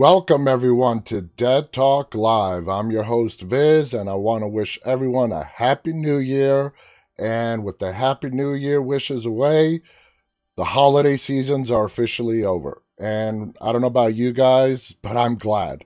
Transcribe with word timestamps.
Welcome, 0.00 0.48
everyone, 0.48 1.02
to 1.02 1.20
Dead 1.20 1.74
Talk 1.74 2.14
Live. 2.14 2.68
I'm 2.68 2.90
your 2.90 3.02
host, 3.02 3.42
Viz, 3.42 3.92
and 3.92 4.08
I 4.08 4.14
want 4.14 4.42
to 4.42 4.48
wish 4.48 4.78
everyone 4.86 5.30
a 5.30 5.44
Happy 5.44 5.92
New 5.92 6.16
Year. 6.16 6.72
And 7.18 7.64
with 7.64 7.80
the 7.80 7.92
Happy 7.92 8.30
New 8.30 8.54
Year 8.54 8.80
wishes 8.80 9.26
away, 9.26 9.82
the 10.56 10.64
holiday 10.64 11.18
seasons 11.18 11.70
are 11.70 11.84
officially 11.84 12.42
over. 12.46 12.80
And 12.98 13.54
I 13.60 13.72
don't 13.72 13.82
know 13.82 13.88
about 13.88 14.14
you 14.14 14.32
guys, 14.32 14.94
but 15.02 15.18
I'm 15.18 15.34
glad. 15.34 15.84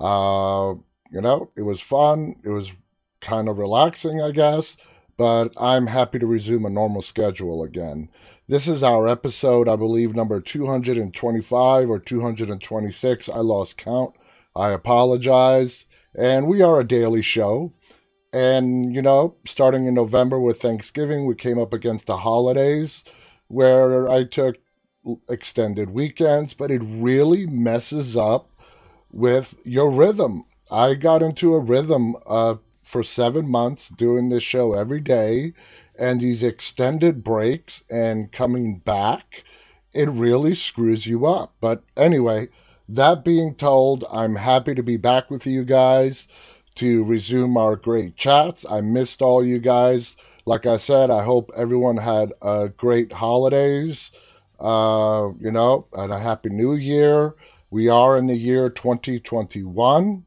Uh, 0.00 0.74
you 1.12 1.20
know, 1.20 1.52
it 1.56 1.62
was 1.62 1.80
fun. 1.80 2.34
It 2.42 2.50
was 2.50 2.72
kind 3.20 3.48
of 3.48 3.60
relaxing, 3.60 4.20
I 4.20 4.32
guess, 4.32 4.76
but 5.16 5.52
I'm 5.56 5.86
happy 5.86 6.18
to 6.18 6.26
resume 6.26 6.64
a 6.64 6.68
normal 6.70 7.00
schedule 7.00 7.62
again. 7.62 8.08
This 8.48 8.66
is 8.66 8.82
our 8.82 9.06
episode, 9.06 9.68
I 9.68 9.76
believe, 9.76 10.16
number 10.16 10.40
225 10.40 11.88
or 11.88 11.98
226. 12.00 13.28
I 13.28 13.38
lost 13.38 13.76
count. 13.76 14.16
I 14.56 14.70
apologize. 14.70 15.84
And 16.18 16.48
we 16.48 16.60
are 16.60 16.80
a 16.80 16.84
daily 16.84 17.22
show. 17.22 17.72
And, 18.32 18.94
you 18.94 19.00
know, 19.00 19.36
starting 19.44 19.86
in 19.86 19.94
November 19.94 20.40
with 20.40 20.60
Thanksgiving, 20.60 21.24
we 21.26 21.36
came 21.36 21.58
up 21.58 21.72
against 21.72 22.08
the 22.08 22.16
holidays 22.18 23.04
where 23.46 24.08
I 24.08 24.24
took 24.24 24.56
extended 25.28 25.90
weekends, 25.90 26.52
but 26.52 26.70
it 26.70 26.82
really 26.84 27.46
messes 27.46 28.16
up 28.16 28.50
with 29.12 29.60
your 29.64 29.90
rhythm. 29.90 30.46
I 30.70 30.94
got 30.94 31.22
into 31.22 31.54
a 31.54 31.60
rhythm 31.60 32.16
uh, 32.26 32.56
for 32.82 33.04
seven 33.04 33.48
months 33.48 33.88
doing 33.88 34.30
this 34.30 34.42
show 34.42 34.72
every 34.72 35.00
day 35.00 35.52
and 36.02 36.20
these 36.20 36.42
extended 36.42 37.22
breaks 37.22 37.84
and 37.88 38.32
coming 38.32 38.78
back, 38.78 39.44
it 39.94 40.08
really 40.08 40.52
screws 40.52 41.06
you 41.06 41.26
up. 41.26 41.54
But 41.60 41.84
anyway, 41.96 42.48
that 42.88 43.24
being 43.24 43.54
told, 43.54 44.04
I'm 44.10 44.34
happy 44.34 44.74
to 44.74 44.82
be 44.82 44.96
back 44.96 45.30
with 45.30 45.46
you 45.46 45.64
guys 45.64 46.26
to 46.74 47.04
resume 47.04 47.56
our 47.56 47.76
great 47.76 48.16
chats. 48.16 48.66
I 48.68 48.80
missed 48.80 49.22
all 49.22 49.44
you 49.44 49.60
guys. 49.60 50.16
Like 50.44 50.66
I 50.66 50.76
said, 50.76 51.08
I 51.08 51.22
hope 51.22 51.52
everyone 51.56 51.98
had 51.98 52.32
a 52.42 52.70
great 52.76 53.12
holidays, 53.12 54.10
uh, 54.58 55.28
you 55.38 55.52
know, 55.52 55.86
and 55.92 56.12
a 56.12 56.18
happy 56.18 56.48
new 56.48 56.74
year. 56.74 57.36
We 57.70 57.88
are 57.88 58.16
in 58.16 58.26
the 58.26 58.34
year 58.34 58.70
2021, 58.70 60.24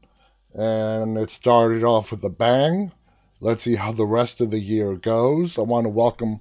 and 0.54 1.18
it 1.18 1.28
started 1.28 1.84
off 1.84 2.12
with 2.12 2.24
a 2.24 2.30
bang. 2.30 2.92
Let's 3.38 3.64
see 3.64 3.74
how 3.74 3.92
the 3.92 4.06
rest 4.06 4.40
of 4.40 4.50
the 4.50 4.58
year 4.58 4.94
goes. 4.94 5.58
I 5.58 5.62
want 5.62 5.84
to 5.84 5.90
welcome 5.90 6.40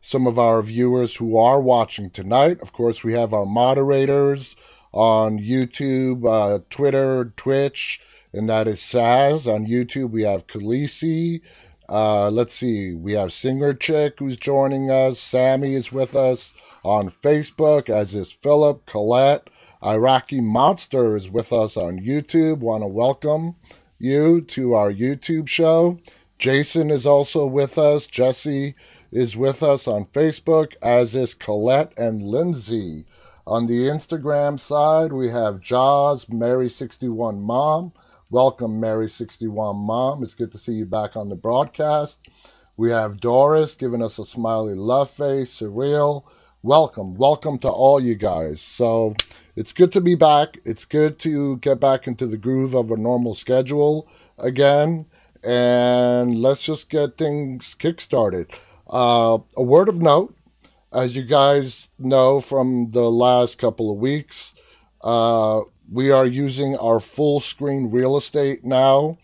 some 0.00 0.28
of 0.28 0.38
our 0.38 0.62
viewers 0.62 1.16
who 1.16 1.36
are 1.36 1.60
watching 1.60 2.08
tonight. 2.08 2.62
Of 2.62 2.72
course, 2.72 3.02
we 3.02 3.14
have 3.14 3.34
our 3.34 3.44
moderators 3.44 4.54
on 4.92 5.40
YouTube, 5.40 6.24
uh, 6.24 6.60
Twitter, 6.70 7.32
Twitch, 7.36 8.00
and 8.32 8.48
that 8.48 8.68
is 8.68 8.78
Saz. 8.78 9.52
On 9.52 9.66
YouTube, 9.66 10.10
we 10.10 10.22
have 10.22 10.46
Khaleesi. 10.46 11.40
Uh, 11.88 12.30
let's 12.30 12.54
see, 12.54 12.94
we 12.94 13.14
have 13.14 13.32
Singer 13.32 13.74
Chick 13.74 14.14
who's 14.20 14.36
joining 14.36 14.88
us. 14.88 15.18
Sammy 15.18 15.74
is 15.74 15.90
with 15.90 16.14
us 16.14 16.54
on 16.84 17.10
Facebook, 17.10 17.90
as 17.90 18.14
is 18.14 18.30
Philip, 18.30 18.86
Colette. 18.86 19.50
Iraqi 19.84 20.40
Monster 20.40 21.16
is 21.16 21.28
with 21.28 21.52
us 21.52 21.76
on 21.76 21.98
YouTube. 21.98 22.58
Want 22.58 22.84
to 22.84 22.88
welcome 22.88 23.56
you 23.98 24.40
to 24.42 24.74
our 24.74 24.92
YouTube 24.92 25.48
show. 25.48 25.98
Jason 26.38 26.90
is 26.90 27.06
also 27.06 27.46
with 27.46 27.78
us. 27.78 28.06
Jesse 28.06 28.74
is 29.10 29.36
with 29.36 29.62
us 29.62 29.88
on 29.88 30.04
Facebook, 30.06 30.74
as 30.82 31.14
is 31.14 31.34
Colette 31.34 31.92
and 31.96 32.22
Lindsay. 32.22 33.06
On 33.46 33.66
the 33.66 33.84
Instagram 33.84 34.60
side, 34.60 35.12
we 35.12 35.30
have 35.30 35.60
Jaws, 35.60 36.26
Mary61 36.26 37.40
Mom. 37.40 37.92
Welcome, 38.28 38.80
Mary61 38.80 39.76
Mom. 39.76 40.22
It's 40.22 40.34
good 40.34 40.52
to 40.52 40.58
see 40.58 40.74
you 40.74 40.84
back 40.84 41.16
on 41.16 41.30
the 41.30 41.36
broadcast. 41.36 42.18
We 42.76 42.90
have 42.90 43.20
Doris 43.20 43.74
giving 43.74 44.02
us 44.02 44.18
a 44.18 44.26
smiley 44.26 44.74
love 44.74 45.10
face, 45.10 45.58
surreal. 45.58 46.24
Welcome, 46.62 47.14
welcome 47.14 47.58
to 47.60 47.68
all 47.70 47.98
you 47.98 48.14
guys. 48.14 48.60
So 48.60 49.14
it's 49.54 49.72
good 49.72 49.92
to 49.92 50.02
be 50.02 50.16
back. 50.16 50.58
It's 50.66 50.84
good 50.84 51.18
to 51.20 51.56
get 51.58 51.80
back 51.80 52.06
into 52.06 52.26
the 52.26 52.36
groove 52.36 52.74
of 52.74 52.90
a 52.90 52.96
normal 52.98 53.34
schedule 53.34 54.06
again 54.38 55.06
and 55.44 56.40
let's 56.40 56.62
just 56.62 56.90
get 56.90 57.16
things 57.16 57.74
kickstarted. 57.78 58.54
Uh, 58.88 59.38
a 59.56 59.62
word 59.62 59.88
of 59.88 60.00
note, 60.00 60.36
as 60.92 61.16
you 61.16 61.24
guys 61.24 61.90
know 61.98 62.40
from 62.40 62.90
the 62.92 63.10
last 63.10 63.58
couple 63.58 63.90
of 63.90 63.98
weeks, 63.98 64.54
uh, 65.02 65.60
we 65.90 66.10
are 66.10 66.26
using 66.26 66.76
our 66.76 67.00
full 67.00 67.40
screen 67.40 67.90
real 67.90 68.16
estate 68.16 68.64
now. 68.64 69.18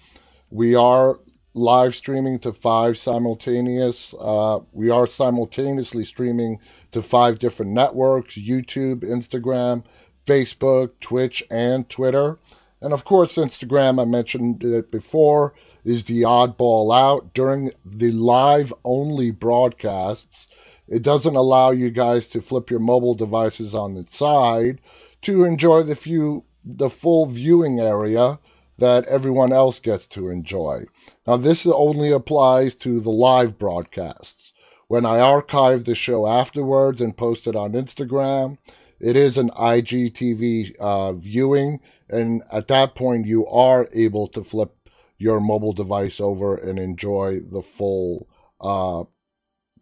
We 0.50 0.74
are 0.74 1.18
live 1.54 1.94
streaming 1.94 2.38
to 2.40 2.52
five 2.52 2.96
simultaneous. 2.96 4.14
Uh, 4.18 4.60
we 4.72 4.90
are 4.90 5.06
simultaneously 5.06 6.04
streaming 6.04 6.58
to 6.92 7.02
five 7.02 7.38
different 7.38 7.72
networks 7.72 8.36
YouTube, 8.36 9.00
Instagram, 9.00 9.84
Facebook, 10.26 10.92
Twitch, 11.00 11.42
and 11.50 11.88
Twitter. 11.88 12.38
And 12.80 12.92
of 12.92 13.04
course, 13.04 13.36
Instagram, 13.36 14.00
I 14.00 14.04
mentioned 14.04 14.64
it 14.64 14.90
before 14.90 15.54
is 15.84 16.04
the 16.04 16.22
oddball 16.22 16.94
out 16.94 17.34
during 17.34 17.72
the 17.84 18.12
live 18.12 18.72
only 18.84 19.30
broadcasts. 19.30 20.48
It 20.88 21.02
doesn't 21.02 21.36
allow 21.36 21.70
you 21.70 21.90
guys 21.90 22.28
to 22.28 22.42
flip 22.42 22.70
your 22.70 22.80
mobile 22.80 23.14
devices 23.14 23.74
on 23.74 23.94
the 23.94 24.06
side 24.06 24.80
to 25.22 25.44
enjoy 25.44 25.82
the 25.82 25.96
few 25.96 26.44
the 26.64 26.90
full 26.90 27.26
viewing 27.26 27.80
area 27.80 28.38
that 28.78 29.06
everyone 29.06 29.52
else 29.52 29.80
gets 29.80 30.06
to 30.08 30.28
enjoy. 30.28 30.84
Now 31.26 31.36
this 31.36 31.66
only 31.66 32.10
applies 32.12 32.74
to 32.76 33.00
the 33.00 33.10
live 33.10 33.58
broadcasts. 33.58 34.52
When 34.88 35.06
I 35.06 35.20
archive 35.20 35.84
the 35.84 35.94
show 35.94 36.26
afterwards 36.26 37.00
and 37.00 37.16
post 37.16 37.46
it 37.46 37.56
on 37.56 37.72
Instagram, 37.72 38.58
it 39.00 39.16
is 39.16 39.38
an 39.38 39.50
IGTV 39.50 40.76
uh, 40.78 41.12
viewing, 41.14 41.80
and 42.08 42.42
at 42.52 42.68
that 42.68 42.94
point 42.94 43.26
you 43.26 43.46
are 43.46 43.88
able 43.94 44.28
to 44.28 44.44
flip 44.44 44.81
your 45.22 45.40
mobile 45.40 45.72
device 45.72 46.20
over 46.20 46.56
and 46.56 46.78
enjoy 46.78 47.38
the 47.38 47.62
full 47.62 48.28
uh, 48.60 49.04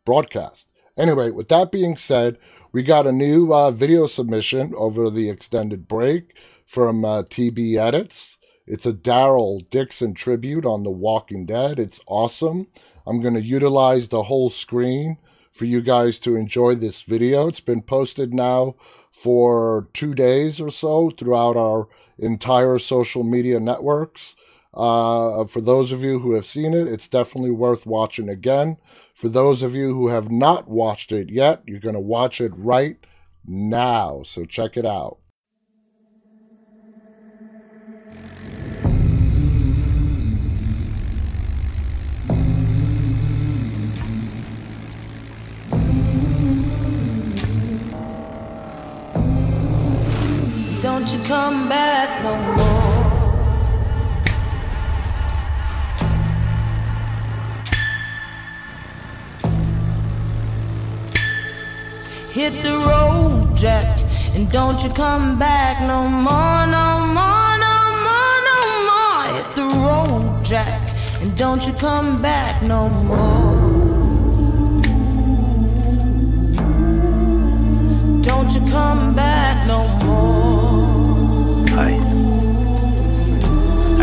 broadcast. 0.05 0.69
Anyway, 0.99 1.31
with 1.31 1.49
that 1.49 1.73
being 1.73 1.97
said, 1.97 2.37
we 2.73 2.83
got 2.83 3.07
a 3.07 3.13
new 3.13 3.55
uh, 3.55 3.71
video 3.71 4.07
submission 4.07 4.75
over 4.77 5.09
the 5.09 5.31
extended 5.31 5.89
break 5.89 6.37
from 6.67 7.05
uh, 7.05 7.23
TB 7.23 7.77
Edits. 7.77 8.37
It's 8.67 8.85
a 8.85 8.93
Daryl 8.93 9.69
Dixon 9.71 10.13
tribute 10.13 10.67
on 10.67 10.83
The 10.83 10.91
Walking 10.91 11.47
Dead. 11.47 11.79
It's 11.81 12.01
awesome. 12.07 12.67
I'm 13.07 13.21
going 13.23 13.35
to 13.35 13.41
utilize 13.41 14.09
the 14.09 14.25
whole 14.25 14.51
screen 14.51 15.17
for 15.51 15.65
you 15.65 15.81
guys 15.81 16.19
to 16.21 16.37
enjoy 16.37 16.75
this 16.75 17.03
video. 17.03 17.49
It's 17.49 17.61
been 17.61 17.83
posted 17.83 18.35
now 18.35 18.77
for 19.11 19.89
two 19.95 20.15
days 20.15 20.61
or 20.61 20.71
so 20.71 21.11
throughout 21.11 21.57
our 21.57 21.89
entire 22.19 22.79
social 22.79 23.25
media 23.25 23.59
networks. 23.59 24.37
Uh, 24.73 25.45
for 25.45 25.61
those 25.61 25.91
of 25.93 26.03
you 26.03 26.21
who 26.21 26.35
have 26.35 26.47
seen 26.47 26.75
it, 26.75 26.87
it's 26.89 27.09
definitely 27.09 27.51
worth 27.51 27.87
watching 27.87 28.29
again. 28.29 28.77
For 29.15 29.29
those 29.29 29.63
of 29.63 29.75
you 29.75 29.95
who 29.95 30.09
have 30.09 30.31
not 30.31 30.69
watched 30.69 31.13
it 31.13 31.31
yet, 31.31 31.63
you're 31.67 31.81
going 31.81 31.95
to 31.95 32.01
watch 32.01 32.41
it 32.41 32.53
right 32.55 32.97
now. 33.45 34.23
So 34.25 34.45
check 34.45 34.77
it 34.77 34.87
out. 34.87 35.19
Don't 50.83 51.13
you 51.13 51.19
come 51.25 51.69
back 51.69 52.23
no 52.23 52.37
more. 52.57 52.80
Hit 62.33 62.63
the 62.63 62.79
road, 62.79 63.57
Jack, 63.57 63.99
and 64.35 64.49
don't 64.53 64.81
you 64.85 64.91
come 64.91 65.37
back 65.37 65.81
no 65.81 66.09
more, 66.09 66.65
no 66.65 67.01
more, 67.17 67.59
no 67.67 67.77
more, 68.07 68.37
no 68.51 68.59
more. 68.89 69.23
Hit 69.35 69.49
the 69.57 69.67
road, 69.85 70.45
Jack, 70.45 70.81
and 71.21 71.37
don't 71.37 71.67
you 71.67 71.73
come 71.73 72.23
back 72.23 72.63
no 72.63 72.89
more. 72.89 73.51
Don't 78.23 78.55
you 78.55 78.61
come 78.71 79.13
back 79.17 79.67
no 79.67 79.89
more. 80.05 81.67
Hi. 81.71 81.95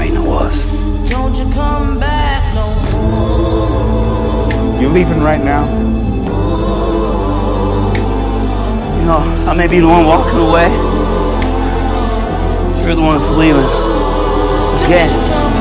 I 0.01 0.09
know 0.09 0.33
us. 0.33 0.57
Don't 1.09 1.33
you 1.37 1.49
come 1.53 1.97
back 1.97 2.43
no 2.53 2.67
more. 2.91 4.81
You 4.81 4.89
leaving 4.89 5.21
right 5.21 5.41
now? 5.41 5.96
Know, 9.07 9.19
I 9.47 9.53
may 9.53 9.67
be 9.67 9.79
the 9.79 9.87
one 9.87 10.05
walking 10.05 10.37
away. 10.37 10.69
You're 12.83 12.95
the 12.95 13.01
one 13.01 13.17
that's 13.17 13.31
leaving. 13.31 13.63
Again. 14.85 15.56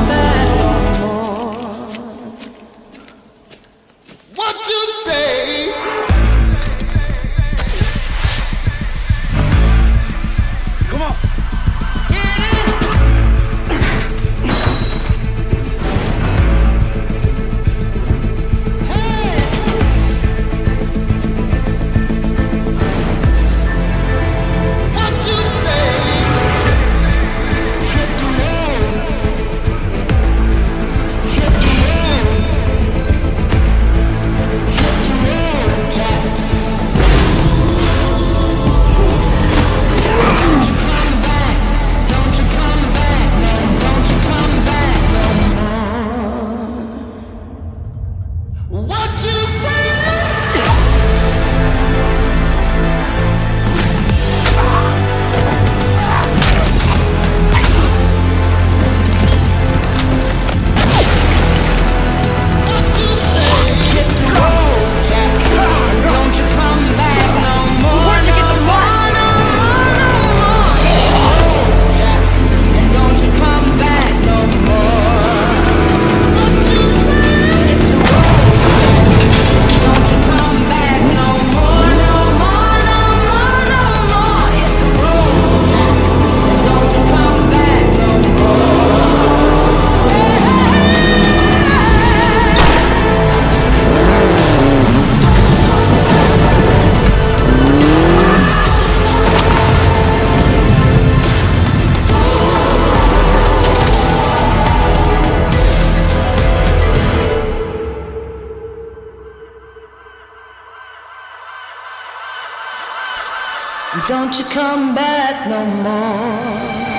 Don't 114.05 114.37
you 114.37 114.45
come 114.45 114.93
back 114.93 115.47
no 115.49 115.65
more. 115.65 116.96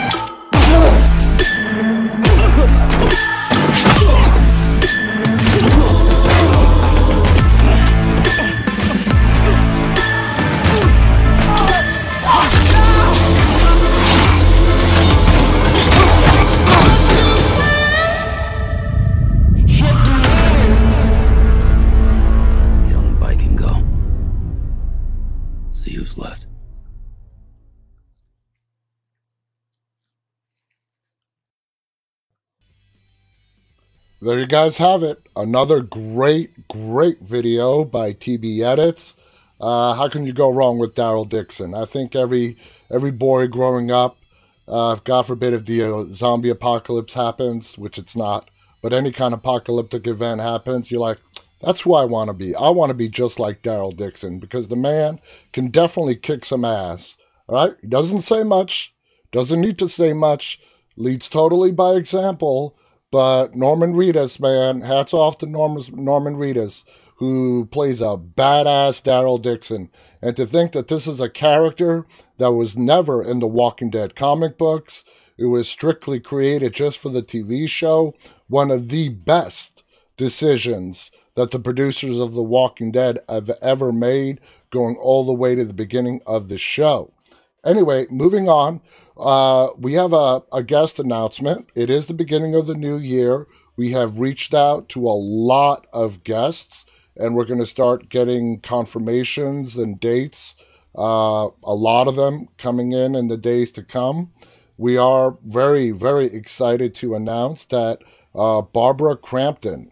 There 34.29 34.39
you 34.39 34.47
guys 34.47 34.77
have 34.77 35.03
it. 35.03 35.27
Another 35.37 35.81
great, 35.81 36.69
great 36.69 37.19
video 37.21 37.83
by 37.83 38.13
TB 38.13 38.61
Edits. 38.61 39.17
Uh, 39.59 39.95
how 39.95 40.07
can 40.07 40.27
you 40.27 40.35
go 40.35 40.53
wrong 40.53 40.79
with 40.79 40.95
Daryl 40.95 41.27
Dixon? 41.27 41.75
I 41.75 41.87
think 41.87 42.15
every 42.15 42.59
every 42.91 43.11
boy 43.11 43.49
growing 43.49 43.91
up, 43.91 44.19
uh, 44.69 44.97
God 44.97 45.23
forbid 45.23 45.55
if 45.55 45.65
the 45.65 45.83
uh, 45.83 46.03
zombie 46.11 46.51
apocalypse 46.51 47.15
happens, 47.15 47.79
which 47.79 47.97
it's 47.97 48.15
not, 48.15 48.51
but 48.83 48.93
any 48.93 49.13
kind 49.13 49.33
of 49.33 49.41
apocalyptic 49.41 50.07
event 50.07 50.43
happens, 50.43 50.91
you're 50.91 51.01
like, 51.01 51.19
that's 51.63 51.81
who 51.81 51.95
I 51.95 52.05
want 52.05 52.29
to 52.29 52.35
be. 52.35 52.55
I 52.55 52.69
want 52.69 52.91
to 52.91 52.95
be 52.95 53.09
just 53.09 53.41
like 53.41 53.63
Daryl 53.63 53.97
Dixon 53.97 54.41
because 54.41 54.69
the 54.69 54.77
man 54.77 55.21
can 55.55 55.69
definitely 55.69 56.17
kick 56.17 56.45
some 56.45 56.67
ass. 56.67 57.17
All 57.47 57.67
right, 57.67 57.77
he 57.81 57.87
doesn't 57.87 58.21
say 58.21 58.43
much, 58.43 58.95
doesn't 59.33 59.63
need 59.63 59.79
to 59.79 59.89
say 59.89 60.13
much, 60.13 60.61
leads 60.99 61.31
totally 61.31 61.73
by 61.73 61.95
example 61.95 62.77
but 63.11 63.55
Norman 63.55 63.95
Reedus, 63.95 64.41
man, 64.41 64.83
hats 64.83 65.15
off 65.15 65.39
to 65.39 65.47
Norman, 65.47 65.83
Norman 65.93 66.37
Reedus, 66.37 66.85
who 67.17 67.67
plays 67.67 68.01
a 68.01 68.17
badass 68.17 69.03
Daryl 69.03 69.41
Dixon. 69.41 69.91
And 70.23 70.37
to 70.37 70.47
think 70.47 70.73
that 70.73 70.89
this 70.89 71.07
is 71.07 71.21
a 71.21 71.29
character 71.29 72.07
that 72.39 72.53
was 72.53 72.77
never 72.77 73.23
in 73.23 73.41
the 73.41 73.47
Walking 73.47 73.91
Dead 73.91 74.15
comic 74.15 74.57
books, 74.57 75.05
it 75.37 75.47
was 75.47 75.69
strictly 75.69 76.21
created 76.21 76.75
just 76.75 76.99
for 76.99 77.09
the 77.09 77.23
TV 77.23 77.69
show, 77.69 78.15
one 78.49 78.71
of 78.71 78.89
the 78.89 79.09
best 79.09 79.83
decisions 80.17 81.11
that 81.35 81.53
the 81.53 81.61
producers 81.61 82.19
of 82.19 82.35
The 82.35 82.43
Walking 82.43 82.91
Dead 82.91 83.21
have 83.29 83.51
ever 83.63 83.93
made, 83.93 84.41
going 84.71 84.97
all 84.97 85.25
the 85.25 85.33
way 85.33 85.55
to 85.55 85.65
the 85.65 85.73
beginning 85.73 86.21
of 86.27 86.49
the 86.49 86.59
show. 86.59 87.13
Anyway, 87.65 88.07
moving 88.11 88.49
on. 88.49 88.81
Uh, 89.19 89.71
we 89.77 89.95
have 89.95 90.13
a, 90.13 90.43
a 90.53 90.63
guest 90.63 90.99
announcement. 90.99 91.69
It 91.75 91.91
is 91.91 92.07
the 92.07 92.15
beginning 92.15 92.55
of 92.55 92.67
the 92.67 92.75
new 92.75 92.97
year. 92.97 93.49
We 93.77 93.91
have 93.93 94.21
reached 94.21 94.55
out 94.55 94.89
to 94.91 95.09
a 95.09 95.11
lot 95.11 95.87
of 95.93 96.23
guests, 96.25 96.87
and 97.17 97.35
we're 97.35 97.45
going 97.45 97.61
to 97.61 97.67
start 97.67 98.09
getting 98.09 98.61
confirmations 98.61 99.77
and 99.77 99.99
dates. 99.99 100.55
Uh, 100.97 101.49
a 101.65 101.75
lot 101.75 102.07
of 102.07 102.17
them 102.17 102.49
coming 102.59 102.93
in 102.93 103.15
in 103.15 103.29
the 103.29 103.37
days 103.37 103.73
to 103.73 103.83
come. 103.83 104.33
We 104.77 104.97
are 104.97 105.37
very, 105.45 105.91
very 105.91 106.27
excited 106.27 106.95
to 106.97 107.17
announce 107.17 107.65
that 107.67 108.03
uh, 108.35 108.63
Barbara 108.63 109.17
Crampton, 109.17 109.91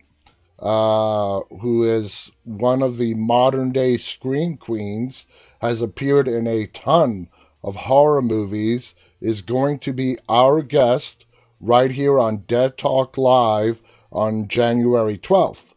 uh, 0.61 1.41
who 1.61 1.83
is 1.83 2.31
one 2.45 2.83
of 2.83 2.99
the 2.99 3.15
modern 3.15 3.73
day 3.73 3.97
screen 3.97 4.57
queens, 4.57 5.27
has 5.61 5.83
appeared 5.83 6.29
in 6.29 6.47
a 6.47 6.67
ton 6.69 7.29
of 7.65 7.75
horror 7.75 8.23
movies 8.23 8.95
is 9.21 9.43
going 9.43 9.79
to 9.81 9.93
be 9.93 10.17
our 10.29 10.63
guest 10.63 11.27
right 11.61 11.91
here 11.91 12.19
on 12.19 12.45
Dead 12.47 12.77
Talk 12.77 13.17
Live 13.17 13.83
on 14.13 14.49
January 14.49 15.19
12th. 15.19 15.73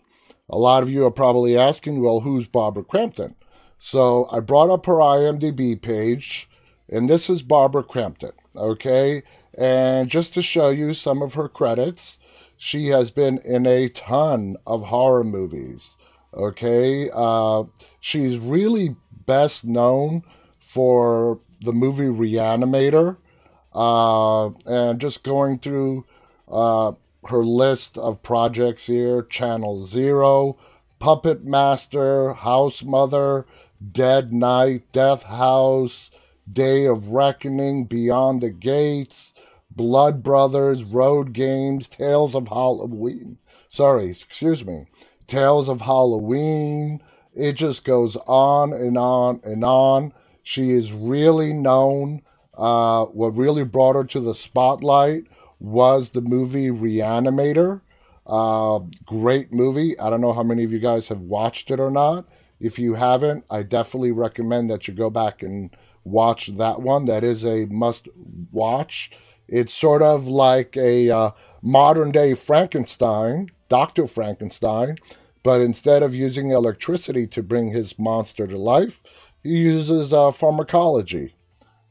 A 0.50 0.58
lot 0.58 0.84
of 0.84 0.90
you 0.90 1.06
are 1.06 1.12
probably 1.12 1.58
asking, 1.58 2.02
well, 2.02 2.22
who's 2.22 2.48
Barbara 2.48 2.84
Crampton? 2.84 3.36
So 3.78 4.28
I 4.32 4.40
brought 4.40 4.70
up 4.70 4.86
her 4.88 4.96
IMDb 4.96 5.82
page, 5.82 6.50
and 6.90 7.10
this 7.10 7.30
is 7.30 7.42
Barbara 7.42 7.84
Crampton, 7.84 8.32
okay? 8.56 9.24
And 9.58 10.10
just 10.10 10.34
to 10.34 10.42
show 10.42 10.70
you 10.70 10.94
some 10.94 11.22
of 11.22 11.36
her 11.36 11.48
credits, 11.48 12.18
she 12.58 12.88
has 12.88 13.10
been 13.12 13.40
in 13.46 13.66
a 13.66 13.90
ton 13.90 14.58
of 14.68 14.88
horror 14.88 15.24
movies, 15.24 15.96
okay? 16.34 17.10
Uh, 17.14 17.64
she's 18.02 18.38
really 18.38 18.96
best 19.26 19.66
known 19.66 20.24
for 20.60 21.40
the 21.62 21.74
movie 21.74 22.04
Reanimator, 22.04 23.18
uh, 23.74 24.48
and 24.66 25.00
just 25.00 25.24
going 25.24 25.60
through 25.60 26.06
uh, 26.48 26.94
her 27.28 27.44
list 27.44 27.98
of 27.98 28.24
projects 28.24 28.86
here 28.86 29.22
Channel 29.24 29.84
Zero, 29.84 30.58
Puppet 31.00 31.44
Master, 31.46 32.34
House 32.34 32.84
Mother, 32.84 33.46
Dead 33.92 34.34
Night, 34.34 34.84
Death 34.92 35.24
House, 35.24 36.12
Day 36.52 36.86
of 36.86 37.08
Reckoning, 37.08 37.86
Beyond 37.86 38.42
the 38.42 38.50
Gates, 38.50 39.34
Blood 39.72 40.24
Brothers, 40.24 40.84
Road 40.84 41.34
Games, 41.34 41.88
Tales 41.88 42.36
of 42.36 42.48
Halloween. 42.48 43.38
Sorry, 43.70 44.10
excuse 44.10 44.66
me. 44.66 44.88
Tales 45.28 45.70
of 45.70 45.82
Halloween. 45.82 47.02
It 47.34 47.54
just 47.54 47.86
goes 47.86 48.18
on 48.28 48.74
and 48.74 48.98
on 48.98 49.40
and 49.44 49.64
on. 49.64 50.12
She 50.44 50.72
is 50.72 50.92
really 50.92 51.54
known 51.54 52.24
Uh, 52.60 53.06
what 53.06 53.38
really 53.38 53.64
brought 53.64 53.96
her 53.96 54.04
to 54.04 54.20
the 54.20 54.34
spotlight 54.34 55.24
was 55.62 56.10
the 56.10 56.22
movie 56.22 56.68
Reanimator. 56.68 57.80
Uh, 58.28 58.80
great 59.06 59.54
movie. 59.54 59.98
I 59.98 60.10
don't 60.10 60.22
know 60.22 60.34
how 60.34 60.44
many 60.44 60.66
of 60.66 60.74
you 60.74 60.80
guys 60.80 61.08
have 61.08 61.22
watched 61.22 61.72
it 61.72 61.80
or 61.80 61.90
not. 61.90 62.28
If 62.60 62.78
you 62.78 62.96
haven't, 62.96 63.46
I 63.50 63.64
definitely 63.64 64.12
recommend 64.12 64.70
that 64.70 64.88
you 64.88 64.94
go 64.94 65.10
back 65.10 65.42
and 65.42 65.74
watch 66.04 66.48
that 66.58 66.82
one. 66.82 67.06
That 67.06 67.24
is 67.24 67.46
a 67.46 67.66
must 67.68 68.10
watch. 68.52 69.12
It's 69.48 69.74
sort 69.74 70.02
of 70.02 70.28
like 70.28 70.76
a 70.76 71.10
uh, 71.10 71.32
modern 71.62 72.12
day 72.12 72.34
Frankenstein, 72.34 73.52
Dr. 73.70 74.06
Frankenstein, 74.06 74.98
but 75.44 75.62
instead 75.62 76.04
of 76.04 76.14
using 76.14 76.52
electricity 76.52 77.26
to 77.28 77.42
bring 77.42 77.72
his 77.72 77.98
monster 77.98 78.46
to 78.46 78.58
life, 78.58 79.02
he 79.42 79.58
uses 79.58 80.12
uh, 80.12 80.32
pharmacology. 80.32 81.34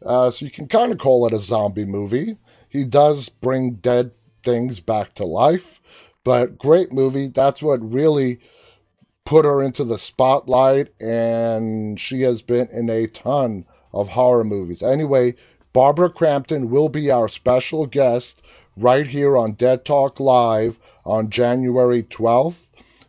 Uh, 0.05 0.31
so 0.31 0.45
you 0.45 0.51
can 0.51 0.69
kind 0.69 0.93
of 0.93 0.99
call 0.99 1.27
it 1.27 1.33
a 1.33 1.39
zombie 1.39 1.85
movie. 1.85 2.37
He 2.69 2.85
does 2.85 3.29
bring 3.29 3.75
dead 3.75 4.13
things 4.43 4.81
back 4.81 5.15
to 5.15 5.25
life, 5.25 5.81
but 6.25 6.59
great 6.59 6.93
movie. 6.93 7.29
That's 7.29 7.63
what 7.63 7.93
really 7.93 8.41
put 9.25 9.45
her 9.45 9.63
into 9.63 9.85
the 9.85 9.99
spotlight, 9.99 10.89
and 11.01 12.01
she 12.01 12.23
has 12.23 12.43
been 12.43 12.69
in 12.73 12.89
a 12.89 13.07
ton 13.07 13.67
of 13.93 14.11
horror 14.11 14.45
movies. 14.45 14.83
Anyway, 14.83 15.35
Barbara 15.73 16.11
Crampton 16.11 16.71
will 16.71 16.89
be 16.89 17.11
our 17.11 17.29
special 17.29 17.87
guest 17.87 18.43
right 18.77 19.07
here 19.07 19.37
on 19.37 19.53
Dead 19.53 19.85
Talk 19.85 20.19
Live 20.19 20.79
on 21.05 21.31
January 21.31 22.03
12th. 22.03 22.69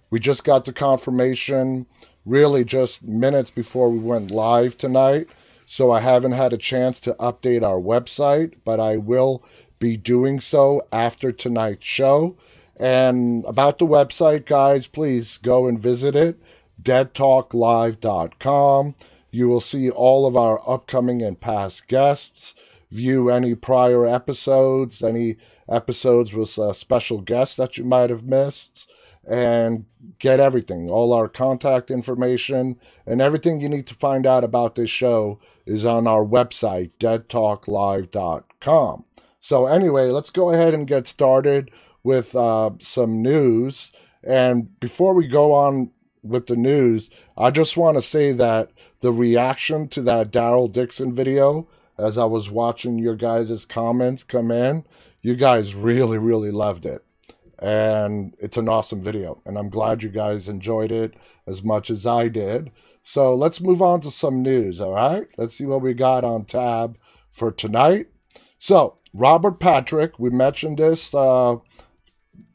We 0.10 0.20
just 0.20 0.44
got 0.44 0.66
the 0.66 0.74
confirmation 0.74 1.86
really 2.26 2.64
just 2.64 3.04
minutes 3.04 3.52
before 3.52 3.90
we 3.90 4.00
went 4.00 4.32
live 4.32 4.78
tonight. 4.78 5.28
So 5.72 5.92
I 5.92 6.00
haven't 6.00 6.32
had 6.32 6.52
a 6.52 6.58
chance 6.58 7.00
to 7.02 7.14
update 7.20 7.62
our 7.62 7.80
website, 7.80 8.56
but 8.66 8.80
I 8.80 8.98
will 8.98 9.44
be 9.78 9.98
doing 9.98 10.40
so 10.40 10.82
after 10.92 11.32
tonight's 11.32 11.86
show. 11.86 12.36
And 12.76 13.46
about 13.46 13.78
the 13.78 13.86
website, 13.86 14.48
guys, 14.48 14.88
please 14.88 15.38
go 15.38 15.68
and 15.68 15.78
visit 15.78 16.16
it 16.16 16.42
deadtalklive.com. 16.82 18.96
You 19.30 19.48
will 19.48 19.62
see 19.62 19.92
all 19.92 20.26
of 20.26 20.36
our 20.36 20.60
upcoming 20.68 21.22
and 21.22 21.40
past 21.40 21.88
guests, 21.88 22.56
view 22.90 23.30
any 23.30 23.54
prior 23.54 24.08
episodes, 24.08 25.04
any 25.04 25.38
episodes 25.70 26.34
with 26.34 26.50
special 26.76 27.22
guests 27.22 27.58
that 27.58 27.78
you 27.78 27.84
might 27.84 28.10
have 28.10 28.24
missed, 28.24 28.92
and 29.30 29.86
get 30.18 30.40
everything. 30.40 30.90
All 30.90 31.14
our 31.14 31.30
contact 31.30 31.92
information 31.92 32.80
and 33.06 33.22
everything 33.22 33.62
you 33.62 33.70
need 33.70 33.86
to 33.86 33.94
find 33.94 34.26
out 34.26 34.44
about 34.44 34.74
this 34.74 34.90
show 34.90 35.40
is 35.70 35.86
on 35.86 36.08
our 36.08 36.26
website, 36.26 36.90
deadtalklive.com. 37.00 39.06
So, 39.40 39.68
anyway, 39.68 40.10
let's 40.10 40.32
go 40.32 40.50
ahead 40.50 40.74
and 40.74 40.88
get 40.88 41.08
started 41.08 41.72
with 42.04 42.36
uh, 42.36 42.72
some 42.80 43.22
news. 43.22 43.92
And 44.24 44.80
before 44.80 45.14
we 45.14 45.28
go 45.28 45.54
on 45.54 45.92
with 46.24 46.48
the 46.48 46.56
news, 46.56 47.12
I 47.38 47.52
just 47.52 47.78
want 47.78 47.98
to 47.98 48.02
say 48.02 48.32
that 48.34 48.72
the 49.02 49.12
reaction 49.12 49.88
to 49.90 50.02
that 50.02 50.32
Daryl 50.32 50.72
Dixon 50.72 51.14
video, 51.14 51.68
as 51.98 52.18
I 52.18 52.26
was 52.26 52.50
watching 52.50 52.98
your 52.98 53.16
guys' 53.16 53.66
comments 53.66 54.24
come 54.24 54.52
in, 54.52 54.86
you 55.22 55.36
guys 55.36 55.76
really, 55.76 56.18
really 56.18 56.52
loved 56.52 56.86
it. 56.86 57.04
And 57.60 58.36
it's 58.40 58.58
an 58.58 58.70
awesome 58.70 59.02
video. 59.02 59.42
And 59.46 59.58
I'm 59.58 59.70
glad 59.70 60.02
you 60.02 60.10
guys 60.10 60.50
enjoyed 60.50 60.92
it 60.92 61.16
as 61.46 61.64
much 61.64 61.90
as 61.90 62.06
I 62.06 62.28
did. 62.28 62.72
So 63.12 63.34
let's 63.34 63.60
move 63.60 63.82
on 63.82 64.02
to 64.02 64.12
some 64.12 64.44
news, 64.44 64.80
all 64.80 64.94
right? 64.94 65.28
Let's 65.36 65.56
see 65.56 65.66
what 65.66 65.82
we 65.82 65.96
got 65.96 66.24
on 66.24 66.46
tab 66.46 66.96
for 67.32 67.52
tonight. 67.52 68.06
So, 68.60 69.00
Robert 69.16 69.60
Patrick, 69.60 70.20
we 70.20 70.30
mentioned 70.30 70.78
this 70.78 71.12
uh, 71.16 71.56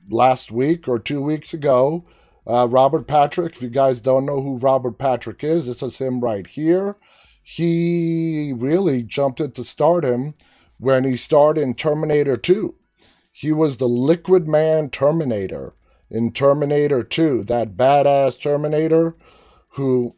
last 0.09 0.53
week 0.53 0.87
or 0.87 1.01
two 1.01 1.21
weeks 1.21 1.55
ago. 1.55 2.05
Uh, 2.47 2.69
Robert 2.71 3.09
Patrick, 3.09 3.57
if 3.57 3.63
you 3.63 3.69
guys 3.69 4.01
don't 4.01 4.27
know 4.27 4.41
who 4.41 4.59
Robert 4.59 4.97
Patrick 4.97 5.43
is, 5.43 5.67
this 5.67 5.83
is 5.83 5.99
him 5.99 6.21
right 6.21 6.47
here. 6.47 6.99
He 7.43 8.53
really 8.55 9.03
jumped 9.03 9.41
into 9.41 9.65
stardom 9.65 10.37
when 10.79 11.03
he 11.03 11.17
starred 11.17 11.59
in 11.59 11.75
Terminator 11.75 12.37
2. 12.37 12.77
He 13.33 13.51
was 13.51 13.79
the 13.79 13.89
Liquid 13.89 14.47
Man 14.47 14.89
Terminator 14.89 15.75
in 16.13 16.31
Terminator 16.31 17.03
2, 17.03 17.43
that 17.43 17.77
badass 17.77 18.41
Terminator 18.41 19.17
who 19.71 20.15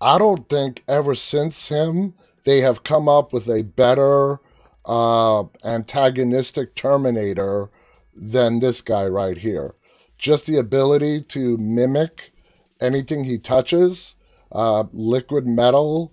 I 0.00 0.18
don't 0.18 0.48
think 0.48 0.84
ever 0.88 1.14
since 1.14 1.68
him 1.68 2.14
they 2.44 2.60
have 2.60 2.84
come 2.84 3.08
up 3.08 3.32
with 3.32 3.48
a 3.48 3.62
better 3.62 4.40
uh, 4.84 5.44
antagonistic 5.64 6.74
Terminator 6.74 7.70
than 8.14 8.60
this 8.60 8.80
guy 8.80 9.06
right 9.06 9.38
here 9.38 9.74
just 10.18 10.46
the 10.46 10.56
ability 10.56 11.22
to 11.22 11.56
mimic 11.58 12.32
anything 12.80 13.24
he 13.24 13.38
touches, 13.38 14.16
uh, 14.52 14.84
liquid 14.92 15.46
metal. 15.46 16.12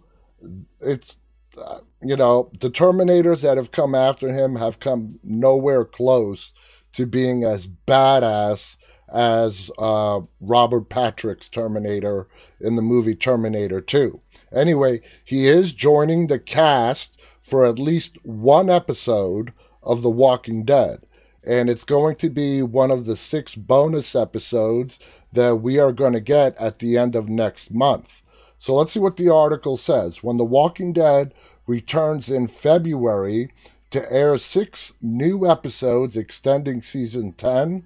It's, 0.80 1.18
uh, 1.58 1.80
you 2.02 2.16
know, 2.16 2.52
the 2.60 2.70
Terminators 2.70 3.42
that 3.42 3.58
have 3.58 3.72
come 3.72 3.96
after 3.96 4.32
him 4.32 4.56
have 4.56 4.80
come 4.80 5.20
nowhere 5.24 5.84
close 5.84 6.54
to 6.94 7.06
being 7.06 7.44
as 7.44 7.68
badass 7.68 8.78
as 9.14 9.72
uh, 9.78 10.22
Robert 10.42 10.90
Patrick's 10.90 11.50
Terminator 11.50 12.28
in 12.60 12.76
the 12.76 12.82
movie 12.82 13.16
Terminator 13.16 13.80
2. 13.80 14.20
Anyway, 14.54 15.02
he 15.24 15.48
is 15.48 15.74
joining 15.74 16.28
the 16.28 16.40
cast 16.40 17.18
for 17.42 17.66
at 17.66 17.80
least 17.80 18.18
one 18.26 18.70
episode 18.70 19.54
of 19.84 20.02
The 20.02 20.10
Walking 20.10 20.64
Dead 20.64 21.06
and 21.46 21.70
it's 21.70 21.84
going 21.84 22.16
to 22.16 22.30
be 22.30 22.62
one 22.62 22.92
of 22.92 23.06
the 23.06 23.16
six 23.16 23.56
bonus 23.56 24.16
episodes 24.16 25.00
that 25.32 25.58
we 25.58 25.80
are 25.80 25.92
going 25.92 26.14
to 26.14 26.20
get 26.20 26.58
at 26.58 26.80
the 26.80 26.98
end 26.98 27.16
of 27.16 27.30
next 27.30 27.72
month. 27.72 28.22
So 28.58 28.74
let's 28.74 28.94
see 28.94 29.00
what 29.00 29.18
the 29.18 29.30
article 29.30 29.78
says. 29.78 30.24
When 30.24 30.38
The 30.38 30.44
Walking 30.44 30.94
Dead 30.94 31.34
returns 31.68 32.30
in 32.30 32.48
February 32.48 33.52
to 33.92 34.12
air 34.12 34.38
six 34.38 34.94
new 35.02 35.50
episodes 35.50 36.18
extending 36.18 36.82
season 36.82 37.34
10, 37.34 37.86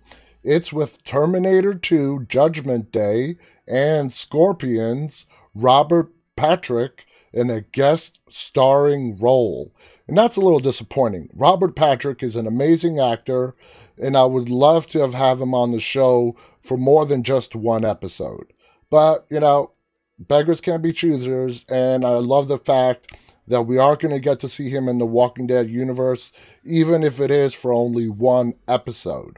it's 0.50 0.74
with 0.74 1.04
Terminator 1.04 1.76
2 1.76 2.26
Judgment 2.28 2.92
Day 2.92 3.38
and 3.68 4.12
Scorpions 4.12 5.28
Robert 5.54 6.12
Patrick 6.36 7.06
in 7.32 7.52
a 7.52 7.62
guest 7.62 8.20
starring 8.30 9.20
role. 9.20 9.72
And 10.08 10.18
that's 10.18 10.38
a 10.38 10.42
little 10.42 10.60
disappointing. 10.60 11.30
Robert 11.36 11.76
Patrick 11.76 12.24
is 12.24 12.36
an 12.36 12.48
amazing 12.48 13.00
actor, 13.00 13.56
and 14.02 14.18
I 14.18 14.26
would 14.26 14.50
love 14.50 14.88
to 14.88 15.00
have, 15.02 15.14
have 15.14 15.40
him 15.40 15.54
on 15.54 15.72
the 15.72 15.80
show 15.80 16.36
for 16.60 16.78
more 16.78 17.06
than 17.06 17.22
just 17.22 17.56
one 17.56 17.86
episode. 17.86 18.52
But, 18.90 19.28
you 19.30 19.40
know, 19.40 19.74
beggars 20.18 20.62
can't 20.62 20.82
be 20.82 20.94
choosers, 20.94 21.64
and 21.70 22.04
I 22.04 22.16
love 22.16 22.48
the 22.48 22.58
fact 22.58 23.16
that 23.48 23.68
we 23.68 23.78
are 23.78 23.96
going 23.96 24.16
to 24.16 24.20
get 24.20 24.40
to 24.40 24.50
see 24.50 24.72
him 24.72 24.90
in 24.90 24.98
the 24.98 25.06
Walking 25.06 25.46
Dead 25.46 25.70
universe, 25.70 26.32
even 26.66 27.04
if 27.04 27.20
it 27.20 27.30
is 27.30 27.54
for 27.54 27.72
only 27.72 28.10
one 28.10 28.56
episode. 28.68 29.38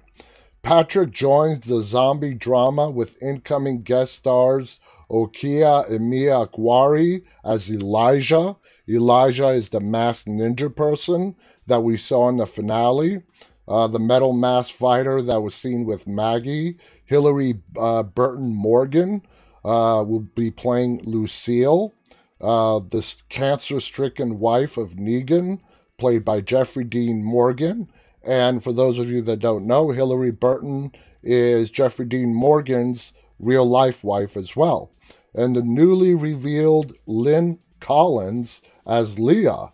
Patrick 0.63 1.11
joins 1.11 1.61
the 1.61 1.81
zombie 1.81 2.33
drama 2.33 2.89
with 2.89 3.21
incoming 3.21 3.81
guest 3.81 4.15
stars 4.15 4.79
Okea 5.09 5.89
Eme-Akwari 5.91 7.23
as 7.43 7.69
Elijah. 7.69 8.55
Elijah 8.87 9.49
is 9.49 9.69
the 9.69 9.79
masked 9.79 10.27
ninja 10.27 10.73
person 10.73 11.35
that 11.67 11.81
we 11.83 11.97
saw 11.97 12.29
in 12.29 12.37
the 12.37 12.47
finale. 12.47 13.21
Uh, 13.67 13.87
the 13.87 13.99
metal 13.99 14.33
mask 14.33 14.73
fighter 14.73 15.21
that 15.21 15.41
was 15.41 15.53
seen 15.53 15.85
with 15.85 16.07
Maggie. 16.07 16.77
Hilarie 17.09 17.61
uh, 17.77 18.03
Burton 18.03 18.53
Morgan 18.53 19.21
uh, 19.65 20.03
will 20.07 20.21
be 20.35 20.51
playing 20.51 21.01
Lucille. 21.03 21.93
Uh, 22.39 22.79
this 22.89 23.21
cancer 23.29 23.79
stricken 23.79 24.39
wife 24.39 24.77
of 24.77 24.91
Negan, 24.95 25.59
played 25.97 26.25
by 26.25 26.41
Jeffrey 26.41 26.83
Dean 26.83 27.23
Morgan. 27.23 27.89
And 28.23 28.63
for 28.63 28.71
those 28.73 28.99
of 28.99 29.09
you 29.09 29.21
that 29.23 29.39
don't 29.39 29.65
know, 29.65 29.87
Hilarie 29.87 30.39
Burton 30.39 30.91
is 31.23 31.69
Jeffrey 31.69 32.05
Dean 32.05 32.33
Morgan's 32.33 33.13
real 33.39 33.65
life 33.65 34.03
wife 34.03 34.37
as 34.37 34.55
well 34.55 34.91
and 35.33 35.55
the 35.55 35.63
newly 35.63 36.13
revealed 36.13 36.93
Lynn 37.05 37.59
Collins 37.79 38.61
as 38.85 39.19
Leah. 39.19 39.71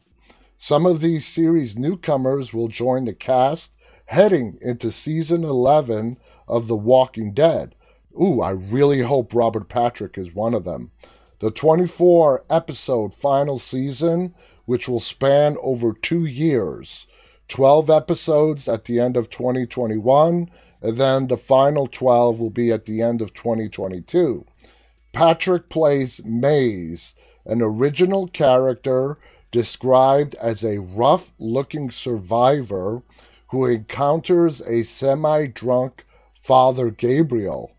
Some 0.55 0.85
of 0.85 1.01
these 1.01 1.25
series 1.25 1.77
newcomers 1.77 2.53
will 2.53 2.67
join 2.67 3.05
the 3.05 3.13
cast 3.13 3.75
heading 4.05 4.57
into 4.61 4.91
season 4.91 5.43
11 5.43 6.17
of 6.47 6.67
The 6.67 6.75
Walking 6.75 7.33
Dead. 7.33 7.75
Ooh, 8.19 8.41
I 8.41 8.51
really 8.51 9.01
hope 9.01 9.33
Robert 9.33 9.69
Patrick 9.69 10.17
is 10.17 10.33
one 10.33 10.53
of 10.53 10.63
them. 10.63 10.91
The 11.39 11.51
24 11.51 12.45
episode 12.49 13.13
final 13.13 13.59
season, 13.59 14.33
which 14.65 14.89
will 14.89 14.99
span 14.99 15.57
over 15.61 15.93
two 15.93 16.25
years, 16.25 17.05
12 17.47 17.89
episodes 17.89 18.67
at 18.67 18.85
the 18.85 18.99
end 18.99 19.15
of 19.15 19.29
2021, 19.29 20.49
and 20.81 20.97
then 20.97 21.27
the 21.27 21.37
final 21.37 21.87
12 21.87 22.39
will 22.39 22.49
be 22.49 22.71
at 22.71 22.85
the 22.85 23.01
end 23.01 23.21
of 23.21 23.33
2022. 23.33 24.45
Patrick 25.13 25.69
plays 25.69 26.23
Mays, 26.23 27.15
an 27.45 27.61
original 27.61 28.27
character 28.27 29.17
described 29.51 30.35
as 30.35 30.63
a 30.63 30.79
rough 30.79 31.31
looking 31.39 31.89
survivor 31.89 33.01
who 33.49 33.65
encounters 33.65 34.61
a 34.61 34.83
semi 34.83 35.47
drunk 35.47 36.05
Father 36.41 36.89
Gabriel. 36.89 37.71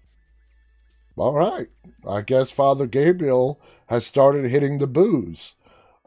All 1.16 1.34
right, 1.34 1.68
I 2.06 2.22
guess 2.22 2.50
Father 2.50 2.86
Gabriel 2.86 3.60
has 3.88 4.06
started 4.06 4.46
hitting 4.46 4.78
the 4.78 4.86
booze. 4.86 5.54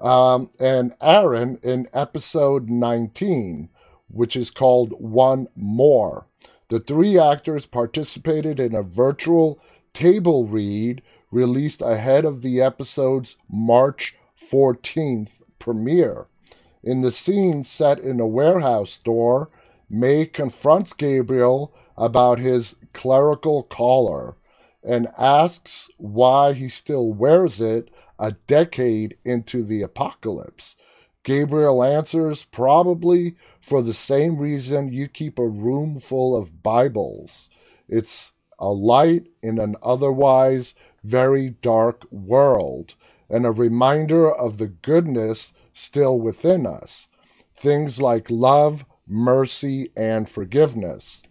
Um, 0.02 0.50
and 0.60 0.96
Aaron 1.00 1.60
in 1.62 1.88
episode 1.94 2.70
19, 2.70 3.70
which 4.08 4.36
is 4.36 4.50
called 4.50 4.94
One 5.00 5.48
More. 5.56 6.26
The 6.70 6.80
three 6.80 7.20
actors 7.20 7.68
participated 7.68 8.60
in 8.60 8.74
a 8.74 8.82
virtual 8.82 9.60
table 9.94 10.48
read 10.48 11.04
released 11.30 11.82
ahead 11.82 12.26
of 12.26 12.42
the 12.42 12.62
episode's 12.62 13.38
March 13.50 14.16
14th 14.42 15.34
premiere. 15.60 16.26
In 16.84 17.02
the 17.02 17.12
scene 17.12 17.64
set 17.64 18.00
in 18.00 18.20
a 18.20 18.28
warehouse 18.28 18.92
store, 18.92 19.50
May 19.90 20.26
confronts 20.26 20.94
Gabriel 20.94 21.74
about 21.96 22.40
his 22.40 22.76
clerical 22.94 23.64
collar 23.64 24.36
and 24.84 25.10
asks 25.18 25.90
why 25.98 26.54
he 26.54 26.70
still 26.70 27.12
wears 27.12 27.62
it 27.62 27.90
a 28.22 28.34
decade 28.46 29.18
into 29.26 29.64
the 29.64 29.82
apocalypse. 29.82 30.76
Gabriel 31.24 31.84
answers, 31.84 32.44
probably 32.46 33.36
for 33.60 33.82
the 33.82 33.96
same 33.96 34.38
reason 34.38 34.94
you 34.94 35.08
keep 35.08 35.40
a 35.40 35.48
room 35.48 36.00
full 36.00 36.38
of 36.38 36.62
Bibles. 36.62 37.50
It's 37.90 38.34
a 38.60 38.70
light 38.70 39.28
in 39.42 39.60
an 39.60 39.76
otherwise 39.82 40.76
very 41.04 41.50
dark 41.64 42.04
world 42.12 42.94
and 43.28 43.46
a 43.46 43.52
reminder 43.52 44.32
of 44.32 44.60
the 44.60 44.68
goodness 44.68 45.54
still 45.74 46.20
within 46.20 46.68
us. 46.68 47.08
Things 47.56 48.00
like 48.00 48.30
love, 48.30 48.86
mercy, 49.08 49.90
and 49.98 50.30
forgiveness. 50.30 51.24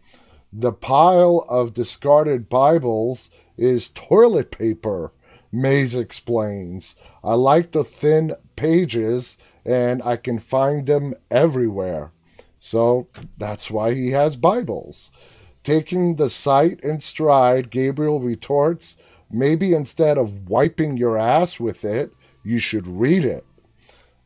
The 0.52 0.72
pile 0.72 1.46
of 1.48 1.72
discarded 1.72 2.48
Bibles 2.48 3.30
is 3.56 3.90
toilet 3.90 4.50
paper, 4.50 5.12
Mays 5.52 5.94
explains. 5.94 6.94
I 7.24 7.34
like 7.34 7.72
the 7.72 7.84
thin 7.84 8.34
pages 8.56 9.36
and 9.64 10.02
I 10.02 10.16
can 10.16 10.38
find 10.38 10.86
them 10.86 11.14
everywhere. 11.30 12.12
So 12.58 13.08
that's 13.36 13.70
why 13.70 13.94
he 13.94 14.10
has 14.10 14.36
Bibles. 14.36 15.10
Taking 15.62 16.16
the 16.16 16.30
sight 16.30 16.80
in 16.80 17.00
stride, 17.00 17.70
Gabriel 17.70 18.20
retorts, 18.20 18.96
maybe 19.30 19.74
instead 19.74 20.18
of 20.18 20.48
wiping 20.48 20.96
your 20.96 21.18
ass 21.18 21.60
with 21.60 21.84
it, 21.84 22.12
you 22.42 22.58
should 22.58 22.86
read 22.86 23.24
it. 23.24 23.44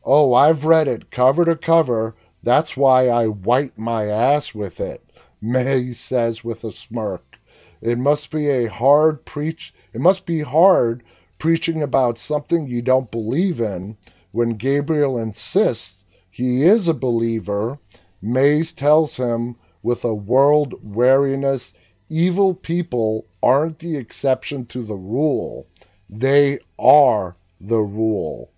Oh, 0.03 0.33
I've 0.33 0.65
read 0.65 0.87
it 0.87 1.11
cover 1.11 1.43
to 1.45 1.55
cover. 1.55 2.15
That's 2.43 2.77
why 2.77 3.07
I 3.09 3.27
wipe 3.27 3.77
my 3.77 4.05
ass 4.05 4.53
with 4.53 4.79
it, 4.79 5.03
May 5.41 5.91
says 5.91 6.43
with 6.43 6.63
a 6.63 6.71
smirk. 6.71 7.39
It 7.81 7.97
must 7.97 8.31
be 8.31 8.49
a 8.49 8.67
hard 8.67 9.25
preach 9.25 9.73
it 9.95 10.01
must 10.01 10.25
be 10.25 10.41
hard 10.41 11.03
preaching 11.37 11.81
about 11.81 12.17
something 12.17 12.67
you 12.67 12.81
don't 12.81 13.11
believe 13.11 13.59
in 13.59 13.97
when 14.31 14.51
Gabriel 14.51 15.17
insists 15.17 16.03
he 16.29 16.63
is 16.63 16.89
a 16.89 16.93
believer. 16.93 17.79
Mays 18.21 18.73
tells 18.73 19.15
him 19.15 19.55
with 19.81 20.03
a 20.03 20.13
world 20.13 20.73
wariness 20.83 21.73
evil 22.09 22.53
people 22.53 23.25
aren't 23.41 23.79
the 23.79 23.97
exception 23.97 24.65
to 24.65 24.83
the 24.83 24.95
rule. 24.95 25.67
They 26.09 26.59
are 26.77 27.35
the 27.59 27.79
rule. 27.79 28.51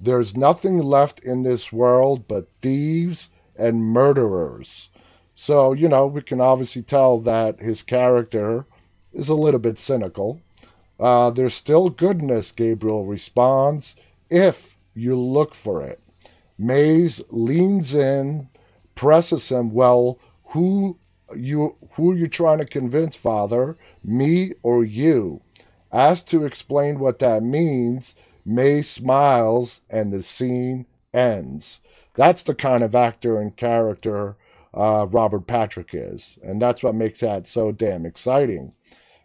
There's 0.00 0.36
nothing 0.36 0.78
left 0.78 1.20
in 1.20 1.42
this 1.42 1.72
world 1.72 2.26
but 2.26 2.48
thieves 2.60 3.30
and 3.56 3.84
murderers. 3.84 4.88
So, 5.34 5.72
you 5.72 5.88
know, 5.88 6.06
we 6.06 6.22
can 6.22 6.40
obviously 6.40 6.82
tell 6.82 7.18
that 7.20 7.60
his 7.60 7.82
character 7.82 8.66
is 9.12 9.28
a 9.28 9.34
little 9.34 9.60
bit 9.60 9.78
cynical. 9.78 10.40
Uh, 10.98 11.30
there's 11.30 11.54
still 11.54 11.90
goodness, 11.90 12.52
Gabriel 12.52 13.04
responds, 13.04 13.96
if 14.30 14.76
you 14.94 15.18
look 15.18 15.54
for 15.54 15.82
it. 15.82 16.00
Mays 16.56 17.20
leans 17.30 17.94
in, 17.94 18.48
presses 18.94 19.48
him, 19.50 19.72
Well, 19.72 20.18
who 20.48 20.98
you 21.34 21.76
who 21.92 22.12
are 22.12 22.16
you 22.16 22.28
trying 22.28 22.58
to 22.58 22.64
convince, 22.64 23.16
Father? 23.16 23.76
Me 24.02 24.52
or 24.62 24.84
you? 24.84 25.40
Asked 25.92 26.28
to 26.30 26.44
explain 26.44 26.98
what 26.98 27.18
that 27.20 27.42
means, 27.42 28.14
May 28.44 28.82
smiles 28.82 29.80
and 29.88 30.12
the 30.12 30.22
scene 30.22 30.86
ends. 31.12 31.80
That's 32.14 32.42
the 32.42 32.54
kind 32.54 32.84
of 32.84 32.94
actor 32.94 33.36
and 33.38 33.56
character 33.56 34.36
uh, 34.72 35.06
Robert 35.10 35.46
Patrick 35.46 35.90
is, 35.92 36.38
and 36.42 36.60
that's 36.60 36.82
what 36.82 36.94
makes 36.94 37.20
that 37.20 37.46
so 37.46 37.72
damn 37.72 38.04
exciting. 38.04 38.72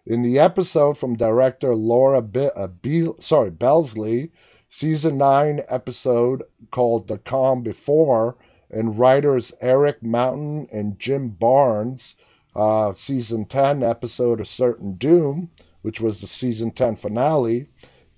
In 0.10 0.24
the 0.24 0.40
episode 0.40 0.98
from 0.98 1.16
director 1.16 1.76
Laura 1.76 2.24
B- 2.24 2.50
uh, 2.56 2.66
B- 2.66 3.12
sorry 3.20 3.52
Belsey, 3.52 4.32
season 4.68 5.20
nine 5.20 5.62
episode 5.68 6.42
called 6.72 7.08
"The 7.08 7.20
Calm 7.20 7.62
Before," 7.62 8.36
and 8.72 8.98
writers 8.98 9.54
Erik 9.62 10.02
Mountain 10.02 10.68
and 10.72 10.98
Jim 10.98 11.30
Barnes, 11.30 12.16
uh, 12.56 12.94
season 12.94 13.46
ten 13.46 13.84
episode 13.84 14.42
"A 14.42 14.46
Certain 14.46 14.94
Doom," 14.94 15.52
which 15.84 16.02
was 16.02 16.22
the 16.22 16.28
season 16.28 16.72
ten 16.72 16.96
finale. 16.96 17.70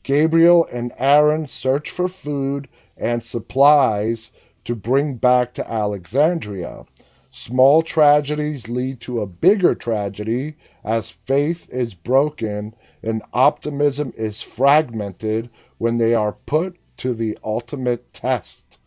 Gabriel 0.04 0.66
and 0.72 0.94
Aaron 0.98 1.46
search 1.46 1.90
for 1.90 2.08
food 2.08 2.70
and 2.96 3.22
supplies 3.22 4.32
to 4.64 4.76
bring 4.76 5.16
back 5.16 5.54
to 5.56 5.70
Alexandria. 5.70 6.86
Small 7.32 7.82
tragedies 7.82 8.70
lead 8.70 9.02
to 9.02 9.20
a 9.20 9.28
bigger 9.28 9.76
tragedy 9.76 10.56
as 10.84 11.12
faith 11.12 11.68
is 11.72 11.94
broken 11.94 12.76
and 13.04 13.22
optimism 13.34 14.14
is 14.16 14.42
fragmented 14.42 15.50
when 15.78 15.98
they 15.98 16.14
are 16.14 16.34
put 16.34 16.78
to 16.98 17.14
the 17.14 17.38
ultimate 17.44 18.14
test. 18.14 18.80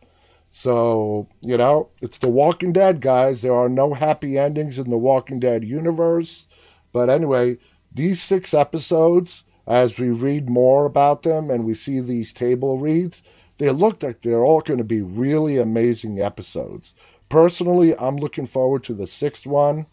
So, 0.51 1.29
you 1.41 1.57
know, 1.57 1.89
it's 2.01 2.19
The 2.19 2.29
Walking 2.29 2.73
Dead, 2.73 3.01
guys. 3.01 3.43
There 3.43 3.55
are 3.55 3.69
no 3.69 3.93
happy 3.93 4.39
endings 4.39 4.79
in 4.79 4.89
the 4.89 4.97
Walking 4.97 5.41
Dead 5.41 5.65
universe. 5.65 6.47
But 6.93 7.11
anyway, 7.11 7.59
these 7.93 8.23
six 8.23 8.55
episodes, 8.55 9.43
as 9.67 9.99
we 9.99 10.11
read 10.11 10.49
more 10.49 10.87
about 10.87 11.25
them 11.25 11.51
and 11.51 11.65
we 11.65 11.75
see 11.75 11.99
these 11.99 12.33
table 12.33 12.79
reads, 12.79 13.23
they 13.59 13.71
look 13.71 14.03
like 14.03 14.23
they're 14.23 14.45
all 14.45 14.61
going 14.61 14.79
to 14.79 14.85
be 14.85 15.03
really 15.03 15.59
amazing 15.59 16.21
episodes. 16.21 16.95
Personally, 17.29 17.97
I'm 17.97 18.17
looking 18.17 18.47
forward 18.47 18.85
to 18.85 18.95
the 18.95 19.09
sixth 19.09 19.47
one, 19.47 19.87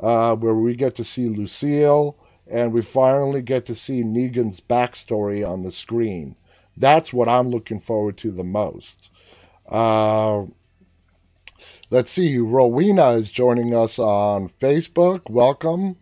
uh, 0.00 0.36
where 0.36 0.54
we 0.54 0.74
get 0.74 0.94
to 0.96 1.04
see 1.04 1.28
Lucille 1.28 2.16
and 2.50 2.72
we 2.72 2.82
finally 2.82 3.42
get 3.42 3.66
to 3.66 3.74
see 3.74 4.02
Negan's 4.02 4.60
backstory 4.60 5.46
on 5.46 5.62
the 5.62 5.70
screen. 5.70 6.36
That's 6.76 7.12
what 7.12 7.28
I'm 7.28 7.50
looking 7.50 7.80
forward 7.80 8.16
to 8.18 8.30
the 8.30 8.44
most. 8.44 9.10
Uh, 9.68 10.44
let's 11.90 12.10
see, 12.10 12.38
Rowena 12.38 13.10
is 13.10 13.30
joining 13.30 13.74
us 13.74 13.98
on 13.98 14.48
Facebook. 14.48 15.28
Welcome. 15.28 15.96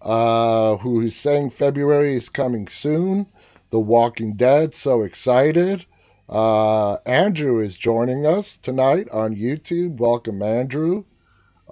Uh, 0.00 0.76
who 0.78 1.00
is 1.00 1.14
saying 1.14 1.50
February 1.50 2.14
is 2.14 2.28
coming 2.28 2.66
soon. 2.66 3.26
The 3.70 3.78
Walking 3.78 4.34
Dead, 4.34 4.74
so 4.74 5.02
excited. 5.02 5.86
Uh, 6.28 6.94
Andrew 7.06 7.60
is 7.60 7.76
joining 7.76 8.26
us 8.26 8.56
tonight 8.56 9.08
on 9.10 9.36
YouTube. 9.36 9.98
Welcome, 9.98 10.42
Andrew. 10.42 11.04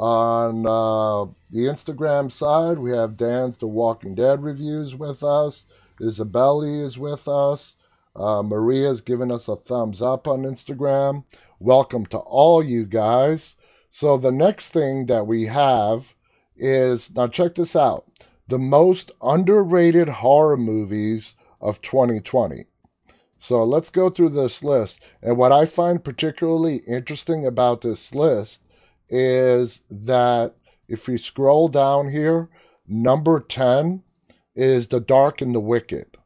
On 0.01 0.65
uh, 0.65 1.31
the 1.51 1.67
Instagram 1.67 2.33
side, 2.33 2.79
we 2.79 2.91
have 2.93 3.19
Dan's 3.19 3.59
The 3.59 3.67
Walking 3.67 4.15
Dead 4.15 4.43
reviews 4.43 4.95
with 4.97 5.23
us. 5.23 5.65
Isabelli 6.01 6.83
is 6.83 6.97
with 6.97 7.29
us. 7.29 7.77
Uh, 8.17 8.43
Maria's 8.43 9.03
given 9.03 9.31
us 9.31 9.47
a 9.47 9.57
thumbs 9.57 10.01
up 10.01 10.27
on 10.27 10.45
Instagram. 10.45 11.25
Welcome 11.59 12.07
to 12.07 12.17
all 12.17 12.63
you 12.63 12.87
guys. 12.87 13.57
So, 13.91 14.17
the 14.17 14.33
next 14.33 14.71
thing 14.71 15.05
that 15.05 15.27
we 15.27 15.45
have 15.45 16.15
is 16.57 17.15
now 17.15 17.27
check 17.27 17.55
this 17.55 17.77
out 17.77 18.07
the 18.49 18.59
most 18.59 19.13
underrated 19.21 20.09
horror 20.09 20.57
movies 20.57 21.35
of 21.61 21.83
2020. 21.83 22.65
So 23.37 23.65
let's 23.65 23.91
go 23.91 24.09
through 24.09 24.31
this 24.31 24.65
list. 24.65 25.01
And 25.23 25.37
what 25.37 25.53
I 25.53 25.67
find 25.67 26.03
particularly 26.03 26.77
interesting 26.89 27.47
about 27.47 27.83
this 27.83 28.15
list 28.15 28.63
is 29.11 29.83
that 29.91 30.55
if 30.89 31.09
we 31.09 31.19
scroll 31.19 31.69
down 31.69 32.11
here, 32.11 32.49
number 32.89 33.41
10 33.41 34.03
is 34.55 34.89
The 34.89 35.01
Dark 35.01 35.41
and 35.41 35.55
the 35.55 35.61
Wicked. 35.61 36.17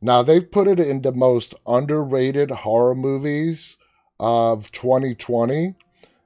Now, 0.00 0.22
they've 0.22 0.50
put 0.50 0.68
it 0.68 0.80
in 0.80 1.02
the 1.02 1.12
most 1.12 1.54
underrated 1.66 2.50
horror 2.50 2.94
movies 2.94 3.76
of 4.18 4.70
2020. 4.72 5.74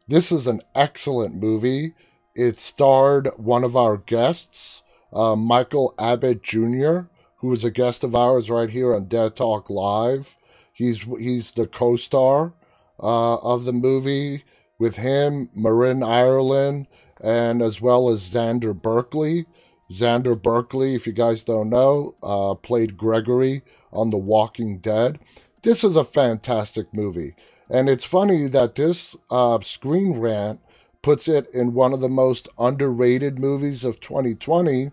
This 0.08 0.32
is 0.32 0.46
an 0.46 0.62
excellent 0.74 1.34
movie. 1.34 1.94
It 2.34 2.58
starred 2.60 3.28
one 3.36 3.64
of 3.64 3.76
our 3.76 3.98
guests, 3.98 4.82
uh, 5.12 5.36
Michael 5.36 5.94
Abbott 5.98 6.42
Jr., 6.42 7.00
who 7.38 7.52
is 7.52 7.64
a 7.64 7.70
guest 7.70 8.02
of 8.04 8.14
ours 8.14 8.50
right 8.50 8.70
here 8.70 8.94
on 8.94 9.06
Dead 9.08 9.36
Talk 9.36 9.68
Live. 9.70 10.36
He's 10.72 11.02
he's 11.02 11.52
the 11.52 11.66
co-star. 11.66 12.54
uh, 12.98 13.36
of 13.36 13.64
the 13.64 13.72
movie 13.72 14.44
with 14.78 14.96
him, 14.96 15.50
Marin 15.54 16.02
Ireland, 16.02 16.86
and 17.20 17.62
as 17.62 17.80
well 17.80 18.08
as 18.08 18.30
Xander 18.30 18.74
Berkeley. 18.80 19.46
Xander 19.90 20.40
Berkeley, 20.40 20.94
if 20.94 21.06
you 21.06 21.12
guys 21.12 21.44
don't 21.44 21.70
know, 21.70 22.14
uh, 22.22 22.54
played 22.54 22.96
Gregory 22.96 23.62
on 23.92 24.10
The 24.10 24.16
Walking 24.16 24.78
Dead. 24.78 25.18
This 25.62 25.84
is 25.84 25.96
a 25.96 26.04
fantastic 26.04 26.92
movie. 26.92 27.34
And 27.68 27.88
it's 27.88 28.04
funny 28.04 28.46
that 28.48 28.74
this 28.74 29.16
uh, 29.30 29.60
Screen 29.60 30.18
Rant 30.18 30.60
puts 31.02 31.28
it 31.28 31.48
in 31.54 31.72
one 31.74 31.92
of 31.92 32.00
the 32.00 32.08
most 32.08 32.48
underrated 32.58 33.38
movies 33.38 33.84
of 33.84 34.00
2020, 34.00 34.90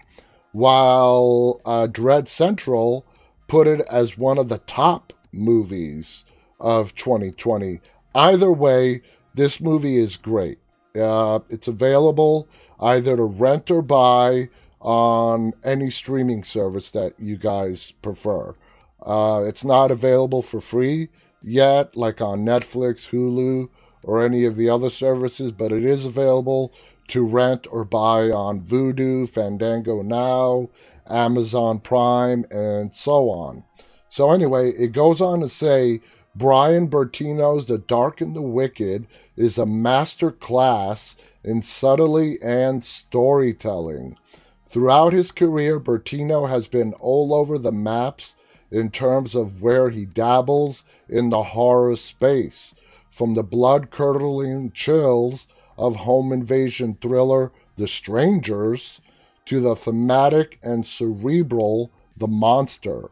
while 0.52 1.60
uh, 1.66 1.88
Dread 1.88 2.28
Central 2.28 3.06
put 3.48 3.68
it 3.68 3.82
as 3.92 4.18
one 4.18 4.38
of 4.38 4.50
the 4.50 4.60
top 4.60 5.14
movies 5.32 6.26
of 6.60 6.96
2020. 6.96 7.82
Either 8.16 8.52
way, 8.52 9.02
this 9.34 9.60
movie 9.62 9.98
is 9.98 10.18
great. 10.18 10.60
Uh, 10.96 11.40
it's 11.50 11.68
available 11.68 12.48
either 12.80 13.18
to 13.18 13.24
rent 13.24 13.72
or 13.72 13.82
buy 13.82 14.50
on 14.80 15.54
any 15.64 15.90
streaming 15.90 16.44
service 16.44 16.92
that 16.92 17.14
you 17.18 17.38
guys 17.38 17.92
prefer. 18.02 18.54
Uh, 19.02 19.44
it's 19.46 19.64
not 19.64 19.92
available 19.92 20.42
for 20.42 20.62
free 20.62 21.10
yet, 21.42 21.96
like 21.96 22.22
on 22.22 22.46
Netflix, 22.46 23.10
Hulu, 23.10 23.70
or 24.04 24.24
any 24.24 24.46
of 24.46 24.56
the 24.56 24.70
other 24.70 24.90
services, 24.90 25.52
but 25.52 25.72
it 25.72 25.84
is 25.84 26.06
available 26.06 26.74
to 27.08 27.26
rent 27.26 27.68
or 27.72 27.84
buy 27.84 28.30
on 28.30 28.62
Vudu, 28.62 29.28
Fandango 29.28 30.02
Now, 30.02 30.70
Amazon 31.08 31.80
Prime, 31.80 32.46
and 32.50 32.94
so 32.94 33.30
on. 33.30 33.64
So, 34.10 34.32
anyway, 34.32 34.70
it 34.72 34.92
goes 34.92 35.22
on 35.22 35.42
to 35.42 35.50
say 35.50 36.02
Brian 36.36 36.88
Bertino's 36.88 37.68
The 37.68 37.78
Dark 37.78 38.22
and 38.22 38.36
the 38.36 38.42
Wicked 38.42 39.08
is 39.36 39.58
a 39.58 39.66
master 39.66 40.32
class 40.32 41.16
in 41.44 41.62
subtlety 41.62 42.38
and 42.42 42.84
storytelling. 42.84 44.18
Throughout 44.66 45.14
his 45.14 45.32
career, 45.32 45.80
Bertino 45.80 46.50
has 46.50 46.68
been 46.68 46.94
all 46.94 47.34
over 47.34 47.58
the 47.58 47.72
maps 47.72 48.36
in 48.72 48.90
terms 48.90 49.36
of 49.36 49.62
where 49.62 49.90
he 49.90 50.06
dabbles 50.06 50.84
in 51.08 51.30
the 51.30 51.44
horror 51.44 51.96
space, 51.96 52.74
from 53.12 53.36
the 53.36 53.44
blood 53.44 53.92
curdling 53.92 54.72
chills 54.72 55.48
of 55.78 55.98
home 55.98 56.32
invasion 56.32 56.98
thriller 57.00 57.52
The 57.76 57.88
Strangers 57.88 59.00
to 59.46 59.60
the 59.60 59.76
thematic 59.76 60.60
and 60.64 60.86
cerebral 60.88 61.92
The 62.18 62.28
Monster. 62.28 63.10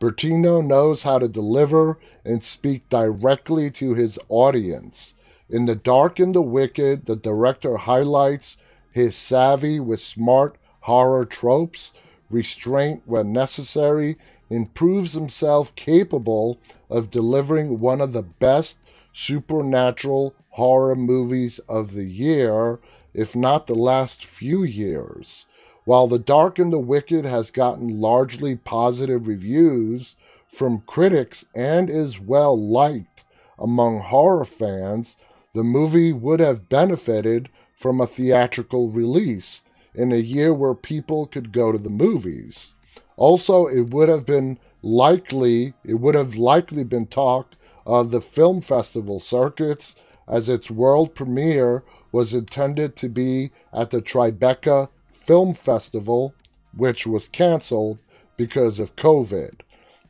Bertino 0.00 0.64
knows 0.64 1.02
how 1.02 1.18
to 1.18 1.28
deliver 1.28 1.98
and 2.24 2.42
speak 2.42 2.88
directly 2.88 3.70
to 3.72 3.94
his 3.94 4.18
audience. 4.28 5.14
In 5.52 5.66
The 5.66 5.74
Dark 5.74 6.20
and 6.20 6.32
the 6.32 6.42
Wicked, 6.42 7.06
the 7.06 7.16
director 7.16 7.76
highlights 7.76 8.56
his 8.92 9.16
savvy 9.16 9.80
with 9.80 9.98
smart 9.98 10.56
horror 10.82 11.24
tropes, 11.24 11.92
restraint 12.30 13.02
when 13.04 13.32
necessary, 13.32 14.16
and 14.48 14.72
proves 14.74 15.14
himself 15.14 15.74
capable 15.74 16.60
of 16.88 17.10
delivering 17.10 17.80
one 17.80 18.00
of 18.00 18.12
the 18.12 18.22
best 18.22 18.78
supernatural 19.12 20.34
horror 20.50 20.94
movies 20.94 21.58
of 21.68 21.94
the 21.94 22.04
year, 22.04 22.78
if 23.12 23.34
not 23.34 23.66
the 23.66 23.74
last 23.74 24.24
few 24.24 24.62
years. 24.62 25.46
While 25.84 26.06
The 26.06 26.20
Dark 26.20 26.60
and 26.60 26.72
the 26.72 26.78
Wicked 26.78 27.24
has 27.24 27.50
gotten 27.50 28.00
largely 28.00 28.54
positive 28.54 29.26
reviews 29.26 30.14
from 30.46 30.84
critics 30.86 31.44
and 31.56 31.90
is 31.90 32.20
well 32.20 32.56
liked 32.56 33.24
among 33.58 33.98
horror 33.98 34.44
fans, 34.44 35.16
the 35.52 35.64
movie 35.64 36.12
would 36.12 36.40
have 36.40 36.68
benefited 36.68 37.48
from 37.76 38.00
a 38.00 38.06
theatrical 38.06 38.90
release 38.90 39.62
in 39.94 40.12
a 40.12 40.16
year 40.16 40.54
where 40.54 40.74
people 40.74 41.26
could 41.26 41.52
go 41.52 41.72
to 41.72 41.78
the 41.78 41.90
movies. 41.90 42.72
Also, 43.16 43.66
it 43.66 43.90
would 43.90 44.08
have 44.08 44.24
been 44.24 44.58
likely, 44.82 45.74
it 45.84 45.94
would 45.94 46.14
have 46.14 46.36
likely 46.36 46.84
been 46.84 47.06
talk 47.06 47.54
of 47.84 48.10
the 48.10 48.20
film 48.20 48.60
festival 48.60 49.18
circuits 49.18 49.96
as 50.28 50.48
its 50.48 50.70
world 50.70 51.14
premiere 51.14 51.82
was 52.12 52.34
intended 52.34 52.96
to 52.96 53.08
be 53.08 53.50
at 53.72 53.90
the 53.90 54.00
Tribeca 54.00 54.88
Film 55.08 55.54
Festival, 55.54 56.34
which 56.76 57.06
was 57.06 57.28
canceled 57.28 58.00
because 58.36 58.78
of 58.78 58.96
COVID. 58.96 59.60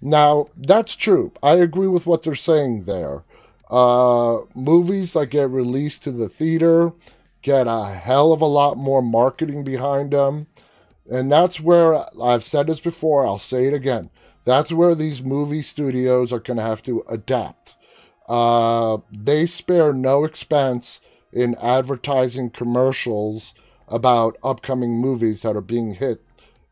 Now, 0.01 0.49
that's 0.57 0.97
true. 0.97 1.33
I 1.43 1.55
agree 1.55 1.89
with 1.89 2.07
what 2.07 2.23
they're 2.23 2.35
saying 2.35 2.85
there. 2.85 3.23
Uh, 3.71 4.41
movies 4.55 5.13
that 5.13 5.27
get 5.27 5.49
released 5.49 6.03
to 6.03 6.11
the 6.11 6.29
theater 6.29 6.93
get 7.43 7.67
a 7.67 7.87
hell 7.87 8.33
of 8.33 8.41
a 8.41 8.47
lot 8.47 8.77
more 8.77 9.01
marketing 9.01 9.65
behind 9.65 10.13
them. 10.13 10.47
And 11.09 11.31
that's 11.31 11.61
where 11.61 12.05
I've 12.21 12.45
said 12.45 12.67
this 12.67 12.81
before, 12.81 13.27
I'll 13.27 13.39
say 13.39 13.67
it 13.67 13.75
again. 13.75 14.11
That's 14.45 14.73
where 14.73 14.95
these 14.95 15.23
movie 15.23 15.63
studios 15.63 16.33
are 16.33 16.41
going 16.41 16.57
to 16.57 16.63
have 16.63 16.83
to 16.83 17.05
adapt. 17.09 17.77
Uh, 18.29 18.99
they 19.13 19.47
spare 19.47 19.93
no 19.93 20.25
expense 20.25 21.01
in 21.33 21.57
advertising 21.57 22.51
commercials 22.51 23.55
about 23.89 24.37
upcoming 24.43 24.99
movies 24.99 25.43
that 25.43 25.57
are 25.57 25.61
being 25.61 25.95
hit 25.95 26.23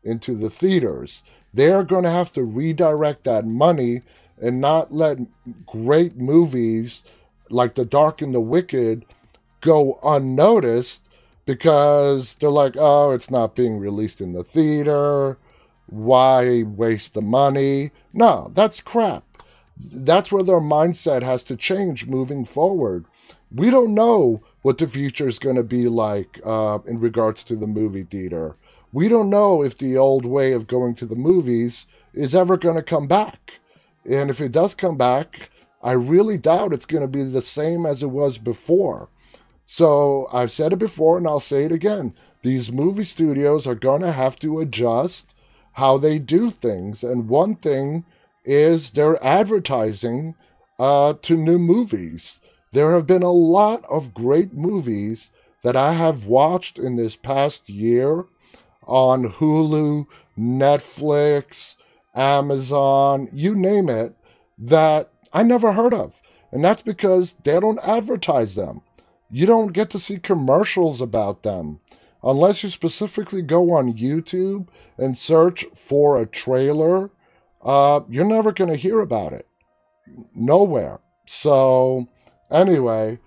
into 0.03 0.35
the 0.35 0.49
theaters. 0.49 1.23
They're 1.53 1.83
going 1.83 2.03
to 2.03 2.09
have 2.09 2.31
to 2.33 2.43
redirect 2.43 3.23
that 3.25 3.45
money 3.45 4.03
and 4.41 4.61
not 4.61 4.93
let 4.93 5.19
great 5.65 6.17
movies 6.17 7.03
like 7.49 7.75
The 7.75 7.85
Dark 7.85 8.21
and 8.21 8.33
the 8.33 8.39
Wicked 8.39 9.05
go 9.61 9.99
unnoticed 10.03 11.05
because 11.45 12.35
they're 12.35 12.49
like, 12.49 12.75
oh, 12.77 13.11
it's 13.11 13.31
not 13.31 13.55
being 13.55 13.79
released 13.79 14.21
in 14.21 14.33
the 14.33 14.43
theater. 14.43 15.37
Why 15.87 16.63
waste 16.63 17.15
the 17.15 17.21
money? 17.21 17.91
No, 18.13 18.51
that's 18.53 18.81
crap. 18.81 19.23
That's 19.75 20.31
where 20.31 20.43
their 20.43 20.59
mindset 20.59 21.23
has 21.23 21.43
to 21.45 21.55
change 21.55 22.05
moving 22.05 22.45
forward. 22.45 23.05
We 23.51 23.71
don't 23.71 23.95
know 23.95 24.43
what 24.61 24.77
the 24.77 24.87
future 24.87 25.27
is 25.27 25.39
going 25.39 25.55
to 25.55 25.63
be 25.63 25.87
like 25.87 26.39
uh, 26.45 26.79
in 26.85 26.99
regards 26.99 27.43
to 27.45 27.55
the 27.55 27.65
movie 27.65 28.03
theater. 28.03 28.55
We 28.91 29.07
don't 29.07 29.29
know 29.29 29.63
if 29.63 29.77
the 29.77 29.97
old 29.97 30.25
way 30.25 30.53
of 30.53 30.67
going 30.67 30.95
to 30.95 31.05
the 31.05 31.15
movies 31.15 31.87
is 32.13 32.35
ever 32.35 32.57
going 32.57 32.75
to 32.75 32.83
come 32.83 33.07
back. 33.07 33.59
And 34.09 34.29
if 34.29 34.41
it 34.41 34.51
does 34.51 34.73
come 34.75 34.97
back, 34.97 35.49
I 35.81 35.91
really 35.93 36.37
doubt 36.37 36.73
it's 36.73 36.85
going 36.85 37.03
to 37.03 37.07
be 37.07 37.23
the 37.23 37.41
same 37.41 37.85
as 37.85 38.03
it 38.03 38.09
was 38.09 38.37
before. 38.37 39.09
So 39.65 40.27
I've 40.33 40.51
said 40.51 40.73
it 40.73 40.79
before 40.79 41.17
and 41.17 41.27
I'll 41.27 41.39
say 41.39 41.63
it 41.63 41.71
again. 41.71 42.13
These 42.41 42.71
movie 42.71 43.03
studios 43.03 43.67
are 43.67 43.75
going 43.75 44.01
to 44.01 44.11
have 44.11 44.37
to 44.39 44.59
adjust 44.59 45.33
how 45.73 45.97
they 45.97 46.17
do 46.19 46.49
things. 46.49 47.03
And 47.03 47.29
one 47.29 47.55
thing 47.55 48.03
is 48.43 48.91
their 48.91 49.23
advertising 49.23 50.35
uh, 50.79 51.13
to 51.21 51.35
new 51.35 51.59
movies. 51.59 52.39
There 52.71 52.93
have 52.93 53.05
been 53.05 53.23
a 53.23 53.31
lot 53.31 53.85
of 53.89 54.13
great 54.13 54.53
movies 54.53 55.29
that 55.61 55.75
I 55.75 55.93
have 55.93 56.25
watched 56.25 56.79
in 56.79 56.95
this 56.95 57.15
past 57.15 57.69
year 57.69 58.25
on 58.87 59.33
Hulu, 59.33 60.07
Netflix, 60.37 61.75
Amazon, 62.15 63.29
you 63.31 63.55
name 63.55 63.89
it, 63.89 64.15
that 64.57 65.11
I 65.33 65.43
never 65.43 65.73
heard 65.73 65.93
of. 65.93 66.21
And 66.51 66.63
that's 66.63 66.81
because 66.81 67.33
they 67.43 67.59
don't 67.59 67.79
advertise 67.79 68.55
them. 68.55 68.81
You 69.29 69.45
don't 69.45 69.73
get 69.73 69.89
to 69.91 69.99
see 69.99 70.17
commercials 70.17 71.01
about 71.01 71.43
them 71.43 71.79
unless 72.23 72.63
you 72.63 72.69
specifically 72.69 73.41
go 73.41 73.71
on 73.71 73.93
YouTube 73.93 74.67
and 74.97 75.17
search 75.17 75.65
for 75.75 76.19
a 76.19 76.25
trailer. 76.25 77.11
Uh, 77.61 78.01
you're 78.09 78.25
never 78.25 78.51
going 78.51 78.71
to 78.71 78.75
hear 78.75 78.99
about 78.99 79.33
it. 79.33 79.47
Nowhere. 80.35 80.99
So, 81.25 82.07
anyway, 82.49 83.19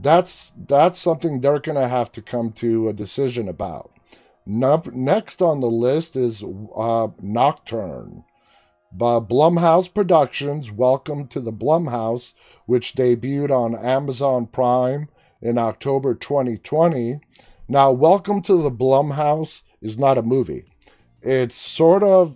that's 0.00 0.54
that's 0.56 0.98
something 0.98 1.40
they're 1.40 1.58
going 1.58 1.76
to 1.76 1.88
have 1.88 2.10
to 2.12 2.22
come 2.22 2.52
to 2.52 2.88
a 2.88 2.94
decision 2.94 3.48
about. 3.48 3.90
Next 4.46 5.42
on 5.42 5.60
the 5.60 5.66
list 5.66 6.16
is 6.16 6.42
uh, 6.74 7.08
Nocturne. 7.20 8.24
By 8.92 9.20
Blumhouse 9.20 9.92
Productions, 9.92 10.72
welcome 10.72 11.28
to 11.28 11.38
the 11.38 11.52
Blumhouse, 11.52 12.34
which 12.66 12.96
debuted 12.96 13.50
on 13.52 13.76
Amazon 13.76 14.48
Prime 14.48 15.08
in 15.40 15.58
October 15.58 16.12
2020. 16.16 17.20
Now, 17.68 17.92
Welcome 17.92 18.42
to 18.42 18.56
the 18.56 18.70
Blumhouse 18.70 19.62
is 19.80 19.96
not 19.96 20.18
a 20.18 20.22
movie. 20.22 20.64
It's 21.22 21.54
sort 21.54 22.02
of, 22.02 22.34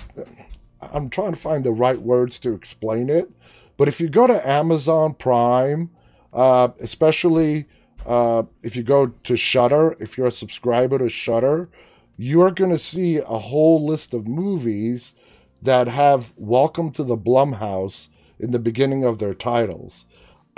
I'm 0.81 1.11
trying 1.11 1.33
to 1.33 1.39
find 1.39 1.65
the 1.65 1.73
right 1.73 2.01
words 2.01 2.39
to 2.41 2.55
explain 2.55 3.11
it, 3.11 3.29
but 3.77 3.89
if 3.89 4.01
you 4.01 4.09
go 4.09 4.29
to 4.29 4.49
Amazon 4.49 5.15
Prime, 5.15 5.91
uh, 6.33 6.69
especially 6.79 7.67
uh, 8.07 8.45
if 8.63 8.77
you 8.77 8.85
go 8.85 9.07
to 9.07 9.37
Shudder, 9.37 9.97
if 9.99 10.17
you're 10.17 10.29
a 10.29 10.33
subscriber 10.33 10.99
to 10.99 11.09
Shudder, 11.09 11.69
you 12.17 12.43
are 12.43 12.53
going 12.53 12.71
to 12.71 12.79
see 12.79 13.17
a 13.17 13.25
whole 13.25 13.85
list 13.85 14.15
of 14.15 14.29
movies 14.29 15.15
that 15.65 15.89
have 15.89 16.35
Welcome 16.37 16.91
to 16.93 17.03
the 17.03 17.17
Blumhouse 17.17 18.11
in 18.39 18.51
the 18.51 18.59
beginning 18.59 19.03
of 19.03 19.19
their 19.19 19.33
titles. 19.33 20.05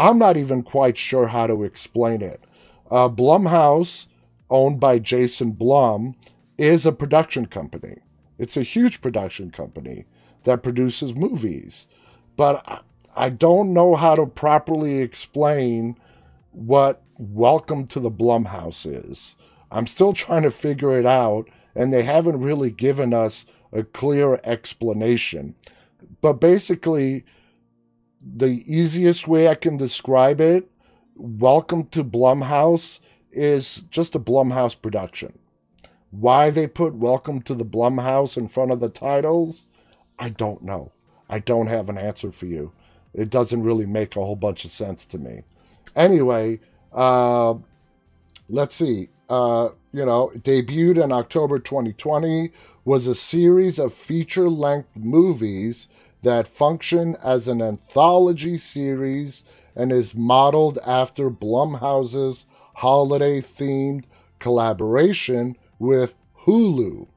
I'm 0.00 0.18
not 0.18 0.36
even 0.36 0.64
quite 0.64 0.98
sure 0.98 1.28
how 1.28 1.46
to 1.46 1.62
explain 1.62 2.22
it. 2.22 2.42
Uh, 2.90 3.08
Blumhouse, 3.08 4.08
owned 4.50 4.80
by 4.80 4.98
Jason 4.98 5.52
Blum, 5.52 6.16
is 6.58 6.84
a 6.84 6.90
production 6.90 7.46
company. 7.46 7.98
It's 8.36 8.56
a 8.56 8.64
huge 8.64 9.00
production 9.00 9.52
company 9.52 10.06
that 10.42 10.64
produces 10.64 11.14
movies. 11.14 11.86
But 12.36 12.84
I 13.14 13.30
don't 13.30 13.72
know 13.72 13.94
how 13.94 14.16
to 14.16 14.26
properly 14.26 15.02
explain 15.02 15.96
what 16.50 17.02
Welcome 17.16 17.86
to 17.86 18.00
the 18.00 18.10
Blumhouse 18.10 18.84
is. 18.84 19.36
I'm 19.70 19.86
still 19.86 20.12
trying 20.12 20.42
to 20.42 20.50
figure 20.50 20.98
it 20.98 21.06
out, 21.06 21.48
and 21.76 21.92
they 21.92 22.02
haven't 22.02 22.40
really 22.40 22.72
given 22.72 23.14
us 23.14 23.46
a 23.72 23.82
clear 23.82 24.40
explanation. 24.44 25.54
But 26.20 26.34
basically, 26.34 27.24
the 28.20 28.64
easiest 28.66 29.28
way 29.28 29.48
I 29.48 29.54
can 29.54 29.76
describe 29.76 30.40
it, 30.40 30.70
Welcome 31.18 31.86
to 31.86 32.04
Blumhouse 32.04 33.00
is 33.32 33.86
just 33.90 34.14
a 34.14 34.20
Blumhouse 34.20 34.80
production. 34.80 35.38
Why 36.10 36.50
they 36.50 36.66
put 36.66 36.94
Welcome 36.94 37.40
to 37.42 37.54
the 37.54 37.64
Blumhouse 37.64 38.36
in 38.36 38.48
front 38.48 38.70
of 38.70 38.80
the 38.80 38.90
titles, 38.90 39.68
I 40.18 40.30
don't 40.30 40.62
know. 40.62 40.92
I 41.28 41.38
don't 41.38 41.66
have 41.66 41.88
an 41.88 41.98
answer 41.98 42.30
for 42.30 42.46
you. 42.46 42.72
It 43.14 43.30
doesn't 43.30 43.62
really 43.62 43.86
make 43.86 44.16
a 44.16 44.20
whole 44.20 44.36
bunch 44.36 44.64
of 44.64 44.70
sense 44.70 45.04
to 45.06 45.18
me. 45.18 45.42
Anyway, 45.94 46.60
uh, 46.92 47.54
let's 48.48 48.76
see. 48.76 49.08
Uh, 49.28 49.70
you 49.92 50.04
know, 50.04 50.30
debuted 50.36 51.02
in 51.02 51.12
October 51.12 51.58
2020, 51.58 52.52
was 52.86 53.08
a 53.08 53.16
series 53.16 53.80
of 53.80 53.92
feature 53.92 54.48
length 54.48 54.96
movies 54.96 55.88
that 56.22 56.46
function 56.46 57.16
as 57.16 57.48
an 57.48 57.60
anthology 57.60 58.56
series 58.56 59.42
and 59.74 59.90
is 59.90 60.14
modeled 60.14 60.78
after 60.86 61.28
Blumhouse's 61.28 62.46
holiday 62.76 63.40
themed 63.40 64.04
collaboration 64.38 65.56
with 65.80 66.14
Hulu. 66.46 67.08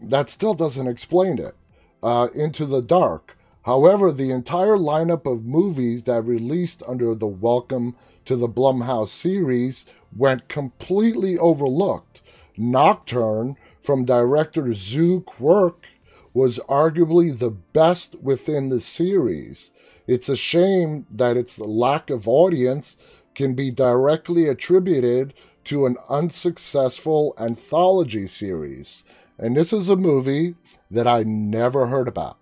That 0.00 0.28
still 0.28 0.52
doesn't 0.52 0.88
explain 0.88 1.38
it. 1.38 1.54
Uh, 2.02 2.26
Into 2.34 2.66
the 2.66 2.82
Dark. 2.82 3.38
However, 3.62 4.10
the 4.10 4.32
entire 4.32 4.76
lineup 4.76 5.32
of 5.32 5.44
movies 5.44 6.02
that 6.02 6.22
released 6.22 6.82
under 6.88 7.14
the 7.14 7.28
Welcome 7.28 7.94
to 8.24 8.34
the 8.34 8.48
Blumhouse 8.48 9.10
series 9.10 9.86
went 10.16 10.48
completely 10.48 11.38
overlooked. 11.38 12.20
Nocturne 12.56 13.56
from 13.82 14.04
director 14.04 14.72
Zu 14.72 15.20
Quirke 15.22 15.86
was 16.34 16.58
arguably 16.68 17.36
the 17.36 17.50
best 17.50 18.16
within 18.16 18.68
the 18.68 18.80
series. 18.80 19.72
It's 20.06 20.28
a 20.28 20.36
shame 20.36 21.06
that 21.10 21.36
its 21.36 21.58
lack 21.58 22.10
of 22.10 22.26
audience 22.26 22.96
can 23.34 23.54
be 23.54 23.70
directly 23.70 24.46
attributed 24.46 25.34
to 25.64 25.86
an 25.86 25.96
unsuccessful 26.08 27.34
anthology 27.38 28.26
series. 28.26 29.04
And 29.38 29.56
this 29.56 29.72
is 29.72 29.88
a 29.88 29.96
movie 29.96 30.54
that 30.90 31.06
I 31.06 31.22
never 31.22 31.86
heard 31.86 32.08
about. 32.08 32.38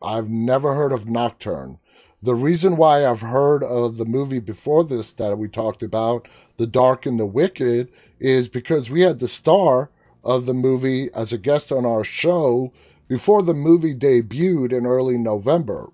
I've 0.00 0.28
never 0.28 0.74
heard 0.74 0.92
of 0.92 1.08
Nocturne. 1.08 1.78
The 2.22 2.34
reason 2.34 2.76
why 2.76 3.04
I've 3.04 3.20
heard 3.20 3.64
of 3.64 3.96
the 3.96 4.04
movie 4.04 4.38
before 4.38 4.84
this 4.84 5.12
that 5.14 5.36
we 5.36 5.48
talked 5.48 5.82
about, 5.82 6.28
The 6.56 6.66
Dark 6.66 7.04
and 7.04 7.18
the 7.18 7.26
Wicked, 7.26 7.90
is 8.20 8.48
because 8.48 8.90
we 8.90 9.00
had 9.00 9.18
the 9.18 9.28
star 9.28 9.90
of 10.24 10.46
the 10.46 10.54
movie 10.54 11.10
as 11.14 11.32
a 11.32 11.38
guest 11.38 11.72
on 11.72 11.84
our 11.84 12.04
show 12.04 12.72
before 13.08 13.42
the 13.42 13.54
movie 13.54 13.94
debuted 13.94 14.72
in 14.72 14.86
early 14.86 15.18
November. 15.18 15.90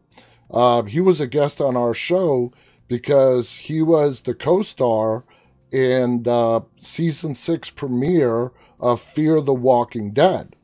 Uh, 0.50 0.82
he 0.82 1.00
was 1.00 1.20
a 1.20 1.26
guest 1.26 1.60
on 1.60 1.76
our 1.76 1.94
show 1.94 2.52
because 2.86 3.56
he 3.56 3.82
was 3.82 4.22
the 4.22 4.34
co 4.34 4.62
star 4.62 5.24
in 5.70 6.24
season 6.76 7.34
six 7.34 7.70
premiere 7.70 8.52
of 8.80 9.00
Fear 9.00 9.40
the 9.42 9.54
Walking 9.54 10.12
Dead. 10.12 10.54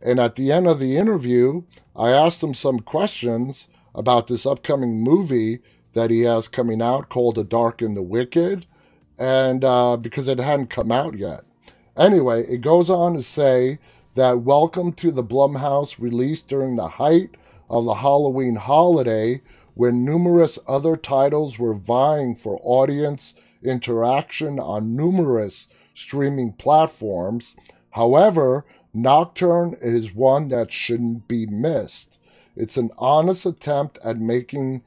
And 0.00 0.18
at 0.18 0.36
the 0.36 0.52
end 0.52 0.66
of 0.66 0.78
the 0.78 0.96
interview, 0.96 1.62
I 1.94 2.10
asked 2.10 2.42
him 2.42 2.54
some 2.54 2.80
questions 2.80 3.68
about 3.94 4.26
this 4.26 4.46
upcoming 4.46 5.02
movie 5.02 5.60
that 5.92 6.10
he 6.10 6.22
has 6.22 6.48
coming 6.48 6.80
out 6.80 7.08
called 7.08 7.34
The 7.34 7.44
Dark 7.44 7.82
and 7.82 7.96
the 7.96 8.02
Wicked, 8.02 8.66
and 9.18 9.64
uh, 9.64 9.96
because 9.96 10.28
it 10.28 10.38
hadn't 10.38 10.70
come 10.70 10.92
out 10.92 11.18
yet. 11.18 11.44
Anyway, 11.98 12.44
it 12.44 12.60
goes 12.60 12.88
on 12.88 13.14
to 13.14 13.22
say 13.22 13.80
that 14.14 14.42
Welcome 14.42 14.92
to 14.92 15.10
the 15.10 15.24
Blumhouse 15.24 15.98
released 15.98 16.46
during 16.46 16.76
the 16.76 16.86
height 16.86 17.36
of 17.68 17.84
the 17.86 17.94
Halloween 17.94 18.54
holiday 18.54 19.42
when 19.74 20.04
numerous 20.04 20.60
other 20.68 20.96
titles 20.96 21.58
were 21.58 21.74
vying 21.74 22.36
for 22.36 22.60
audience 22.62 23.34
interaction 23.64 24.60
on 24.60 24.94
numerous 24.94 25.66
streaming 25.92 26.52
platforms. 26.52 27.56
However, 27.90 28.64
Nocturne 28.94 29.76
is 29.80 30.14
one 30.14 30.46
that 30.48 30.70
shouldn't 30.70 31.26
be 31.26 31.46
missed. 31.46 32.20
It's 32.54 32.76
an 32.76 32.90
honest 32.96 33.44
attempt 33.44 33.98
at 34.04 34.20
making 34.20 34.84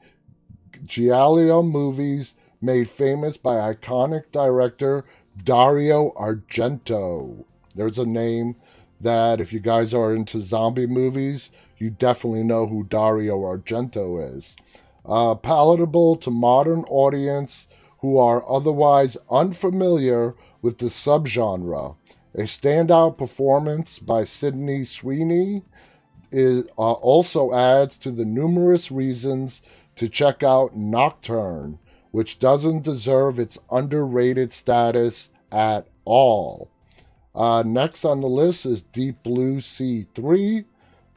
Giallo 0.86 1.62
movies 1.62 2.36
made 2.62 2.88
famous 2.88 3.36
by 3.36 3.56
iconic 3.56 4.30
director 4.32 5.04
Dario 5.44 6.10
Argento. 6.16 7.44
There's 7.74 7.98
a 7.98 8.06
name 8.06 8.56
that, 9.00 9.40
if 9.40 9.52
you 9.52 9.60
guys 9.60 9.92
are 9.92 10.14
into 10.14 10.40
zombie 10.40 10.86
movies, 10.86 11.50
you 11.78 11.90
definitely 11.90 12.44
know 12.44 12.66
who 12.66 12.84
Dario 12.84 13.38
Argento 13.38 14.36
is. 14.36 14.56
Uh, 15.04 15.34
palatable 15.34 16.16
to 16.16 16.30
modern 16.30 16.84
audience 16.84 17.66
who 17.98 18.18
are 18.18 18.48
otherwise 18.48 19.16
unfamiliar 19.30 20.34
with 20.60 20.78
the 20.78 20.86
subgenre. 20.86 21.96
A 22.34 22.42
standout 22.42 23.18
performance 23.18 23.98
by 23.98 24.24
Sydney 24.24 24.84
Sweeney 24.84 25.62
is, 26.30 26.64
uh, 26.78 26.92
also 26.92 27.52
adds 27.52 27.98
to 27.98 28.10
the 28.10 28.24
numerous 28.24 28.90
reasons 28.90 29.62
to 29.96 30.08
check 30.08 30.42
out 30.42 30.76
Nocturne, 30.76 31.78
which 32.12 32.38
doesn't 32.38 32.84
deserve 32.84 33.38
its 33.38 33.58
underrated 33.70 34.52
status 34.52 35.28
at 35.50 35.86
all. 36.04 36.70
Uh, 37.34 37.62
next 37.66 38.04
on 38.04 38.20
the 38.20 38.28
list 38.28 38.64
is 38.64 38.82
Deep 38.82 39.22
Blue 39.22 39.60
Sea 39.60 40.06
3. 40.14 40.64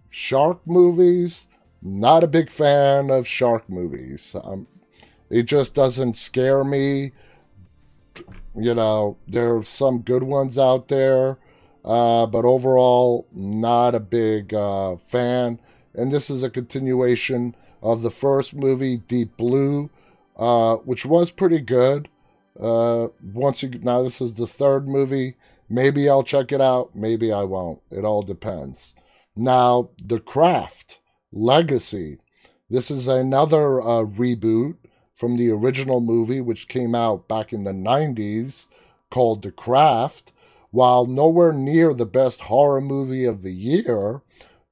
Shark 0.09 0.59
movies. 0.65 1.47
Not 1.81 2.23
a 2.23 2.27
big 2.27 2.49
fan 2.49 3.11
of 3.11 3.27
shark 3.27 3.69
movies. 3.69 4.35
Um, 4.43 4.65
it 5.29 5.43
just 5.43 5.75
doesn't 5.75 6.15
scare 6.17 6.63
me 6.63 7.11
you 8.57 8.73
know, 8.73 9.17
there 9.27 9.55
are 9.55 9.63
some 9.63 9.99
good 9.99 10.23
ones 10.23 10.57
out 10.57 10.87
there, 10.87 11.37
uh, 11.83 12.25
but 12.25 12.45
overall, 12.45 13.27
not 13.33 13.95
a 13.95 13.99
big 13.99 14.53
uh, 14.53 14.95
fan. 14.95 15.59
And 15.93 16.11
this 16.11 16.29
is 16.29 16.43
a 16.43 16.49
continuation 16.49 17.55
of 17.81 18.01
the 18.01 18.11
first 18.11 18.55
movie, 18.55 18.97
Deep 18.97 19.35
Blue, 19.37 19.89
uh, 20.37 20.75
which 20.77 21.05
was 21.05 21.31
pretty 21.31 21.59
good. 21.59 22.09
Uh, 22.59 23.07
once 23.33 23.63
you 23.63 23.69
now, 23.81 24.03
this 24.03 24.21
is 24.21 24.35
the 24.35 24.47
third 24.47 24.87
movie. 24.87 25.35
Maybe 25.69 26.09
I'll 26.09 26.23
check 26.23 26.51
it 26.51 26.61
out. 26.61 26.95
Maybe 26.95 27.31
I 27.31 27.43
won't. 27.43 27.81
It 27.91 28.05
all 28.05 28.21
depends. 28.21 28.93
Now, 29.35 29.89
The 30.03 30.19
Craft 30.19 30.99
Legacy. 31.31 32.19
This 32.69 32.89
is 32.89 33.07
another 33.07 33.81
uh, 33.81 34.05
reboot 34.05 34.75
from 35.15 35.37
the 35.37 35.51
original 35.51 35.99
movie, 35.99 36.41
which 36.41 36.67
came 36.67 36.95
out 36.95 37.27
back 37.27 37.51
in 37.51 37.63
the 37.63 37.71
90s, 37.71 38.67
called 39.09 39.41
The 39.41 39.51
Craft. 39.51 40.31
While 40.71 41.05
nowhere 41.05 41.53
near 41.53 41.93
the 41.93 42.05
best 42.05 42.41
horror 42.41 42.81
movie 42.81 43.25
of 43.25 43.41
the 43.41 43.53
year, 43.53 44.21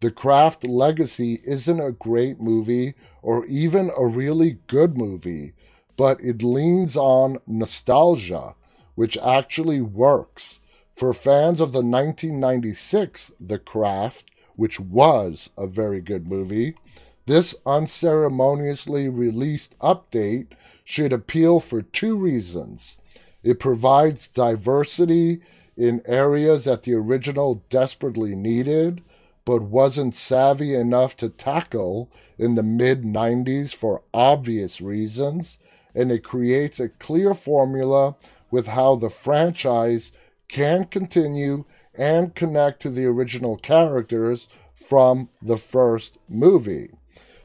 The 0.04 0.12
Craft 0.12 0.66
Legacy 0.66 1.40
isn't 1.46 1.80
a 1.80 1.94
great 1.94 2.42
movie 2.42 2.94
or 3.22 3.46
even 3.46 3.90
a 3.98 4.06
really 4.06 4.58
good 4.68 4.98
movie, 4.98 5.54
but 5.96 6.20
it 6.20 6.44
leans 6.44 6.98
on 6.98 7.38
nostalgia, 7.48 8.56
which 8.96 9.18
actually 9.20 9.80
works. 9.80 10.60
For 10.94 11.14
fans 11.14 11.62
of 11.62 11.72
the 11.72 11.78
1996 11.78 13.32
The 13.40 13.58
Craft, 13.58 14.30
which 14.58 14.78
was 14.78 15.52
a 15.58 15.68
very 15.68 16.02
good 16.02 16.28
movie, 16.28 16.76
this 17.26 17.56
unceremoniously 17.66 19.08
released 19.08 19.80
update 19.80 20.48
should 20.84 21.14
appeal 21.14 21.62
for 21.62 21.82
two 21.82 22.18
reasons. 22.18 22.98
It 23.42 23.58
provides 23.58 24.28
diversity 24.28 25.40
in 25.78 26.02
areas 26.06 26.66
that 26.66 26.84
the 26.84 26.94
original 26.94 27.64
desperately 27.70 28.36
needed, 28.36 29.02
but 29.46 29.62
wasn't 29.62 30.16
savvy 30.16 30.74
enough 30.74 31.16
to 31.18 31.30
tackle 31.30 32.12
in 32.38 32.56
the 32.56 32.64
mid 32.64 33.04
90s 33.04 33.74
for 33.74 34.04
obvious 34.14 34.82
reasons, 34.82 35.58
and 35.94 36.12
it 36.12 36.24
creates 36.24 36.80
a 36.80 36.90
clear 36.90 37.34
formula 37.34 38.16
with 38.52 38.68
how 38.68 38.96
the 38.96 39.10
franchise 39.10 40.12
can 40.48 40.86
continue 40.86 41.66
and 41.96 42.36
connect 42.36 42.82
to 42.82 42.90
the 42.90 43.06
original 43.06 43.58
characters 43.58 44.48
from 44.76 45.30
the 45.42 45.58
first 45.58 46.18
movie. 46.28 46.90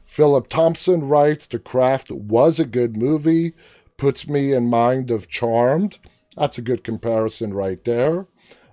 Philip 0.05 0.49
Thompson 0.49 1.07
writes 1.07 1.47
The 1.47 1.59
Craft 1.59 2.11
was 2.11 2.59
a 2.59 2.65
good 2.65 2.97
movie, 2.97 3.55
puts 3.97 4.27
me 4.29 4.53
in 4.53 4.69
mind 4.69 5.11
of 5.11 5.29
Charmed. 5.29 5.99
That's 6.37 6.59
a 6.59 6.63
good 6.63 6.83
comparison 6.83 7.53
right 7.53 7.83
there. 7.85 8.27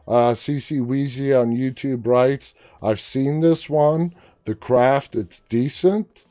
Uh, 0.08 0.34
CC 0.34 0.80
Weezy 0.86 1.40
on 1.40 1.56
YouTube 1.56 2.06
writes, 2.06 2.54
I've 2.82 3.00
seen 3.00 3.40
this 3.40 3.70
one. 3.70 4.14
The 4.46 4.56
Craft, 4.56 5.16
it's 5.16 5.40
decent. 5.42 6.26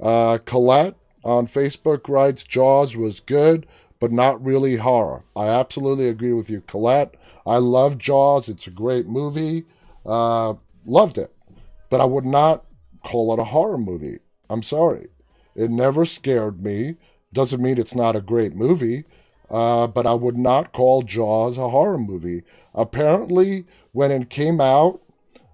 Uh, 0.00 0.38
Colette 0.44 0.96
on 1.24 1.46
Facebook 1.46 2.08
writes, 2.08 2.42
Jaws 2.42 2.96
was 2.96 3.20
good, 3.20 3.66
but 4.00 4.12
not 4.12 4.44
really 4.44 4.76
horror. 4.76 5.24
I 5.34 5.46
absolutely 5.48 6.08
agree 6.08 6.34
with 6.34 6.50
you, 6.50 6.60
Colette. 6.62 7.14
I 7.46 7.56
love 7.58 7.96
Jaws. 7.98 8.48
It's 8.48 8.66
a 8.66 8.70
great 8.70 9.06
movie. 9.06 9.64
Uh, 10.04 10.54
loved 10.84 11.16
it. 11.16 11.34
But 11.88 12.00
I 12.00 12.04
would 12.04 12.26
not 12.26 12.64
call 13.02 13.32
it 13.32 13.40
a 13.40 13.44
horror 13.44 13.78
movie. 13.78 14.18
I'm 14.50 14.62
sorry. 14.62 15.08
It 15.54 15.70
never 15.70 16.04
scared 16.04 16.62
me. 16.62 16.96
Doesn't 17.32 17.62
mean 17.62 17.78
it's 17.78 17.94
not 17.94 18.16
a 18.16 18.20
great 18.20 18.54
movie. 18.54 19.04
Uh, 19.50 19.86
but 19.86 20.06
I 20.06 20.14
would 20.14 20.38
not 20.38 20.72
call 20.72 21.02
Jaws 21.02 21.58
a 21.58 21.68
horror 21.68 21.98
movie. 21.98 22.42
Apparently, 22.74 23.66
when 23.92 24.10
it 24.10 24.30
came 24.30 24.60
out, 24.60 25.00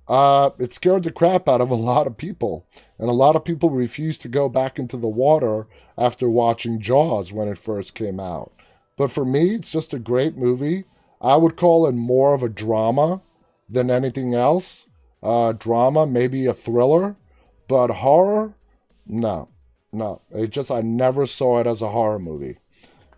uh, 0.08 0.50
it 0.58 0.72
scared 0.72 1.04
the 1.04 1.12
crap 1.12 1.48
out 1.48 1.60
of 1.60 1.70
a 1.70 1.74
lot 1.90 2.06
of 2.06 2.16
people. 2.16 2.66
And 2.98 3.08
a 3.08 3.14
lot 3.14 3.36
of 3.36 3.44
people 3.44 3.70
refused 3.70 4.22
to 4.22 4.28
go 4.28 4.48
back 4.48 4.78
into 4.78 4.96
the 4.96 5.08
water 5.08 5.66
after 5.96 6.28
watching 6.28 6.80
Jaws 6.80 7.32
when 7.32 7.48
it 7.48 7.58
first 7.58 7.94
came 7.94 8.20
out. 8.20 8.52
But 8.96 9.10
for 9.10 9.24
me, 9.24 9.54
it's 9.54 9.70
just 9.70 9.94
a 9.94 9.98
great 9.98 10.36
movie. 10.36 10.84
I 11.20 11.36
would 11.36 11.56
call 11.56 11.86
it 11.86 11.94
more 11.94 12.34
of 12.34 12.42
a 12.42 12.48
drama 12.48 13.22
than 13.68 13.90
anything 13.90 14.34
else. 14.34 14.86
Uh, 15.22 15.52
drama, 15.52 16.06
maybe 16.06 16.46
a 16.46 16.54
thriller, 16.54 17.16
but 17.68 17.90
horror, 17.90 18.54
no, 19.06 19.48
no. 19.92 20.22
It 20.30 20.48
just, 20.48 20.70
I 20.70 20.80
never 20.80 21.26
saw 21.26 21.60
it 21.60 21.66
as 21.66 21.82
a 21.82 21.90
horror 21.90 22.18
movie. 22.18 22.59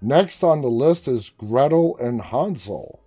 Next 0.04 0.42
on 0.42 0.62
the 0.62 0.68
list 0.68 1.06
is 1.06 1.30
Gretel 1.30 1.96
and 1.98 2.20
Hansel. 2.20 2.98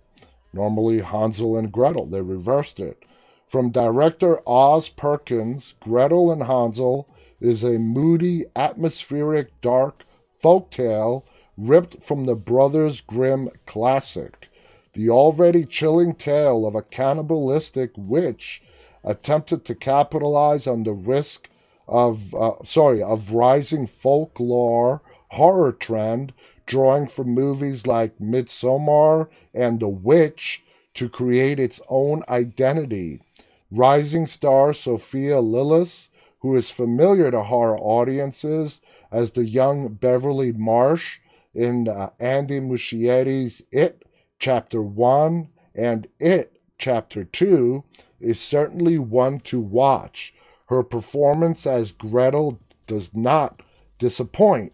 Normally 0.54 1.00
Hansel 1.00 1.54
and 1.54 1.70
Gretel, 1.70 2.06
they 2.06 2.22
reversed 2.22 2.80
it. 2.80 3.04
From 3.46 3.70
director 3.70 4.40
Oz 4.48 4.88
Perkins, 4.88 5.74
Gretel 5.78 6.32
and 6.32 6.44
Hansel 6.44 7.06
is 7.38 7.62
a 7.62 7.78
moody, 7.78 8.46
atmospheric, 8.56 9.60
dark 9.60 10.06
folk 10.40 10.70
tale 10.70 11.26
ripped 11.58 12.02
from 12.02 12.24
the 12.24 12.34
Brothers 12.34 13.02
Grimm 13.02 13.50
classic. 13.66 14.48
The 14.94 15.10
already 15.10 15.66
chilling 15.66 16.14
tale 16.14 16.66
of 16.66 16.74
a 16.74 16.82
cannibalistic 16.82 17.90
witch 17.94 18.62
attempted 19.04 19.66
to 19.66 19.74
capitalize 19.74 20.66
on 20.66 20.84
the 20.84 20.94
risk 20.94 21.50
of, 21.86 22.34
uh, 22.34 22.64
sorry, 22.64 23.02
of 23.02 23.32
rising 23.32 23.86
folklore 23.86 25.02
horror 25.28 25.72
trend 25.72 26.32
drawing 26.66 27.06
from 27.06 27.28
movies 27.28 27.86
like 27.86 28.18
Midsommar 28.18 29.28
and 29.54 29.80
The 29.80 29.88
Witch 29.88 30.62
to 30.94 31.08
create 31.08 31.60
its 31.60 31.80
own 31.88 32.22
identity. 32.28 33.22
Rising 33.70 34.26
star 34.26 34.74
Sophia 34.74 35.36
Lillis, 35.36 36.08
who 36.40 36.56
is 36.56 36.70
familiar 36.70 37.30
to 37.30 37.42
horror 37.42 37.78
audiences 37.78 38.80
as 39.10 39.32
the 39.32 39.44
young 39.44 39.88
Beverly 39.88 40.52
Marsh 40.52 41.18
in 41.54 41.88
uh, 41.88 42.10
Andy 42.20 42.60
Muschietti's 42.60 43.62
It 43.70 44.04
Chapter 44.38 44.82
1 44.82 45.48
and 45.74 46.06
It 46.20 46.60
Chapter 46.78 47.24
2, 47.24 47.82
is 48.20 48.40
certainly 48.40 48.98
one 48.98 49.40
to 49.40 49.60
watch. 49.60 50.34
Her 50.66 50.82
performance 50.82 51.66
as 51.66 51.92
Gretel 51.92 52.60
does 52.86 53.14
not 53.14 53.62
disappoint. 53.98 54.72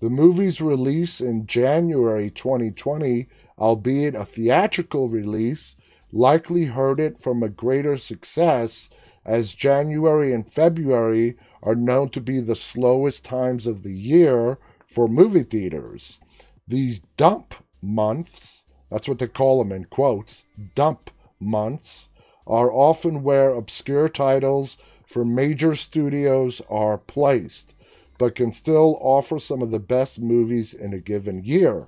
The 0.00 0.08
movie's 0.08 0.62
release 0.62 1.20
in 1.20 1.46
January 1.46 2.30
2020, 2.30 3.28
albeit 3.58 4.14
a 4.14 4.24
theatrical 4.24 5.10
release, 5.10 5.76
likely 6.10 6.64
heard 6.64 6.98
it 6.98 7.18
from 7.18 7.42
a 7.42 7.50
greater 7.50 7.98
success 7.98 8.88
as 9.26 9.52
January 9.52 10.32
and 10.32 10.50
February 10.50 11.36
are 11.62 11.74
known 11.74 12.08
to 12.10 12.20
be 12.22 12.40
the 12.40 12.56
slowest 12.56 13.26
times 13.26 13.66
of 13.66 13.82
the 13.82 13.92
year 13.92 14.58
for 14.86 15.06
movie 15.06 15.42
theaters. 15.42 16.18
These 16.66 17.00
dump 17.18 17.54
months, 17.82 18.64
that's 18.90 19.06
what 19.06 19.18
they 19.18 19.28
call 19.28 19.62
them 19.62 19.70
in 19.70 19.84
quotes, 19.84 20.46
dump 20.74 21.10
months, 21.38 22.08
are 22.46 22.72
often 22.72 23.22
where 23.22 23.50
obscure 23.50 24.08
titles 24.08 24.78
for 25.04 25.26
major 25.26 25.74
studios 25.74 26.62
are 26.70 26.96
placed 26.96 27.74
but 28.20 28.34
can 28.34 28.52
still 28.52 28.98
offer 29.00 29.38
some 29.38 29.62
of 29.62 29.70
the 29.70 29.78
best 29.78 30.20
movies 30.20 30.74
in 30.74 30.92
a 30.92 30.98
given 30.98 31.42
year. 31.42 31.86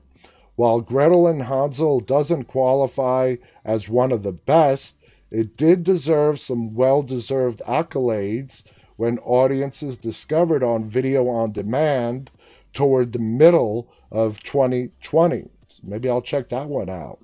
While 0.56 0.80
Gretel 0.80 1.26
and 1.28 1.42
Hansel 1.42 2.00
doesn't 2.00 2.44
qualify 2.44 3.36
as 3.66 3.90
one 3.90 4.10
of 4.10 4.22
the 4.22 4.32
best, 4.32 4.96
it 5.30 5.58
did 5.58 5.82
deserve 5.82 6.40
some 6.40 6.72
well 6.72 7.02
deserved 7.02 7.60
accolades 7.68 8.62
when 8.96 9.18
audiences 9.18 9.98
discovered 9.98 10.62
on 10.62 10.88
video 10.88 11.28
on 11.28 11.52
demand 11.52 12.30
toward 12.72 13.12
the 13.12 13.18
middle 13.18 13.92
of 14.10 14.42
2020. 14.42 15.50
So 15.66 15.80
maybe 15.82 16.08
I'll 16.08 16.22
check 16.22 16.48
that 16.48 16.68
one 16.68 16.88
out. 16.88 17.18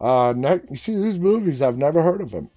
Uh, 0.00 0.32
ne- 0.34 0.60
you 0.70 0.76
see, 0.76 0.94
these 0.94 1.18
movies, 1.18 1.60
I've 1.60 1.76
never 1.76 2.02
heard 2.02 2.22
of 2.22 2.30
them. 2.30 2.48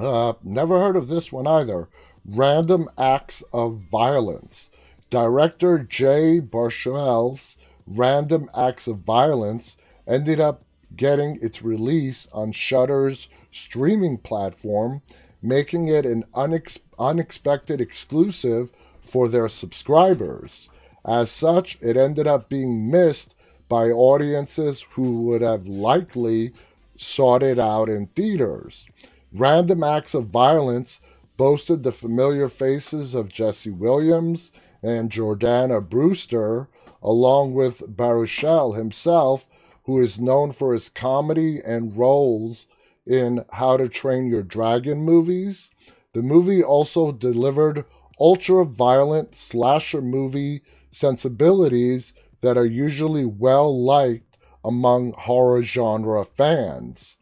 Uh, 0.00 0.32
never 0.42 0.80
heard 0.80 0.96
of 0.96 1.06
this 1.06 1.30
one 1.30 1.46
either. 1.46 1.88
Random 2.24 2.88
Acts 2.98 3.44
of 3.52 3.78
Violence. 3.78 4.69
Director 5.10 5.80
Jay 5.80 6.38
Baruchel's 6.38 7.56
Random 7.84 8.48
Acts 8.56 8.86
of 8.86 8.98
Violence 8.98 9.76
ended 10.06 10.38
up 10.38 10.62
getting 10.94 11.38
its 11.42 11.62
release 11.62 12.28
on 12.32 12.52
Shudder's 12.52 13.28
streaming 13.50 14.18
platform, 14.18 15.02
making 15.42 15.88
it 15.88 16.06
an 16.06 16.24
unex- 16.34 16.78
unexpected 16.96 17.80
exclusive 17.80 18.70
for 19.02 19.28
their 19.28 19.48
subscribers. 19.48 20.68
As 21.04 21.30
such, 21.32 21.76
it 21.80 21.96
ended 21.96 22.28
up 22.28 22.48
being 22.48 22.88
missed 22.88 23.34
by 23.68 23.88
audiences 23.90 24.86
who 24.92 25.22
would 25.22 25.42
have 25.42 25.66
likely 25.66 26.52
sought 26.96 27.42
it 27.42 27.58
out 27.58 27.88
in 27.88 28.06
theaters. 28.08 28.86
Random 29.32 29.82
Acts 29.82 30.14
of 30.14 30.26
Violence 30.26 31.00
boasted 31.36 31.82
the 31.82 31.92
familiar 31.92 32.48
faces 32.48 33.14
of 33.14 33.28
Jesse 33.28 33.70
Williams 33.70 34.52
and 34.82 35.10
Jordana 35.10 35.80
Brewster, 35.86 36.68
along 37.02 37.54
with 37.54 37.96
Baruchel 37.96 38.76
himself, 38.76 39.46
who 39.84 39.98
is 40.00 40.20
known 40.20 40.52
for 40.52 40.72
his 40.72 40.88
comedy 40.88 41.60
and 41.64 41.96
roles 41.96 42.66
in 43.06 43.44
How 43.52 43.76
to 43.76 43.88
Train 43.88 44.26
Your 44.26 44.42
Dragon 44.42 45.02
movies. 45.02 45.70
The 46.12 46.22
movie 46.22 46.62
also 46.62 47.12
delivered 47.12 47.84
ultra 48.18 48.64
violent 48.64 49.34
slasher 49.34 50.02
movie 50.02 50.62
sensibilities 50.90 52.12
that 52.40 52.56
are 52.56 52.66
usually 52.66 53.24
well 53.24 53.82
liked 53.82 54.36
among 54.64 55.12
horror 55.12 55.62
genre 55.62 56.24
fans. 56.24 57.16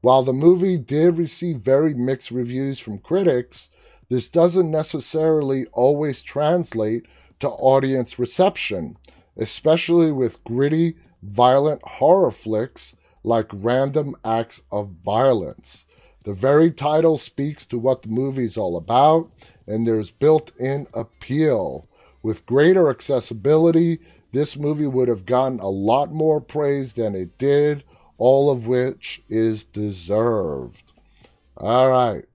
While 0.00 0.24
the 0.24 0.32
movie 0.32 0.78
did 0.78 1.16
receive 1.16 1.58
very 1.58 1.94
mixed 1.94 2.30
reviews 2.30 2.78
from 2.78 2.98
critics, 2.98 3.70
this 4.12 4.28
doesn't 4.28 4.70
necessarily 4.70 5.64
always 5.72 6.20
translate 6.20 7.06
to 7.40 7.48
audience 7.48 8.18
reception, 8.18 8.98
especially 9.38 10.12
with 10.12 10.44
gritty, 10.44 10.96
violent 11.22 11.80
horror 11.82 12.30
flicks 12.30 12.94
like 13.24 13.46
Random 13.54 14.14
Acts 14.22 14.60
of 14.70 14.90
Violence. 15.02 15.86
The 16.24 16.34
very 16.34 16.70
title 16.70 17.16
speaks 17.16 17.64
to 17.64 17.78
what 17.78 18.02
the 18.02 18.08
movie 18.08 18.44
is 18.44 18.58
all 18.58 18.76
about, 18.76 19.30
and 19.66 19.86
there's 19.86 20.10
built 20.10 20.52
in 20.60 20.88
appeal. 20.92 21.88
With 22.22 22.44
greater 22.44 22.90
accessibility, 22.90 23.98
this 24.32 24.58
movie 24.58 24.86
would 24.86 25.08
have 25.08 25.24
gotten 25.24 25.58
a 25.58 25.70
lot 25.70 26.12
more 26.12 26.42
praise 26.42 26.92
than 26.92 27.14
it 27.14 27.38
did, 27.38 27.82
all 28.18 28.50
of 28.50 28.66
which 28.66 29.22
is 29.30 29.64
deserved. 29.64 30.92
All 31.56 31.88
right. 31.88 32.26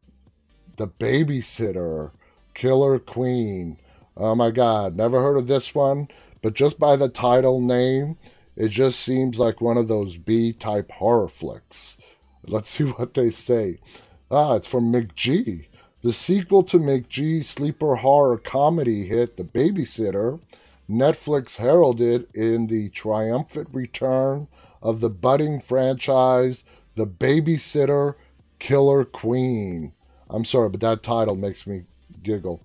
The 0.77 0.87
Babysitter, 0.87 2.11
Killer 2.53 2.99
Queen. 2.99 3.77
Oh 4.15 4.35
my 4.35 4.51
God, 4.51 4.95
never 4.95 5.21
heard 5.21 5.37
of 5.37 5.47
this 5.47 5.73
one, 5.75 6.07
but 6.41 6.53
just 6.53 6.79
by 6.79 6.95
the 6.95 7.09
title 7.09 7.59
name, 7.59 8.17
it 8.55 8.69
just 8.69 8.99
seems 8.99 9.39
like 9.39 9.59
one 9.59 9.77
of 9.77 9.87
those 9.87 10.17
B 10.17 10.53
type 10.53 10.91
horror 10.91 11.29
flicks. 11.29 11.97
Let's 12.45 12.69
see 12.69 12.83
what 12.91 13.15
they 13.15 13.31
say. 13.31 13.79
Ah, 14.29 14.55
it's 14.55 14.67
from 14.67 14.91
McG. 14.91 15.65
The 16.01 16.13
sequel 16.13 16.61
to 16.63 16.77
McG's 16.77 17.47
sleeper 17.47 17.95
horror 17.95 18.37
comedy 18.37 19.07
hit 19.07 19.35
The 19.35 19.43
Babysitter, 19.43 20.39
Netflix 20.87 21.55
heralded 21.55 22.27
in 22.35 22.67
the 22.67 22.89
triumphant 22.89 23.69
return 23.73 24.47
of 24.81 24.99
the 24.99 25.09
budding 25.09 25.59
franchise 25.59 26.63
The 26.95 27.07
Babysitter 27.07 28.13
Killer 28.59 29.05
Queen. 29.05 29.93
I'm 30.29 30.45
sorry, 30.45 30.69
but 30.69 30.81
that 30.81 31.03
title 31.03 31.35
makes 31.35 31.65
me 31.65 31.83
giggle. 32.21 32.61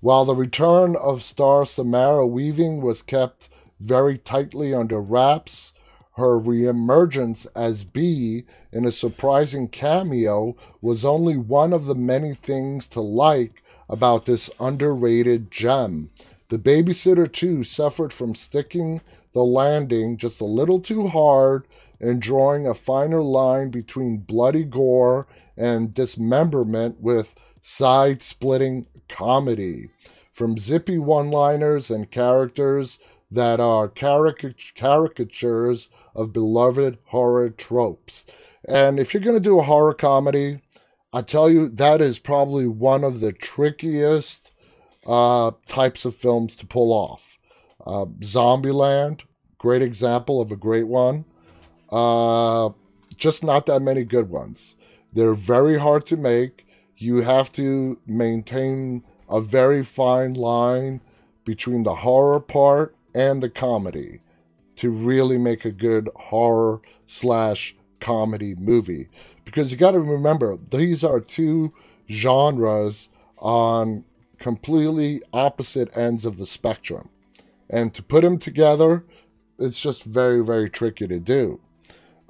While 0.00 0.24
the 0.24 0.34
return 0.34 0.96
of 0.96 1.22
star 1.22 1.66
Samara 1.66 2.26
Weaving 2.26 2.80
was 2.80 3.02
kept 3.02 3.48
very 3.78 4.18
tightly 4.18 4.72
under 4.72 5.00
wraps, 5.00 5.72
her 6.16 6.38
reemergence 6.38 7.46
as 7.54 7.84
Bee 7.84 8.44
in 8.72 8.84
a 8.84 8.92
surprising 8.92 9.68
cameo 9.68 10.56
was 10.80 11.04
only 11.04 11.36
one 11.36 11.72
of 11.72 11.86
the 11.86 11.94
many 11.94 12.34
things 12.34 12.88
to 12.88 13.00
like 13.00 13.62
about 13.88 14.26
this 14.26 14.50
underrated 14.60 15.50
gem. 15.50 16.10
The 16.48 16.58
babysitter, 16.58 17.30
too, 17.30 17.64
suffered 17.64 18.12
from 18.12 18.34
sticking 18.34 19.00
the 19.32 19.44
landing 19.44 20.16
just 20.16 20.40
a 20.40 20.44
little 20.44 20.80
too 20.80 21.06
hard 21.08 21.66
and 22.00 22.22
drawing 22.22 22.66
a 22.66 22.74
finer 22.74 23.22
line 23.22 23.70
between 23.70 24.18
bloody 24.18 24.64
gore 24.64 25.26
and 25.56 25.94
dismemberment 25.94 27.00
with 27.00 27.34
side 27.62 28.22
splitting 28.22 28.86
comedy. 29.08 29.90
From 30.32 30.56
zippy 30.56 30.98
one 30.98 31.30
liners 31.30 31.90
and 31.90 32.10
characters 32.10 32.98
that 33.30 33.60
are 33.60 33.88
caric- 33.88 34.74
caricatures 34.74 35.90
of 36.14 36.32
beloved 36.32 36.98
horror 37.06 37.50
tropes. 37.50 38.24
And 38.66 38.98
if 38.98 39.12
you're 39.12 39.22
going 39.22 39.36
to 39.36 39.40
do 39.40 39.58
a 39.58 39.64
horror 39.64 39.94
comedy, 39.94 40.62
I 41.12 41.22
tell 41.22 41.50
you, 41.50 41.68
that 41.68 42.00
is 42.00 42.18
probably 42.18 42.66
one 42.66 43.04
of 43.04 43.20
the 43.20 43.32
trickiest 43.32 44.52
uh, 45.06 45.52
types 45.66 46.04
of 46.04 46.14
films 46.14 46.56
to 46.56 46.66
pull 46.66 46.92
off. 46.92 47.38
Uh, 47.84 48.06
Zombieland, 48.20 49.22
great 49.58 49.82
example 49.82 50.40
of 50.40 50.52
a 50.52 50.56
great 50.56 50.86
one. 50.86 51.24
Uh, 51.90 52.70
just 53.16 53.44
not 53.44 53.66
that 53.66 53.80
many 53.80 54.04
good 54.04 54.30
ones. 54.30 54.76
They're 55.12 55.34
very 55.34 55.78
hard 55.78 56.06
to 56.06 56.16
make. 56.16 56.66
You 56.96 57.16
have 57.22 57.50
to 57.52 57.98
maintain 58.06 59.04
a 59.28 59.40
very 59.40 59.82
fine 59.82 60.34
line 60.34 61.00
between 61.44 61.82
the 61.82 61.96
horror 61.96 62.40
part 62.40 62.94
and 63.14 63.42
the 63.42 63.50
comedy 63.50 64.20
to 64.76 64.90
really 64.90 65.38
make 65.38 65.64
a 65.64 65.70
good 65.72 66.08
horror 66.14 66.80
slash 67.06 67.74
comedy 68.00 68.54
movie. 68.54 69.08
Because 69.44 69.70
you 69.70 69.78
got 69.78 69.92
to 69.92 70.00
remember, 70.00 70.58
these 70.70 71.04
are 71.04 71.20
two 71.20 71.72
genres 72.08 73.08
on 73.38 74.04
completely 74.38 75.22
opposite 75.32 75.96
ends 75.96 76.24
of 76.24 76.38
the 76.38 76.46
spectrum. 76.46 77.08
And 77.68 77.92
to 77.94 78.02
put 78.02 78.22
them 78.22 78.38
together, 78.38 79.04
it's 79.58 79.80
just 79.80 80.02
very, 80.02 80.44
very 80.44 80.70
tricky 80.70 81.06
to 81.06 81.18
do. 81.18 81.60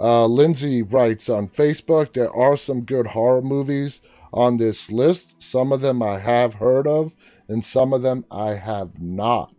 Uh, 0.01 0.25
Lindsay 0.25 0.83
writes 0.83 1.29
on 1.29 1.47
Facebook 1.47 2.15
there 2.15 2.35
are 2.35 2.57
some 2.57 2.81
good 2.83 3.09
horror 3.09 3.43
movies 3.43 4.01
on 4.33 4.57
this 4.57 4.91
list. 4.91 5.43
Some 5.43 5.73
of 5.73 5.83
them 5.83 6.03
I 6.03 6.19
have 6.19 6.55
heard 6.55 6.87
of, 6.87 7.15
and 7.49 7.63
some 7.63 7.93
of 7.93 8.01
them 8.01 8.25
I 8.31 8.55
have 8.55 8.99
not. 8.99 9.53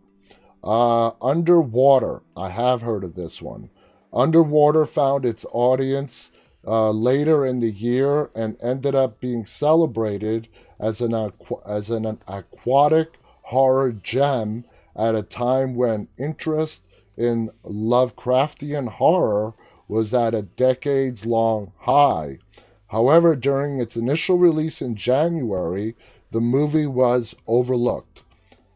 Uh, 0.64 1.12
Underwater, 1.22 2.22
I 2.36 2.50
have 2.50 2.82
heard 2.82 3.04
of 3.04 3.14
this 3.14 3.40
one. 3.40 3.70
Underwater 4.12 4.84
found 4.84 5.24
its 5.24 5.46
audience 5.52 6.32
uh, 6.66 6.90
later 6.90 7.46
in 7.46 7.60
the 7.60 7.70
year 7.70 8.30
and 8.34 8.56
ended 8.60 8.94
up 8.94 9.20
being 9.20 9.46
celebrated 9.46 10.48
as 10.80 11.00
an, 11.00 11.12
aqu- 11.12 11.62
as 11.68 11.90
an 11.90 12.18
aquatic 12.26 13.18
horror 13.42 13.92
gem 13.92 14.64
at 14.96 15.14
a 15.14 15.22
time 15.22 15.74
when 15.74 16.08
interest 16.18 16.86
in 17.16 17.50
Lovecraftian 17.64 18.88
horror 18.88 19.54
was 19.92 20.14
at 20.14 20.34
a 20.34 20.40
decades 20.40 21.26
long 21.26 21.70
high. 21.80 22.38
However, 22.86 23.36
during 23.36 23.78
its 23.78 23.94
initial 23.94 24.38
release 24.38 24.80
in 24.80 24.96
January, 24.96 25.94
the 26.30 26.40
movie 26.40 26.86
was 26.86 27.34
overlooked. 27.46 28.22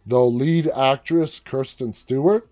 Though 0.05 0.29
lead 0.29 0.69
actress 0.69 1.41
Kristen 1.41 1.95
Stewart 1.95 2.47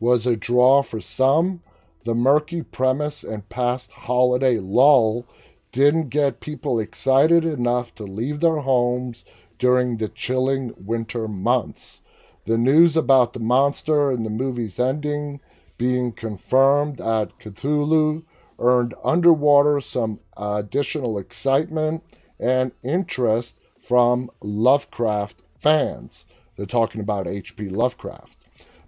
was 0.00 0.26
a 0.26 0.34
draw 0.34 0.82
for 0.82 1.00
some, 1.00 1.62
the 2.04 2.16
murky 2.16 2.62
premise 2.62 3.22
and 3.22 3.48
past 3.48 3.92
holiday 3.92 4.58
lull 4.58 5.24
didn't 5.70 6.08
get 6.08 6.40
people 6.40 6.80
excited 6.80 7.44
enough 7.44 7.94
to 7.94 8.02
leave 8.02 8.40
their 8.40 8.56
homes 8.58 9.24
during 9.56 9.98
the 9.98 10.08
chilling 10.08 10.74
winter 10.76 11.28
months. 11.28 12.00
The 12.44 12.58
news 12.58 12.96
about 12.96 13.34
the 13.34 13.38
monster 13.38 14.10
and 14.10 14.26
the 14.26 14.30
movie's 14.30 14.80
ending 14.80 15.40
being 15.80 16.12
confirmed 16.12 17.00
at 17.00 17.38
Cthulhu 17.38 18.22
earned 18.58 18.94
Underwater 19.02 19.80
some 19.80 20.20
additional 20.36 21.16
excitement 21.16 22.04
and 22.38 22.72
interest 22.82 23.58
from 23.80 24.28
Lovecraft 24.42 25.42
fans. 25.58 26.26
They're 26.54 26.66
talking 26.66 27.00
about 27.00 27.26
H.P. 27.26 27.70
Lovecraft. 27.70 28.36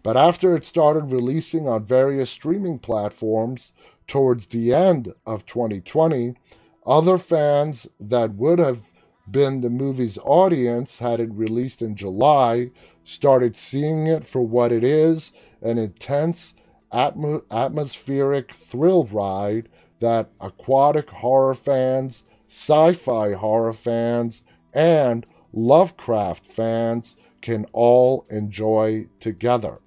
But 0.02 0.18
after 0.18 0.54
it 0.54 0.66
started 0.66 1.10
releasing 1.10 1.66
on 1.66 1.86
various 1.86 2.28
streaming 2.28 2.78
platforms 2.78 3.72
towards 4.06 4.48
the 4.48 4.74
end 4.74 5.14
of 5.26 5.46
2020, 5.46 6.36
other 6.84 7.16
fans 7.16 7.86
that 8.00 8.34
would 8.34 8.58
have 8.58 8.82
been 9.30 9.62
the 9.62 9.70
movie's 9.70 10.18
audience 10.24 10.98
had 10.98 11.20
it 11.20 11.32
released 11.32 11.80
in 11.80 11.96
July 11.96 12.70
started 13.02 13.56
seeing 13.56 14.08
it 14.08 14.24
for 14.24 14.42
what 14.42 14.72
it 14.72 14.84
is 14.84 15.32
an 15.62 15.78
intense 15.78 16.54
atmo- 16.92 17.44
atmospheric 17.50 18.52
thrill 18.52 19.04
ride 19.04 19.68
that 20.00 20.30
aquatic 20.40 21.08
horror 21.10 21.54
fans, 21.54 22.24
sci 22.48 22.92
fi 22.92 23.32
horror 23.32 23.72
fans, 23.72 24.42
and 24.74 25.26
Lovecraft 25.52 26.44
fans 26.44 27.16
can 27.40 27.66
all 27.72 28.24
enjoy 28.30 29.06
together. 29.20 29.78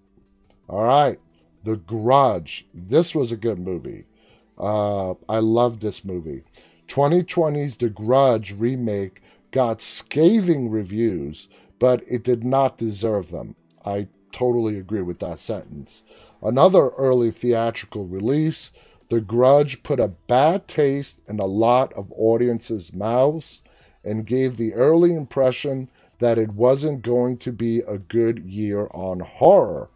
All 0.70 0.84
right, 0.84 1.20
The 1.64 1.78
Grudge. 1.78 2.68
This 2.74 3.16
was 3.16 3.32
a 3.32 3.38
good 3.38 3.60
movie. 3.60 4.06
Uh, 4.58 5.16
I 5.28 5.40
love 5.40 5.80
this 5.80 6.06
movie. 6.06 6.44
2020's 6.88 7.78
The 7.78 7.90
Grudge 7.90 8.54
remake 8.54 9.22
got 9.52 9.82
scathing 9.82 10.70
reviews, 10.70 11.50
but 11.80 12.04
it 12.08 12.24
did 12.24 12.44
not 12.44 12.78
deserve 12.78 13.32
them. 13.32 13.56
I 13.84 14.08
totally 14.32 14.78
agree 14.78 15.02
with 15.02 15.20
that 15.20 15.40
sentence. 15.40 16.04
Another 16.46 16.90
early 16.90 17.32
theatrical 17.32 18.06
release, 18.06 18.72
The 19.10 19.20
Grudge 19.20 19.82
put 19.82 20.00
a 20.00 20.10
bad 20.28 20.68
taste 20.68 21.20
in 21.28 21.40
a 21.40 21.48
lot 21.48 21.92
of 21.94 22.14
audiences' 22.16 22.94
mouths 22.94 23.64
and 24.04 24.28
gave 24.28 24.56
the 24.56 24.76
early 24.76 25.16
impression 25.16 25.90
that 26.20 26.38
it 26.38 26.54
wasn't 26.54 27.02
going 27.02 27.38
to 27.38 27.52
be 27.52 27.80
a 27.80 27.98
good 27.98 28.46
year 28.46 28.90
on 28.92 29.22
horror. 29.22 29.90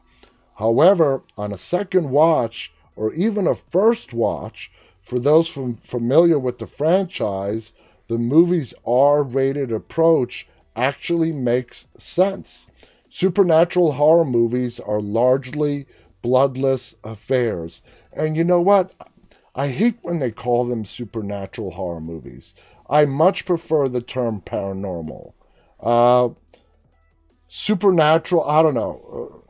However, 0.56 1.22
on 1.38 1.54
a 1.54 1.58
second 1.58 2.10
watch 2.10 2.74
or 2.96 3.14
even 3.14 3.46
a 3.46 3.54
first 3.54 4.12
watch, 4.12 4.72
for 5.04 5.20
those 5.20 5.48
from, 5.48 5.76
familiar 5.76 6.40
with 6.40 6.58
the 6.58 6.66
franchise, 6.66 7.74
the 8.08 8.18
movie's 8.18 8.74
R 8.88 9.22
rated 9.22 9.72
approach 9.72 10.50
actually 10.76 11.32
makes 11.32 11.86
sense. 11.96 12.66
Supernatural 13.08 13.94
horror 13.94 14.26
movies 14.26 14.80
are 14.80 15.00
largely 15.00 15.86
bloodless 16.22 16.96
affairs. 17.04 17.82
And 18.14 18.36
you 18.36 18.44
know 18.44 18.62
what? 18.62 18.94
I 19.56 19.70
hate 19.70 19.98
when 20.02 20.20
they 20.20 20.32
call 20.32 20.66
them 20.66 20.86
supernatural 20.86 21.72
horror 21.72 22.02
movies. 22.02 22.54
I 22.90 23.06
much 23.06 23.46
prefer 23.46 23.88
the 23.88 24.02
term 24.02 24.42
paranormal. 24.42 25.34
Uh, 25.80 26.30
supernatural, 27.48 28.48
I 28.48 28.64
don't 28.64 28.74
know. 28.74 29.44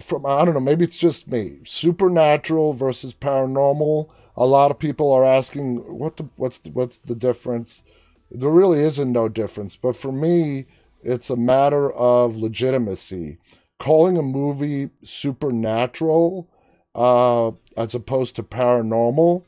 From 0.00 0.26
I 0.26 0.44
don't 0.44 0.54
know, 0.54 0.60
maybe 0.60 0.84
it's 0.84 0.98
just 0.98 1.28
me. 1.28 1.58
Supernatural 1.64 2.74
versus 2.74 3.14
paranormal. 3.14 4.08
A 4.36 4.46
lot 4.46 4.70
of 4.70 4.78
people 4.78 5.10
are 5.12 5.24
asking 5.24 5.76
what 5.98 6.16
the 6.16 6.28
what's 6.36 6.58
the, 6.58 6.70
what's 6.70 6.98
the 6.98 7.14
difference. 7.14 7.82
There 8.30 8.50
really 8.50 8.80
isn't 8.80 9.10
no 9.10 9.28
difference, 9.28 9.76
but 9.76 9.96
for 9.96 10.12
me, 10.12 10.66
it's 11.02 11.30
a 11.30 11.36
matter 11.36 11.90
of 11.92 12.36
legitimacy. 12.36 13.38
Calling 13.80 14.16
a 14.16 14.22
movie 14.22 14.90
supernatural 15.02 16.48
uh, 16.94 17.50
as 17.76 17.94
opposed 17.94 18.36
to 18.36 18.44
paranormal 18.44 19.44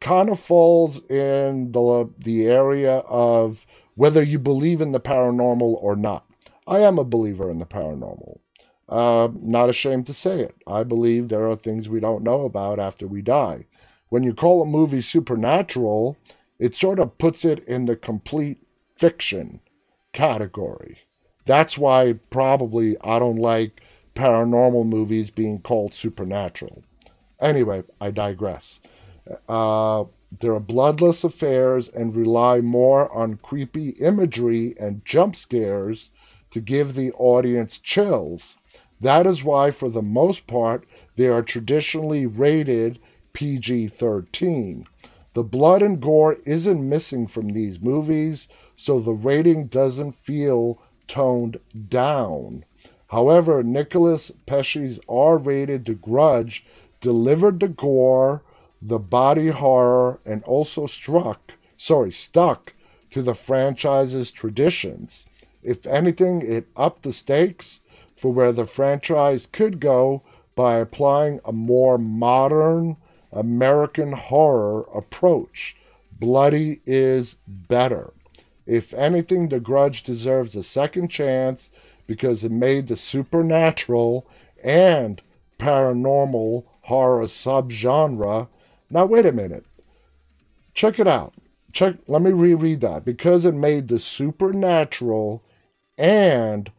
kind 0.00 0.30
of 0.30 0.40
falls 0.40 0.98
in 1.10 1.72
the 1.72 2.10
the 2.18 2.46
area 2.46 2.98
of 3.08 3.66
whether 3.94 4.22
you 4.22 4.38
believe 4.38 4.80
in 4.80 4.92
the 4.92 5.00
paranormal 5.00 5.76
or 5.82 5.94
not. 5.96 6.24
I 6.66 6.80
am 6.80 6.98
a 6.98 7.04
believer 7.04 7.50
in 7.50 7.58
the 7.58 7.66
paranormal. 7.66 8.38
Uh, 8.88 9.28
not 9.34 9.68
ashamed 9.68 10.06
to 10.06 10.14
say 10.14 10.40
it. 10.40 10.54
I 10.66 10.82
believe 10.82 11.28
there 11.28 11.48
are 11.48 11.56
things 11.56 11.88
we 11.88 12.00
don't 12.00 12.24
know 12.24 12.42
about 12.42 12.78
after 12.78 13.06
we 13.06 13.22
die. 13.22 13.66
When 14.08 14.22
you 14.22 14.34
call 14.34 14.62
a 14.62 14.66
movie 14.66 15.00
supernatural, 15.00 16.16
it 16.58 16.74
sort 16.74 16.98
of 16.98 17.18
puts 17.18 17.44
it 17.44 17.64
in 17.64 17.86
the 17.86 17.96
complete 17.96 18.58
fiction 18.96 19.60
category. 20.12 20.98
That's 21.44 21.76
why 21.76 22.14
probably 22.30 22.96
I 23.02 23.18
don't 23.18 23.36
like 23.36 23.82
paranormal 24.14 24.86
movies 24.86 25.30
being 25.30 25.60
called 25.60 25.94
supernatural. 25.94 26.82
Anyway, 27.40 27.82
I 28.00 28.10
digress. 28.10 28.80
Uh, 29.48 30.04
there 30.40 30.54
are 30.54 30.60
bloodless 30.60 31.24
affairs 31.24 31.88
and 31.88 32.16
rely 32.16 32.60
more 32.60 33.12
on 33.12 33.38
creepy 33.42 33.90
imagery 33.90 34.74
and 34.78 35.04
jump 35.04 35.36
scares 35.36 36.10
to 36.50 36.60
give 36.60 36.94
the 36.94 37.12
audience 37.12 37.78
chills. 37.78 38.56
That 39.00 39.26
is 39.26 39.42
why, 39.42 39.70
for 39.70 39.90
the 39.90 40.02
most 40.02 40.46
part, 40.46 40.86
they 41.16 41.28
are 41.28 41.42
traditionally 41.42 42.26
rated 42.26 42.98
PG 43.32 43.88
13. 43.88 44.86
The 45.34 45.42
blood 45.42 45.82
and 45.82 46.00
gore 46.00 46.36
isn't 46.44 46.88
missing 46.88 47.26
from 47.26 47.48
these 47.48 47.80
movies, 47.80 48.48
so 48.76 49.00
the 49.00 49.12
rating 49.12 49.66
doesn't 49.66 50.12
feel 50.12 50.78
toned 51.12 51.60
down. 51.90 52.64
However, 53.08 53.62
Nicolas 53.62 54.32
Pesce's 54.46 54.98
R 55.10 55.36
rated 55.36 55.84
The 55.84 55.92
Grudge 55.92 56.64
delivered 57.02 57.60
the 57.60 57.68
gore, 57.68 58.42
the 58.80 58.98
body 58.98 59.48
horror, 59.48 60.20
and 60.24 60.42
also 60.44 60.86
struck, 60.86 61.52
sorry, 61.76 62.10
stuck 62.10 62.72
to 63.10 63.20
the 63.20 63.34
franchise's 63.34 64.30
traditions. 64.30 65.26
If 65.62 65.86
anything, 65.86 66.40
it 66.40 66.68
upped 66.76 67.02
the 67.02 67.12
stakes 67.12 67.80
for 68.16 68.32
where 68.32 68.52
the 68.52 68.64
franchise 68.64 69.46
could 69.52 69.80
go 69.80 70.22
by 70.54 70.78
applying 70.78 71.40
a 71.44 71.52
more 71.52 71.98
modern 71.98 72.96
American 73.30 74.12
horror 74.12 74.86
approach. 74.94 75.76
Bloody 76.18 76.80
is 76.86 77.36
better. 77.46 78.14
If 78.66 78.94
anything, 78.94 79.48
The 79.48 79.60
Grudge 79.60 80.02
deserves 80.02 80.54
a 80.54 80.62
second 80.62 81.08
chance 81.08 81.70
because 82.06 82.44
it 82.44 82.52
made 82.52 82.86
the 82.86 82.96
supernatural 82.96 84.26
and 84.62 85.20
paranormal 85.58 86.64
horror 86.82 87.24
subgenre. 87.24 88.48
Now, 88.90 89.06
wait 89.06 89.26
a 89.26 89.32
minute. 89.32 89.64
Check 90.74 90.98
it 90.98 91.08
out. 91.08 91.34
Check. 91.72 91.96
Let 92.06 92.22
me 92.22 92.30
reread 92.30 92.80
that. 92.82 93.04
Because 93.04 93.44
it 93.44 93.54
made 93.54 93.88
the 93.88 93.98
supernatural 93.98 95.42
and 95.96 96.70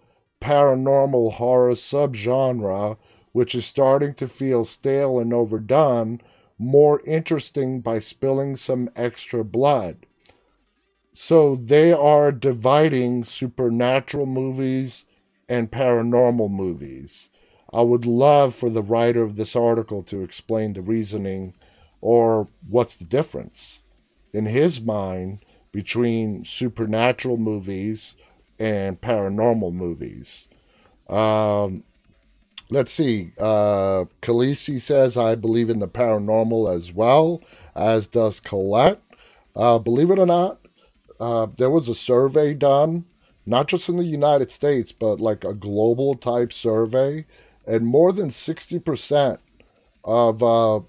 paranormal 0.41 1.33
horror 1.33 1.73
subgenre, 1.73 2.97
which 3.31 3.55
is 3.55 3.65
starting 3.65 4.13
to 4.15 4.27
feel 4.27 4.65
stale 4.65 5.19
and 5.19 5.33
overdone, 5.33 6.21
more 6.57 7.01
interesting 7.05 7.81
by 7.81 7.99
spilling 7.99 8.55
some 8.55 8.89
extra 8.95 9.43
blood. 9.43 10.05
So 11.13 11.55
they 11.55 11.93
are 11.93 12.31
dividing 12.31 13.23
supernatural 13.23 14.25
movies 14.25 15.05
and 15.47 15.71
paranormal 15.71 16.49
movies. 16.49 17.29
I 17.71 17.81
would 17.81 18.05
love 18.05 18.55
for 18.55 18.69
the 18.69 18.81
writer 18.81 19.21
of 19.21 19.35
this 19.35 19.55
article 19.55 20.03
to 20.03 20.23
explain 20.23 20.73
the 20.73 20.81
reasoning 20.81 21.53
or 22.01 22.47
what's 22.67 22.95
the 22.95 23.05
difference 23.05 23.81
in 24.33 24.45
his 24.45 24.81
mind 24.81 25.45
between 25.71 26.45
supernatural 26.45 27.37
movies 27.37 28.15
and 28.59 28.99
paranormal 29.01 29.73
movies. 29.73 30.47
Um, 31.09 31.83
let's 32.69 32.91
see. 32.91 33.31
Uh, 33.39 34.05
Khaleesi 34.21 34.79
says, 34.79 35.17
I 35.17 35.35
believe 35.35 35.69
in 35.69 35.79
the 35.79 35.87
paranormal 35.87 36.73
as 36.75 36.91
well, 36.91 37.41
as 37.75 38.07
does 38.07 38.39
Colette. 38.39 39.01
Uh, 39.55 39.77
believe 39.79 40.09
it 40.09 40.19
or 40.19 40.25
not, 40.25 40.59
uh, 41.19 41.47
there 41.57 41.69
was 41.69 41.89
a 41.89 41.95
survey 41.95 42.53
done, 42.53 43.05
not 43.45 43.67
just 43.67 43.89
in 43.89 43.97
the 43.97 44.03
United 44.03 44.51
States, 44.51 44.91
but 44.91 45.19
like 45.19 45.43
a 45.43 45.53
global 45.53 46.15
type 46.15 46.53
survey, 46.53 47.25
and 47.65 47.85
more 47.85 48.11
than 48.11 48.29
60% 48.29 49.37
of 50.03 50.43
uh, 50.43 50.79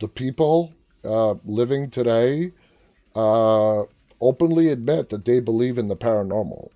the 0.00 0.08
people 0.08 0.72
uh, 1.04 1.34
living 1.44 1.90
today 1.90 2.52
uh, 3.14 3.82
openly 4.20 4.68
admit 4.68 5.10
that 5.10 5.24
they 5.24 5.40
believe 5.40 5.78
in 5.78 5.88
the 5.88 5.96
paranormal. 5.96 6.68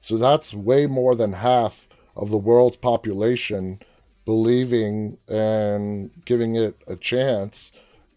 So 0.00 0.16
that's 0.16 0.54
way 0.54 0.86
more 0.86 1.14
than 1.14 1.32
half 1.32 1.88
of 2.16 2.30
the 2.30 2.38
world's 2.38 2.76
population 2.76 3.80
believing 4.24 5.18
and 5.28 6.10
giving 6.24 6.54
it 6.54 6.76
a 6.86 6.96
chance 6.96 7.72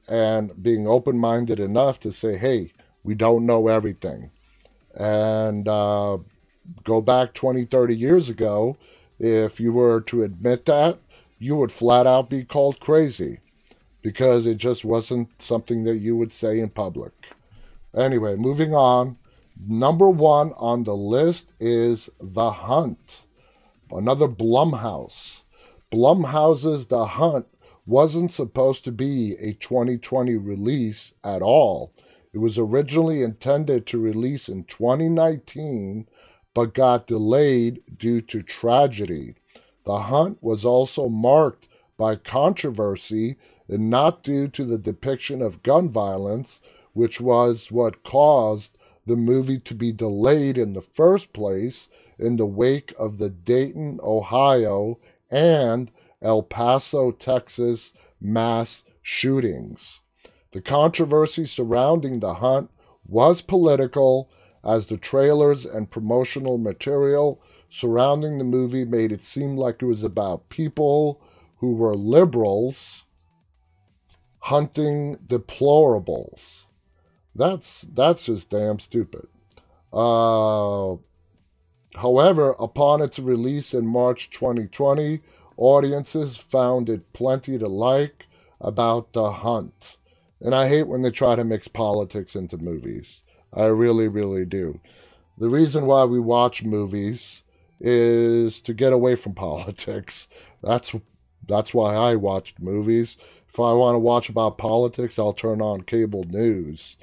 and 0.08 0.62
being 0.62 0.88
open 0.88 1.18
minded 1.18 1.60
enough 1.60 2.00
to 2.02 2.12
say, 2.12 2.38
hey, 2.38 2.72
we 3.04 3.16
don't 3.16 3.46
know 3.46 3.68
everything. 3.68 4.32
And 4.96 5.68
uh, 5.68 6.18
go 6.84 7.02
back 7.02 7.34
20, 7.34 7.66
30 7.66 7.96
years 7.96 8.30
ago, 8.30 8.78
if 9.20 9.60
you 9.60 9.72
were 9.74 10.02
to 10.02 10.24
admit 10.24 10.66
that, 10.66 11.00
you 11.40 11.56
would 11.56 11.72
flat 11.72 12.08
out 12.08 12.30
be 12.30 12.44
called 12.44 12.80
crazy 12.80 13.40
because 14.02 14.46
it 14.46 14.58
just 14.58 14.86
wasn't 14.86 15.42
something 15.42 15.84
that 15.86 15.98
you 15.98 16.16
would 16.16 16.32
say 16.32 16.60
in 16.60 16.70
public. 16.70 17.12
Anyway, 17.96 18.36
moving 18.36 18.74
on. 18.74 19.18
Number 19.68 20.10
one 20.10 20.52
on 20.58 20.84
the 20.84 20.96
list 20.96 21.54
is 21.60 22.10
The 22.20 22.52
Hunt, 22.52 23.24
another 23.92 24.28
Blumhouse. 24.28 25.44
Blumhouse's 25.92 26.88
The 26.88 27.06
Hunt 27.06 27.46
wasn't 27.86 28.32
supposed 28.32 28.84
to 28.86 28.92
be 28.92 29.36
a 29.40 29.54
2020 29.54 30.36
release 30.36 31.14
at 31.24 31.42
all. 31.42 31.94
It 32.34 32.40
was 32.40 32.58
originally 32.58 33.22
intended 33.22 33.86
to 33.88 34.00
release 34.00 34.50
in 34.50 34.64
2019, 34.64 36.08
but 36.56 36.74
got 36.74 37.08
delayed 37.08 37.82
due 37.96 38.22
to 38.22 38.42
tragedy. 38.42 39.36
The 39.86 40.00
Hunt 40.00 40.40
was 40.42 40.66
also 40.66 41.10
marked 41.10 41.68
by 41.96 42.16
controversy 42.16 43.38
and 43.68 43.90
not 43.90 44.24
due 44.24 44.48
to 44.48 44.66
the 44.66 44.80
depiction 44.80 45.42
of 45.42 45.64
gun 45.64 45.90
violence, 45.90 46.60
which 46.94 47.22
was 47.22 47.72
what 47.72 48.04
caused 48.04 48.78
the 49.06 49.16
movie 49.16 49.60
to 49.60 49.76
be 49.76 49.92
delayed 49.92 50.58
in 50.58 50.74
the 50.74 50.82
first 50.82 51.34
place 51.34 51.90
in 52.18 52.38
the 52.38 52.46
wake 52.46 52.94
of 52.98 53.18
the 53.18 53.30
Dayton, 53.30 54.00
Ohio, 54.02 54.98
and 55.30 55.92
El 56.22 56.42
Paso, 56.42 57.12
Texas 57.12 57.94
mass 58.20 58.84
shootings. 59.02 60.00
The 60.54 60.62
controversy 60.62 61.46
surrounding 61.48 62.20
the 62.20 62.36
hunt 62.36 62.70
was 63.08 63.42
political, 63.42 64.30
as 64.64 64.88
the 64.88 64.98
trailers 64.98 65.66
and 65.66 65.92
promotional 65.92 66.58
material 66.58 67.42
surrounding 67.68 68.38
the 68.38 68.44
movie 68.44 68.86
made 68.86 69.12
it 69.12 69.24
seem 69.24 69.58
like 69.58 69.82
it 69.82 69.86
was 69.86 70.04
about 70.04 70.50
people 70.50 71.20
who 71.58 71.74
were 71.74 71.96
liberals 71.96 73.04
hunting 74.42 75.18
deplorables. 75.28 76.68
That's 77.34 77.82
that's 77.82 78.28
just 78.28 78.50
damn 78.50 78.78
stupid. 78.78 79.28
Uh, 79.92 80.98
however, 81.96 82.52
upon 82.60 83.02
its 83.02 83.18
release 83.18 83.74
in 83.74 83.88
March 83.88 84.30
2020, 84.30 85.22
audiences 85.58 86.38
found 86.38 86.90
it 86.90 87.12
plenty 87.12 87.58
to 87.58 87.68
like 87.68 88.28
about 88.62 89.14
the 89.14 89.32
hunt. 89.32 89.98
And 90.44 90.54
I 90.54 90.68
hate 90.68 90.88
when 90.88 91.02
they 91.02 91.10
try 91.10 91.36
to 91.36 91.46
mix 91.46 91.68
politics 91.70 92.36
into 92.36 92.58
movies. 92.58 93.24
I 93.54 93.66
really, 93.66 94.10
really 94.10 94.46
do. 94.46 94.80
The 95.38 95.50
reason 95.50 95.86
why 95.86 96.04
we 96.04 96.20
watch 96.20 96.64
movies 96.64 97.44
is 97.80 98.62
to 98.62 98.74
get 98.74 98.94
away 98.94 99.16
from 99.16 99.34
politics. 99.48 100.28
That's 100.62 100.94
that's 101.48 101.74
why 101.74 101.96
I 101.96 102.16
watched 102.16 102.62
movies. 102.62 103.18
If 103.48 103.60
I 103.60 103.74
want 103.74 103.96
to 103.96 104.00
watch 104.00 104.30
about 104.30 104.58
politics, 104.58 105.18
I'll 105.18 105.34
turn 105.34 105.62
on 105.62 105.82
cable 105.82 106.24
news. 106.24 106.98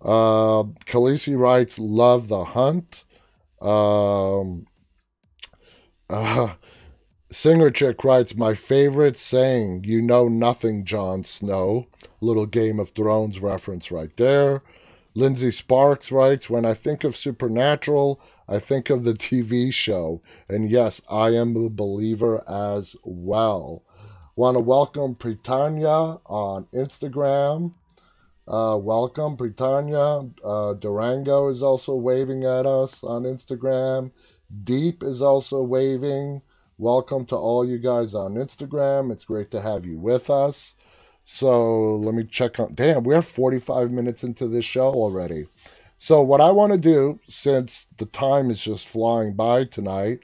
Uh, 0.00 0.64
Khaleesi 0.86 1.38
writes, 1.38 1.78
"Love 1.78 2.28
the 2.28 2.44
hunt." 2.44 3.04
Um, 3.60 4.66
uh, 6.10 6.54
Singer 7.30 7.70
Chick 7.70 8.04
writes, 8.04 8.34
My 8.34 8.54
favorite 8.54 9.18
saying, 9.18 9.84
You 9.84 10.00
know 10.00 10.28
nothing, 10.28 10.84
Jon 10.84 11.24
Snow. 11.24 11.86
Little 12.22 12.46
Game 12.46 12.80
of 12.80 12.90
Thrones 12.90 13.40
reference 13.40 13.90
right 13.90 14.16
there. 14.16 14.62
Lindsay 15.14 15.50
Sparks 15.50 16.10
writes, 16.10 16.48
When 16.48 16.64
I 16.64 16.72
think 16.72 17.04
of 17.04 17.14
Supernatural, 17.14 18.18
I 18.48 18.58
think 18.58 18.88
of 18.88 19.04
the 19.04 19.12
TV 19.12 19.70
show. 19.70 20.22
And 20.48 20.70
yes, 20.70 21.02
I 21.10 21.30
am 21.34 21.54
a 21.54 21.68
believer 21.68 22.42
as 22.48 22.96
well. 23.04 23.82
Want 24.34 24.54
to 24.54 24.60
welcome 24.60 25.12
Britannia 25.12 26.20
on 26.24 26.64
Instagram. 26.72 27.74
Uh, 28.46 28.78
welcome, 28.80 29.36
Britannia. 29.36 30.30
Uh, 30.42 30.72
Durango 30.72 31.48
is 31.48 31.62
also 31.62 31.94
waving 31.94 32.44
at 32.44 32.64
us 32.64 33.04
on 33.04 33.24
Instagram. 33.24 34.12
Deep 34.64 35.02
is 35.02 35.20
also 35.20 35.60
waving. 35.60 36.40
Welcome 36.80 37.24
to 37.26 37.34
all 37.34 37.68
you 37.68 37.76
guys 37.78 38.14
on 38.14 38.34
Instagram. 38.34 39.10
It's 39.10 39.24
great 39.24 39.50
to 39.50 39.60
have 39.60 39.84
you 39.84 39.98
with 39.98 40.30
us. 40.30 40.76
So 41.24 41.96
let 41.96 42.14
me 42.14 42.22
check 42.22 42.60
on. 42.60 42.72
Damn, 42.74 43.02
we're 43.02 43.20
45 43.20 43.90
minutes 43.90 44.22
into 44.22 44.46
this 44.46 44.64
show 44.64 44.94
already. 44.94 45.48
So, 45.98 46.22
what 46.22 46.40
I 46.40 46.52
want 46.52 46.70
to 46.70 46.78
do, 46.78 47.18
since 47.26 47.88
the 47.96 48.06
time 48.06 48.48
is 48.48 48.62
just 48.62 48.86
flying 48.86 49.34
by 49.34 49.64
tonight, 49.64 50.20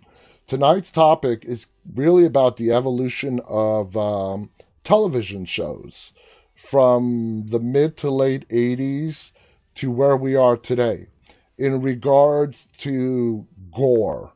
tonight's 0.46 0.92
topic 0.92 1.44
is 1.44 1.66
really 1.92 2.24
about 2.24 2.56
the 2.56 2.70
evolution 2.70 3.40
of 3.48 3.96
um, 3.96 4.50
television 4.84 5.46
shows 5.46 6.12
from 6.54 7.46
the 7.48 7.58
mid 7.58 7.96
to 7.96 8.12
late 8.12 8.48
80s 8.48 9.32
to 9.74 9.90
where 9.90 10.16
we 10.16 10.36
are 10.36 10.56
today 10.56 11.08
in 11.58 11.80
regards 11.80 12.66
to 12.78 13.44
gore 13.74 14.33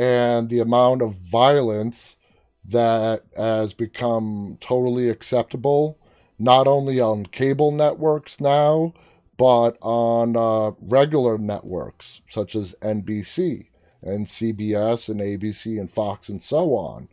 and 0.00 0.48
the 0.48 0.60
amount 0.60 1.02
of 1.02 1.12
violence 1.12 2.16
that 2.64 3.22
has 3.36 3.74
become 3.74 4.56
totally 4.58 5.10
acceptable, 5.10 5.98
not 6.38 6.66
only 6.66 6.98
on 6.98 7.26
cable 7.26 7.70
networks 7.70 8.40
now, 8.40 8.94
but 9.36 9.76
on 9.82 10.36
uh, 10.36 10.70
regular 10.80 11.36
networks 11.36 12.22
such 12.26 12.54
as 12.54 12.74
NBC 12.80 13.66
and 14.00 14.24
CBS 14.24 15.10
and 15.10 15.20
ABC 15.20 15.78
and 15.78 15.90
Fox 15.90 16.30
and 16.30 16.40
so 16.40 16.70
on. 16.74 17.06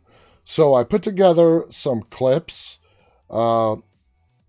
So 0.46 0.72
I 0.72 0.82
put 0.82 1.02
together 1.02 1.66
some 1.68 2.04
clips, 2.08 2.78
uh, 3.28 3.76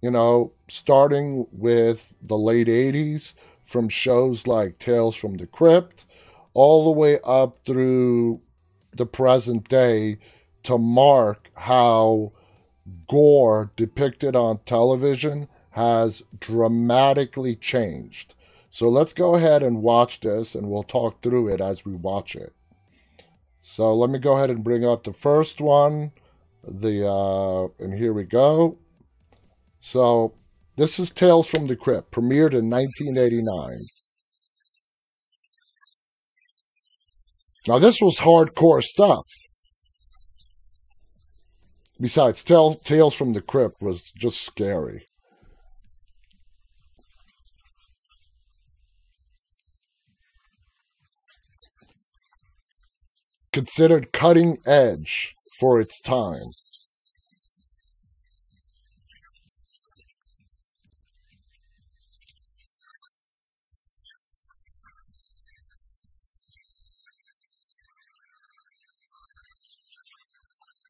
you 0.02 0.12
know, 0.12 0.54
starting 0.70 1.46
with 1.52 2.16
the 2.22 2.38
late 2.38 2.68
80s 2.68 3.34
from 3.64 3.90
shows 3.90 4.48
like 4.48 4.80
Tales 4.80 5.18
from 5.18 5.36
the 5.36 5.46
Crypt, 5.46 6.06
all 6.54 6.86
the 6.86 7.00
way 7.00 7.20
up 7.24 7.60
through 7.66 8.42
the 8.96 9.06
present 9.06 9.68
day 9.70 10.18
to 10.64 10.78
mark 10.78 11.50
how 11.54 12.32
gore 13.08 13.72
depicted 13.76 14.36
on 14.36 14.60
television 14.66 15.48
has 15.72 16.24
dramatically 16.40 17.56
changed. 17.56 18.34
So 18.70 18.90
let's 18.90 19.14
go 19.14 19.36
ahead 19.36 19.64
and 19.64 19.82
watch 19.82 20.20
this 20.20 20.56
and 20.56 20.70
we'll 20.70 20.84
talk 20.84 21.22
through 21.22 21.50
it 21.50 21.62
as 21.62 21.86
we 21.86 21.94
watch 21.94 22.36
it. 22.36 22.54
So 23.62 23.94
let 23.94 24.10
me 24.10 24.20
go 24.20 24.38
ahead 24.38 24.50
and 24.50 24.64
bring 24.64 24.86
up 24.86 25.04
the 25.04 25.14
first 25.14 25.60
one. 25.62 26.12
The 26.64 27.08
uh, 27.08 27.68
and 27.80 27.94
here 27.94 28.14
we 28.14 28.24
go. 28.24 28.78
So 29.80 30.34
this 30.76 31.00
is 31.00 31.12
Tales 31.12 31.50
from 31.50 31.68
the 31.68 31.76
Crypt, 31.76 32.12
premiered 32.12 32.54
in 32.54 32.70
1989. 32.70 33.80
Now 37.68 37.80
this 37.80 38.00
was 38.02 38.20
hardcore 38.20 38.84
stuff. 38.84 39.26
Besides, 42.00 42.44
tell, 42.44 42.76
Tales 42.76 43.14
from 43.14 43.34
the 43.34 43.42
Crypt 43.42 43.82
was 43.82 44.12
just 44.18 44.42
scary. 44.46 45.06
Considered 53.52 54.14
cutting 54.14 54.58
edge 54.66 55.34
for 55.60 55.82
its 55.82 56.00
time. 56.00 56.52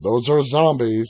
Those 0.01 0.29
are 0.29 0.41
zombies. 0.43 1.09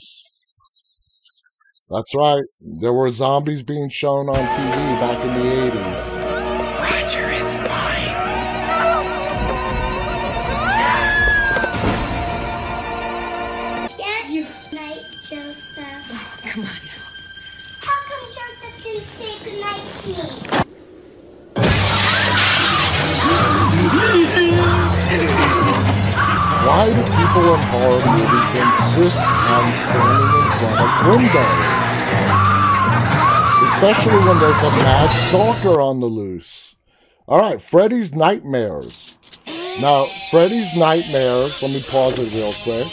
That's 1.88 2.14
right. 2.14 2.42
There 2.80 2.92
were 2.92 3.10
zombies 3.10 3.62
being 3.62 3.88
shown 3.90 4.28
on 4.28 4.36
TV 4.36 5.00
back 5.00 5.24
in 5.24 5.34
the 5.34 5.78
80s. 5.78 6.19
Horror 27.56 28.00
movies 28.12 28.50
insist 28.54 29.16
on 29.16 29.64
standing 29.82 30.30
in 30.38 30.46
front 30.58 30.78
of 30.80 30.90
windows? 31.08 31.80
Especially 33.72 34.20
when 34.28 34.38
there's 34.38 34.62
a 34.62 34.70
mad 34.82 35.08
stalker 35.08 35.80
on 35.80 36.00
the 36.00 36.06
loose. 36.06 36.76
Alright, 37.28 37.62
Freddy's 37.62 38.14
Nightmares. 38.14 39.16
Now, 39.80 40.06
Freddy's 40.30 40.74
Nightmares, 40.76 41.62
let 41.62 41.70
me 41.72 41.82
pause 41.88 42.18
it 42.18 42.32
real 42.32 42.52
quick. 42.62 42.88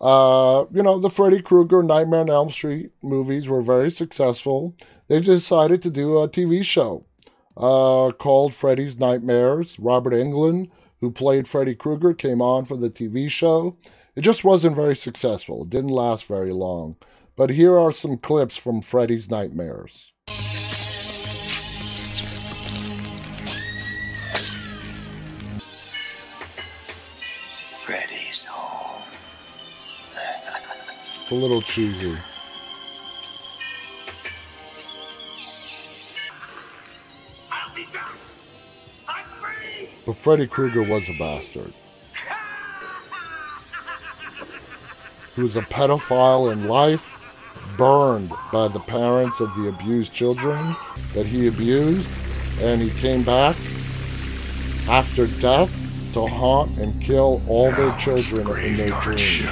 Uh, 0.00 0.66
you 0.72 0.82
know, 0.82 0.98
the 0.98 1.10
Freddy 1.10 1.40
Krueger 1.40 1.82
Nightmare 1.82 2.20
on 2.20 2.30
Elm 2.30 2.50
Street 2.50 2.92
movies 3.02 3.48
were 3.48 3.62
very 3.62 3.90
successful. 3.90 4.74
They 5.08 5.20
decided 5.20 5.82
to 5.82 5.90
do 5.90 6.18
a 6.18 6.28
TV 6.28 6.62
show 6.62 7.06
uh, 7.56 8.12
called 8.12 8.54
Freddy's 8.54 8.98
Nightmares. 8.98 9.78
Robert 9.78 10.12
Englund 10.12 10.70
who 11.00 11.10
played 11.10 11.48
Freddy 11.48 11.74
Krueger, 11.74 12.14
came 12.14 12.40
on 12.40 12.64
for 12.64 12.76
the 12.76 12.90
TV 12.90 13.30
show. 13.30 13.76
It 14.14 14.22
just 14.22 14.44
wasn't 14.44 14.76
very 14.76 14.96
successful. 14.96 15.62
It 15.62 15.70
didn't 15.70 15.90
last 15.90 16.26
very 16.26 16.52
long. 16.52 16.96
But 17.36 17.50
here 17.50 17.78
are 17.78 17.92
some 17.92 18.16
clips 18.16 18.56
from 18.56 18.80
Freddy's 18.80 19.30
Nightmares. 19.30 20.12
Freddy's 27.84 28.44
home. 28.44 29.02
It's 31.22 31.30
a 31.30 31.34
little 31.34 31.60
cheesy. 31.60 32.16
But 40.06 40.14
Freddy 40.14 40.46
Krueger 40.46 40.88
was 40.88 41.08
a 41.08 41.14
bastard. 41.14 41.72
He 45.34 45.42
was 45.42 45.56
a 45.56 45.62
pedophile 45.62 46.52
in 46.52 46.68
life, 46.68 47.04
burned 47.76 48.32
by 48.52 48.68
the 48.68 48.78
parents 48.78 49.40
of 49.40 49.52
the 49.56 49.68
abused 49.68 50.12
children 50.12 50.76
that 51.12 51.26
he 51.26 51.48
abused, 51.48 52.12
and 52.60 52.80
he 52.80 52.90
came 53.00 53.24
back 53.24 53.56
after 54.88 55.26
death 55.26 55.72
to 56.14 56.24
haunt 56.24 56.78
and 56.78 57.02
kill 57.02 57.42
all 57.48 57.72
their 57.72 57.94
children 57.98 58.46
in 58.64 58.76
their 58.76 58.98
dreams. 59.00 59.44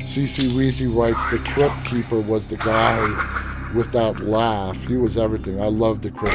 CC 0.00 0.48
Weezy 0.56 0.88
writes 0.92 1.30
the 1.30 1.38
Crypt 1.50 1.84
Keeper 1.84 2.20
was 2.20 2.46
the 2.46 2.56
guy 2.56 2.96
with 3.76 3.92
that 3.92 4.20
laugh. 4.20 4.82
He 4.84 4.96
was 4.96 5.18
everything. 5.18 5.60
I 5.60 5.66
loved 5.66 6.02
the 6.02 6.10
Keeper. 6.10 6.26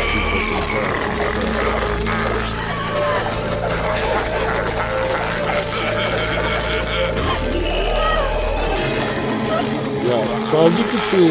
Yeah, 10.04 10.44
so 10.44 10.68
as 10.68 10.78
you 10.78 10.86
can 10.86 11.00
see, 11.10 11.28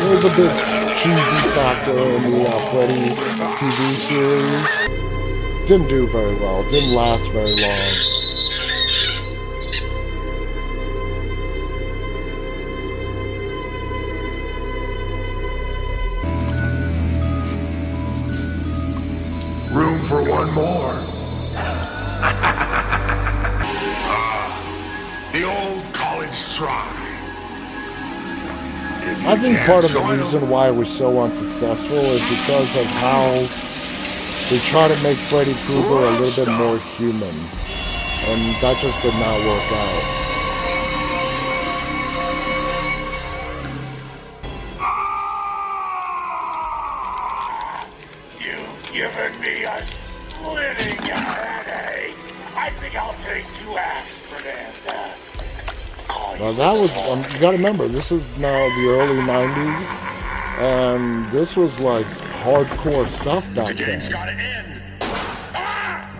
there's 0.00 0.24
a 0.24 0.36
bit 0.36 0.52
cheesy 0.96 1.48
factor 1.54 1.92
in 1.92 2.30
the 2.32 2.46
uh, 2.46 2.70
Freddy 2.70 3.14
TV 3.56 3.70
series. 3.70 4.88
Didn't 5.66 5.88
do 5.88 6.06
very 6.08 6.34
well. 6.34 6.62
Didn't 6.70 6.94
last 6.94 7.26
very 7.30 7.54
long. 7.62 8.09
Think 29.40 29.58
part 29.60 29.84
of 29.84 29.92
the 29.92 30.00
reason 30.00 30.50
why 30.50 30.70
we're 30.70 30.84
so 30.84 31.22
unsuccessful 31.22 31.96
is 31.96 32.20
because 32.28 32.76
of 32.76 32.84
how 33.00 33.24
they 34.50 34.58
try 34.66 34.86
to 34.86 35.02
make 35.02 35.16
Freddy 35.16 35.54
Krueger 35.64 36.04
a 36.04 36.10
little 36.20 36.44
bit 36.44 36.52
more 36.52 36.76
human. 36.78 37.34
And 38.28 38.54
that 38.60 38.76
just 38.80 39.00
did 39.02 39.14
not 39.14 39.38
work 39.46 39.72
out. 39.72 40.19
That 56.60 56.78
was 56.78 56.94
um, 57.08 57.20
you 57.32 57.40
gotta 57.40 57.56
remember, 57.56 57.88
this 57.88 58.12
is 58.12 58.22
now 58.36 58.50
the 58.76 58.88
early 58.90 59.22
90s, 59.22 59.86
and 60.58 61.32
this 61.32 61.56
was 61.56 61.80
like 61.80 62.04
hardcore 62.44 63.06
stuff 63.06 63.46
The 63.46 63.54
back 63.54 63.76
game's 63.76 64.10
then. 64.10 64.12
gotta 64.12 64.32
end. 64.32 64.82
Ah! 65.54 66.10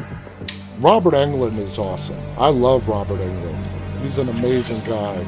Robert 0.78 1.12
Englund 1.12 1.58
is 1.58 1.78
awesome. 1.78 2.16
I 2.38 2.48
love 2.48 2.88
Robert 2.88 3.20
Englund. 3.20 4.02
He's 4.02 4.16
an 4.16 4.30
amazing 4.30 4.82
guy. 4.84 5.26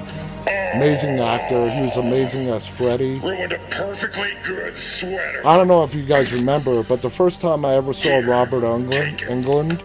Amazing 0.75 1.19
actor. 1.19 1.71
He 1.71 1.83
was 1.83 1.99
amazing 1.99 2.49
as 2.49 2.67
Freddy. 2.67 3.19
Ruined 3.19 3.53
a 3.53 3.59
perfectly 3.71 4.33
good 4.45 4.79
sweater. 4.79 5.47
I 5.47 5.59
don't 5.59 5.69
know 5.69 5.83
if 5.83 5.95
you 5.95 6.07
guys 6.07 6.33
remember, 6.33 6.83
but 6.83 7.03
the 7.03 7.11
first 7.11 7.43
time 7.43 7.67
I 7.67 7.75
ever 7.75 7.93
saw 7.93 8.21
Robert 8.21 8.63
Englund, 8.63 9.29
England 9.29 9.85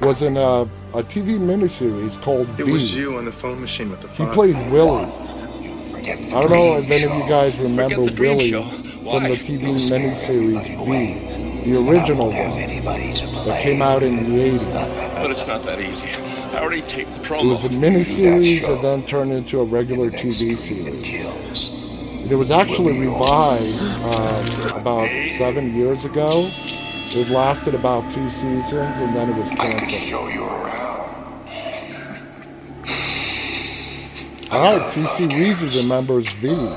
was 0.00 0.22
in 0.22 0.36
a, 0.36 0.62
a 0.94 1.02
TV 1.02 1.38
miniseries 1.38 2.20
called 2.22 2.48
It 2.60 2.64
V. 2.64 2.72
was 2.72 2.94
you 2.94 3.16
on 3.16 3.24
the 3.24 3.32
phone 3.32 3.60
machine 3.60 3.90
with 3.90 4.00
the 4.00 4.08
phone. 4.08 4.28
He 4.28 4.34
played 4.34 4.56
Willie. 4.72 5.04
I 5.04 6.40
don't 6.40 6.50
know 6.50 6.78
if 6.78 6.90
any 6.90 7.04
of 7.04 7.14
you 7.14 7.28
guys 7.28 7.58
remember 7.58 8.02
Willie 8.02 8.52
from 8.52 9.22
the 9.24 9.36
TV 9.36 9.64
miniseries 9.90 10.62
V, 10.86 11.70
the 11.70 11.78
original 11.90 12.26
one 12.28 13.44
that 13.46 13.60
came 13.62 13.82
out 13.82 14.02
in 14.02 14.16
the 14.16 14.58
80s. 14.58 15.14
But 15.22 15.30
it's 15.30 15.46
not 15.46 15.62
that 15.64 15.80
easy. 15.80 16.08
I 16.54 16.60
already 16.60 16.82
taped 16.82 17.12
the 17.12 17.34
It 17.34 17.44
was 17.44 17.64
a 17.64 17.68
promo. 17.68 17.80
miniseries 17.80 18.68
and 18.72 18.82
then 18.82 19.02
turned 19.06 19.32
into 19.32 19.60
a 19.60 19.64
regular 19.64 20.08
TV 20.10 20.56
series. 20.56 22.30
It 22.30 22.34
was 22.36 22.50
actually 22.50 22.98
revived 23.00 23.78
uh, 23.80 24.78
about 24.80 25.08
seven 25.38 25.74
years 25.74 26.04
ago. 26.04 26.50
It 27.10 27.30
lasted 27.30 27.74
about 27.74 28.10
two 28.10 28.28
seasons 28.28 28.98
and 28.98 29.16
then 29.16 29.30
it 29.30 29.36
was 29.36 29.48
canceled. 29.48 29.82
i 29.82 29.88
Show 29.88 30.28
you 30.28 30.44
around. 30.44 31.08
All 34.50 34.62
right, 34.62 34.82
CC 34.82 35.26
Weezy 35.28 35.74
remembers 35.82 36.30
V. 36.34 36.48
There's 36.48 36.68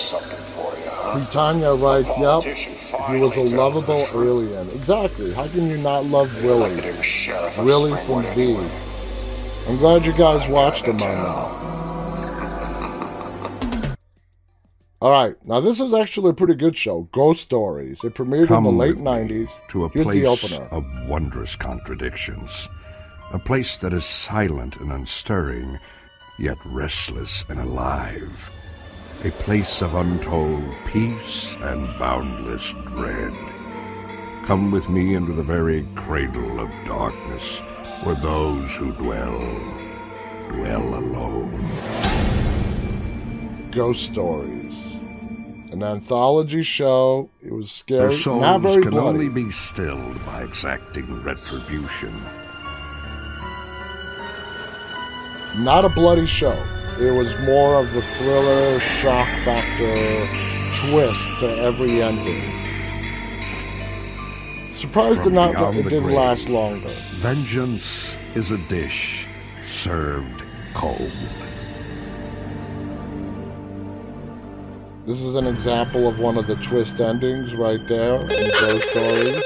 something 0.00 0.38
for 0.54 0.72
you, 0.78 0.88
huh? 0.88 1.18
Britannia 1.18 1.74
writes, 1.74 2.08
yep, 2.16 2.44
he 3.10 3.18
was 3.18 3.36
a 3.36 3.40
lovable 3.42 4.06
alien. 4.14 4.68
Exactly. 4.68 5.32
How 5.34 5.48
can 5.48 5.66
you 5.68 5.78
not 5.78 6.04
love 6.04 6.30
Willie? 6.44 6.80
Willie 7.58 7.96
from 8.06 8.22
V. 8.34 8.56
I'm 9.68 9.76
glad 9.78 10.06
you 10.06 10.12
guys 10.12 10.46
watched 10.48 10.84
him 10.86 10.96
by 10.96 11.12
now. 11.12 11.50
All 15.04 15.10
right, 15.10 15.36
now 15.44 15.60
this 15.60 15.80
is 15.80 15.92
actually 15.92 16.30
a 16.30 16.32
pretty 16.32 16.54
good 16.54 16.74
show. 16.74 17.02
Ghost 17.12 17.42
Stories. 17.42 18.02
It 18.02 18.14
premiered 18.14 18.48
Come 18.48 18.64
in 18.64 18.72
the 18.72 18.78
late 18.78 18.96
with 18.96 19.04
me 19.04 19.10
'90s. 19.10 19.50
to 19.68 19.84
a 19.84 19.90
Here's 19.90 20.06
place 20.06 20.58
of 20.70 20.86
wondrous 21.06 21.56
contradictions. 21.56 22.70
A 23.30 23.38
place 23.38 23.76
that 23.76 23.92
is 23.92 24.06
silent 24.06 24.76
and 24.76 24.90
unstirring, 24.90 25.78
yet 26.38 26.56
restless 26.64 27.44
and 27.50 27.60
alive. 27.60 28.50
A 29.24 29.30
place 29.30 29.82
of 29.82 29.94
untold 29.94 30.64
peace 30.86 31.54
and 31.60 31.86
boundless 31.98 32.72
dread. 32.86 33.34
Come 34.46 34.70
with 34.70 34.88
me 34.88 35.16
into 35.16 35.34
the 35.34 35.42
very 35.42 35.86
cradle 35.96 36.60
of 36.60 36.70
darkness, 36.86 37.58
where 38.04 38.14
those 38.14 38.74
who 38.74 38.90
dwell, 38.92 39.38
dwell 40.48 40.94
alone. 40.94 41.60
Ghost 43.70 44.10
Stories. 44.10 44.63
An 45.74 45.82
anthology 45.82 46.62
show. 46.62 47.30
It 47.42 47.50
was 47.52 47.82
Their 47.88 48.12
scary, 48.12 48.16
souls 48.22 48.40
not 48.42 48.60
very 48.60 48.80
can 48.80 48.92
bloody. 48.92 49.08
only 49.08 49.28
be 49.28 49.50
stilled 49.50 50.24
by 50.24 50.44
exacting 50.44 51.20
retribution. 51.24 52.14
Not 55.56 55.84
a 55.84 55.88
bloody 55.88 56.26
show. 56.26 56.52
It 57.00 57.10
was 57.10 57.34
more 57.40 57.74
of 57.74 57.92
the 57.92 58.02
thriller, 58.02 58.78
shock 58.78 59.26
factor, 59.44 60.28
twist 60.88 61.40
to 61.40 61.48
every 61.58 62.00
ending. 62.00 62.62
Surprised 64.72 65.24
From 65.24 65.34
not 65.34 65.56
it 65.74 65.82
didn't 65.90 66.04
grave. 66.04 66.14
last 66.16 66.48
longer. 66.48 66.94
Vengeance 67.16 68.16
is 68.36 68.52
a 68.52 68.58
dish 68.68 69.26
served 69.66 70.40
cold. 70.72 71.10
This 75.06 75.20
is 75.20 75.34
an 75.34 75.46
example 75.46 76.08
of 76.08 76.18
one 76.18 76.38
of 76.38 76.46
the 76.46 76.56
twist 76.56 76.98
endings 76.98 77.54
right 77.56 77.80
there 77.88 78.22
in 78.22 78.28
Ghost 78.28 78.90
Stories. 78.90 79.44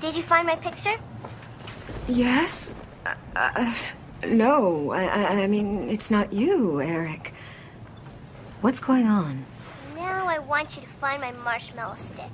Did 0.00 0.16
you 0.16 0.22
find 0.22 0.46
my 0.46 0.56
picture? 0.56 0.94
Yes? 2.08 2.72
Uh, 3.04 3.14
uh, 3.36 3.74
no, 4.26 4.92
I, 4.92 5.04
I, 5.04 5.24
I 5.42 5.46
mean, 5.46 5.90
it's 5.90 6.10
not 6.10 6.32
you, 6.32 6.80
Eric. 6.80 7.34
What's 8.62 8.80
going 8.80 9.06
on? 9.06 9.44
Now 9.94 10.26
I 10.26 10.38
want 10.38 10.76
you 10.76 10.82
to 10.82 10.88
find 10.88 11.20
my 11.20 11.32
marshmallow 11.32 11.96
stick. 11.96 12.30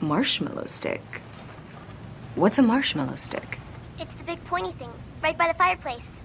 Marshmallow 0.00 0.66
stick? 0.66 1.02
What's 2.36 2.58
a 2.58 2.62
marshmallow 2.62 3.16
stick? 3.16 3.58
It's 3.98 4.14
the 4.14 4.24
big 4.24 4.42
pointy 4.44 4.72
thing, 4.72 4.90
right 5.22 5.36
by 5.36 5.48
the 5.48 5.54
fireplace. 5.54 6.22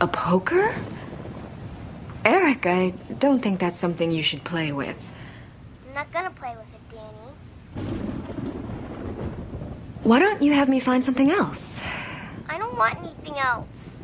A 0.00 0.06
poker? 0.08 0.74
Eric, 2.24 2.66
I 2.66 2.90
don't 3.18 3.40
think 3.40 3.60
that's 3.60 3.78
something 3.78 4.10
you 4.10 4.22
should 4.22 4.44
play 4.44 4.72
with. 4.72 4.96
I'm 5.88 5.94
not 5.94 6.12
gonna 6.12 6.30
play 6.30 6.54
with 6.56 6.66
it, 6.74 6.96
Danny. 7.76 7.90
Why 10.02 10.18
don't 10.18 10.42
you 10.42 10.52
have 10.52 10.68
me 10.68 10.80
find 10.80 11.04
something 11.04 11.30
else? 11.30 11.80
I 12.48 12.58
don't 12.58 12.76
want 12.76 12.98
anything 12.98 13.38
else. 13.38 14.02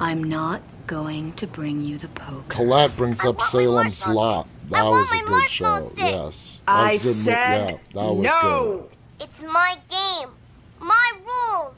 I'm 0.00 0.24
not 0.24 0.62
going 0.86 1.32
to 1.34 1.46
bring 1.46 1.80
you 1.82 1.98
the 1.98 2.08
poker. 2.08 2.44
Colette 2.48 2.96
brings 2.96 3.20
up 3.20 3.38
want 3.38 3.38
my 3.38 3.46
Salem's 3.46 4.06
marshmallow 4.06 4.14
Lot. 4.16 4.46
stick. 4.46 4.70
That 4.70 4.78
I 4.78 4.82
was 4.84 4.92
want 4.92 5.10
a 5.10 5.14
my 5.14 5.20
good 5.22 5.30
marshmallow 5.30 5.80
show. 5.80 5.94
stick. 5.94 5.98
Yes. 5.98 6.60
I 6.66 6.92
was 6.92 7.02
good 7.02 7.14
said 7.14 7.70
yeah, 7.70 7.76
that 8.02 8.14
was 8.14 8.24
no. 8.24 8.88
It's 9.20 9.42
my 9.42 9.78
game. 9.88 10.30
My 10.80 11.12
rules. 11.24 11.76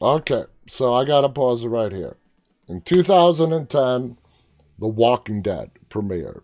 Okay, 0.00 0.44
so 0.68 0.94
I 0.94 1.04
got 1.04 1.22
to 1.22 1.28
pause 1.28 1.64
it 1.64 1.68
right 1.68 1.90
here. 1.90 2.16
In 2.68 2.80
2010, 2.82 4.16
The 4.78 4.86
Walking 4.86 5.42
Dead 5.42 5.70
premiered. 5.90 6.42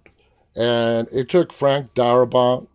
And 0.56 1.06
it 1.12 1.28
took 1.28 1.52
Frank 1.52 1.94
Darabont, 1.94 2.66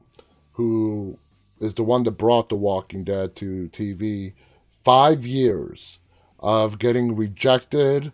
who 0.53 1.17
is 1.59 1.73
the 1.73 1.83
one 1.83 2.03
that 2.03 2.11
brought 2.11 2.47
The 2.47 2.55
Walking 2.55 3.03
Dead 3.03 3.35
to 3.37 3.69
TV, 3.73 4.33
five 4.69 5.25
years 5.25 5.99
of 6.39 6.79
getting 6.79 7.15
rejected 7.15 8.13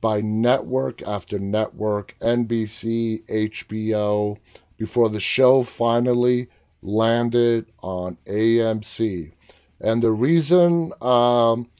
by 0.00 0.20
network 0.20 1.02
after 1.02 1.38
network, 1.38 2.14
NBC, 2.20 3.24
HBO, 3.26 4.38
before 4.76 5.08
the 5.10 5.20
show 5.20 5.62
finally 5.62 6.48
landed 6.82 7.66
on 7.80 8.16
AMC. 8.26 9.32
And 9.80 10.02
the 10.02 10.12
reason 10.12 10.92
um, 11.00 11.70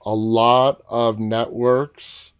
a 0.00 0.14
lot 0.14 0.82
of 0.88 1.18
networks 1.18 2.32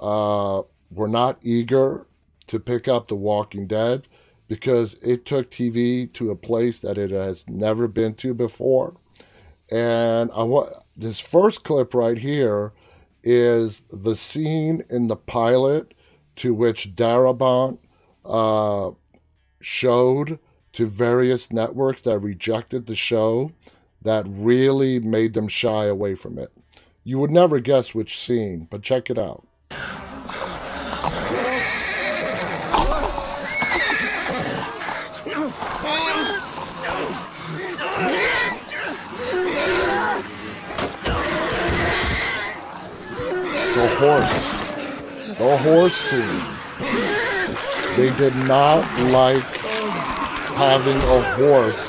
uh, 0.00 0.62
were 0.90 1.08
not 1.08 1.38
eager 1.42 2.06
to 2.46 2.60
pick 2.60 2.88
up 2.88 3.08
The 3.08 3.16
Walking 3.16 3.66
Dead 3.66 4.06
because 4.46 4.94
it 5.02 5.26
took 5.26 5.50
TV 5.50 6.10
to 6.14 6.30
a 6.30 6.36
place 6.36 6.78
that 6.80 6.96
it 6.96 7.10
has 7.10 7.48
never 7.48 7.86
been 7.86 8.14
to 8.14 8.34
before. 8.34 8.96
And 9.70 10.30
I 10.34 10.44
want 10.44 10.72
this 10.96 11.20
first 11.20 11.62
clip 11.62 11.92
right 11.92 12.16
here 12.16 12.72
is 13.22 13.84
the 13.90 14.16
scene 14.16 14.84
in 14.90 15.08
the 15.08 15.16
pilot 15.16 15.94
to 16.36 16.54
which 16.54 16.94
Darabont 16.94 17.78
uh, 18.24 18.90
showed 19.60 20.38
to 20.72 20.86
various 20.86 21.52
networks 21.52 22.02
that 22.02 22.18
rejected 22.20 22.86
the 22.86 22.94
show 22.94 23.50
that 24.02 24.26
really 24.28 25.00
made 25.00 25.34
them 25.34 25.48
shy 25.48 25.86
away 25.86 26.14
from 26.14 26.38
it. 26.38 26.52
You 27.02 27.18
would 27.18 27.30
never 27.30 27.58
guess 27.58 27.94
which 27.94 28.18
scene, 28.18 28.68
but 28.70 28.82
check 28.82 29.10
it 29.10 29.18
out. 29.18 29.47
Horse. 43.98 45.38
The 45.38 45.58
horse 45.58 45.96
scene. 45.96 46.58
They 47.96 48.16
did 48.16 48.36
not 48.46 48.86
like 49.10 49.42
having 50.54 50.96
a 50.98 51.34
horse 51.34 51.88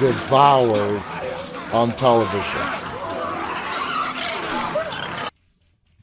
devoured 0.00 1.02
on 1.74 1.92
television. 1.92 2.60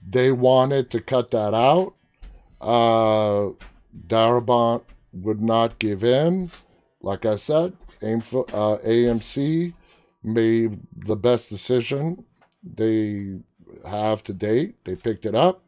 They 0.07 0.31
wanted 0.31 0.91
to 0.91 1.01
cut 1.01 1.31
that 1.31 1.55
out. 1.55 1.95
Uh, 2.61 3.53
Darabont 4.05 4.84
would 5.13 5.41
not 5.41 5.79
give 5.79 6.03
in. 6.03 6.51
Like 7.01 7.25
I 7.25 7.38
said, 7.38 7.73
AIM, 8.03 8.19
uh, 8.19 8.77
AMC 8.86 9.73
made 10.23 10.79
the 10.95 11.15
best 11.15 11.49
decision 11.49 12.23
they 12.63 13.39
have 13.86 14.23
to 14.23 14.34
date. 14.34 14.84
They 14.86 14.95
picked 14.95 15.25
it 15.25 15.36
up 15.36 15.63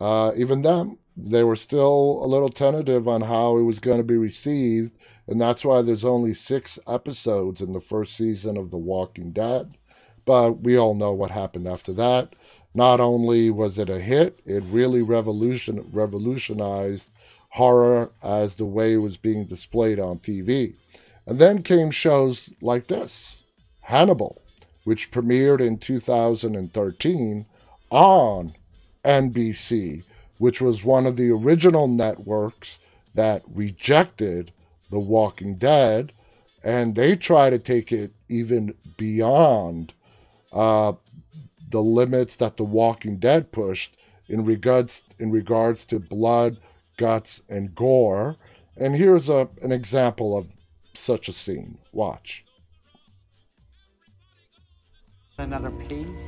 uh, 0.00 0.32
even 0.36 0.62
them, 0.62 0.98
they 1.16 1.42
were 1.44 1.56
still 1.56 2.20
a 2.22 2.26
little 2.26 2.50
tentative 2.50 3.08
on 3.08 3.22
how 3.22 3.56
it 3.56 3.62
was 3.62 3.78
going 3.78 3.98
to 3.98 4.04
be 4.04 4.16
received. 4.16 4.92
And 5.26 5.40
that's 5.40 5.64
why 5.64 5.82
there's 5.82 6.04
only 6.04 6.34
six 6.34 6.78
episodes 6.86 7.60
in 7.60 7.72
the 7.72 7.80
first 7.80 8.16
season 8.16 8.56
of 8.56 8.70
The 8.70 8.78
Walking 8.78 9.32
Dead. 9.32 9.76
But 10.24 10.60
we 10.62 10.76
all 10.76 10.94
know 10.94 11.12
what 11.12 11.30
happened 11.30 11.66
after 11.66 11.92
that. 11.94 12.34
Not 12.74 13.00
only 13.00 13.50
was 13.50 13.78
it 13.78 13.88
a 13.88 13.98
hit, 13.98 14.40
it 14.44 14.62
really 14.64 15.00
revolution, 15.00 15.88
revolutionized 15.92 17.10
horror 17.48 18.10
as 18.22 18.56
the 18.56 18.66
way 18.66 18.94
it 18.94 18.98
was 18.98 19.16
being 19.16 19.46
displayed 19.46 19.98
on 19.98 20.18
TV. 20.18 20.74
And 21.26 21.38
then 21.38 21.62
came 21.62 21.90
shows 21.90 22.52
like 22.60 22.88
this 22.88 23.42
Hannibal, 23.80 24.42
which 24.86 25.10
premiered 25.10 25.60
in 25.60 25.76
2013 25.76 27.44
on 27.90 28.54
NBC, 29.04 30.04
which 30.38 30.60
was 30.60 30.84
one 30.84 31.06
of 31.06 31.16
the 31.16 31.28
original 31.28 31.88
networks 31.88 32.78
that 33.12 33.42
rejected 33.52 34.52
The 34.90 35.00
Walking 35.00 35.56
Dead. 35.56 36.12
And 36.62 36.94
they 36.94 37.16
try 37.16 37.50
to 37.50 37.58
take 37.58 37.90
it 37.90 38.12
even 38.28 38.76
beyond 38.96 39.92
uh, 40.52 40.92
the 41.70 41.82
limits 41.82 42.36
that 42.36 42.56
The 42.56 42.64
Walking 42.64 43.16
Dead 43.16 43.50
pushed 43.50 43.96
in 44.28 44.44
regards 44.44 45.02
in 45.18 45.32
regards 45.32 45.84
to 45.86 45.98
blood, 45.98 46.58
guts, 46.96 47.42
and 47.48 47.74
gore. 47.74 48.36
And 48.76 48.94
here's 48.94 49.28
a, 49.28 49.48
an 49.62 49.72
example 49.72 50.38
of 50.38 50.54
such 50.94 51.26
a 51.26 51.32
scene. 51.32 51.78
Watch. 51.90 52.44
Another 55.38 55.70
piece? 55.70 56.18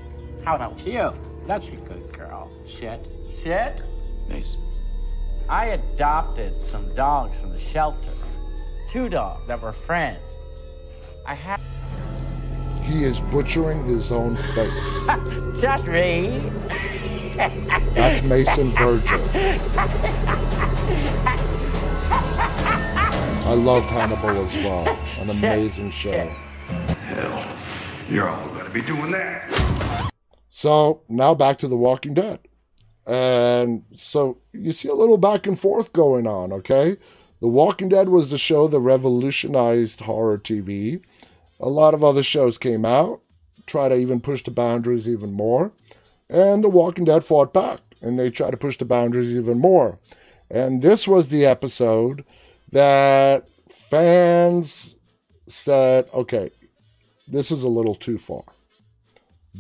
How 0.44 0.56
about 0.56 0.86
you? 0.86 1.14
That's 1.46 1.66
a 1.68 1.76
good 1.76 2.12
girl. 2.12 2.50
Shit. 2.66 3.08
Shit? 3.32 3.80
Nice. 4.28 4.58
I 5.48 5.68
adopted 5.68 6.60
some 6.60 6.94
dogs 6.94 7.40
from 7.40 7.52
the 7.52 7.58
shelter. 7.58 8.12
Two 8.86 9.08
dogs 9.08 9.46
that 9.46 9.62
were 9.62 9.72
friends. 9.72 10.34
I 11.24 11.34
had. 11.34 11.58
He 12.82 13.04
is 13.04 13.20
butchering 13.20 13.82
his 13.86 14.12
own 14.12 14.36
face. 14.36 15.58
Just 15.58 15.86
me. 15.86 16.42
That's 17.94 18.22
Mason 18.22 18.72
Verger. 18.72 19.24
I 23.46 23.54
loved 23.54 23.88
Hannibal 23.88 24.44
as 24.44 24.54
well. 24.58 24.86
An 25.18 25.30
amazing 25.30 25.92
show. 25.92 26.28
Hell, 27.06 27.56
you're 28.10 28.28
all 28.28 28.46
going 28.48 28.57
to 28.68 28.74
be 28.74 28.86
doing 28.86 29.10
that. 29.10 30.10
So 30.48 31.02
now 31.08 31.34
back 31.34 31.58
to 31.58 31.68
The 31.68 31.76
Walking 31.76 32.14
Dead. 32.14 32.40
And 33.06 33.84
so 33.94 34.38
you 34.52 34.72
see 34.72 34.88
a 34.88 34.94
little 34.94 35.18
back 35.18 35.46
and 35.46 35.58
forth 35.58 35.92
going 35.92 36.26
on, 36.26 36.52
okay? 36.52 36.96
The 37.40 37.48
Walking 37.48 37.88
Dead 37.88 38.08
was 38.08 38.28
the 38.28 38.38
show 38.38 38.68
that 38.68 38.80
revolutionized 38.80 40.00
horror 40.00 40.38
TV. 40.38 41.02
A 41.60 41.68
lot 41.68 41.94
of 41.94 42.04
other 42.04 42.22
shows 42.22 42.58
came 42.58 42.84
out, 42.84 43.20
try 43.66 43.88
to 43.88 43.96
even 43.96 44.20
push 44.20 44.42
the 44.42 44.50
boundaries 44.50 45.08
even 45.08 45.32
more. 45.32 45.72
And 46.28 46.62
The 46.62 46.68
Walking 46.68 47.06
Dead 47.06 47.24
fought 47.24 47.54
back 47.54 47.80
and 48.02 48.18
they 48.18 48.30
tried 48.30 48.50
to 48.50 48.56
push 48.56 48.76
the 48.76 48.84
boundaries 48.84 49.34
even 49.34 49.58
more. 49.58 49.98
And 50.50 50.82
this 50.82 51.08
was 51.08 51.28
the 51.28 51.46
episode 51.46 52.24
that 52.70 53.48
fans 53.70 54.96
said, 55.46 56.08
okay, 56.12 56.50
this 57.26 57.50
is 57.50 57.62
a 57.62 57.68
little 57.68 57.94
too 57.94 58.18
far. 58.18 58.44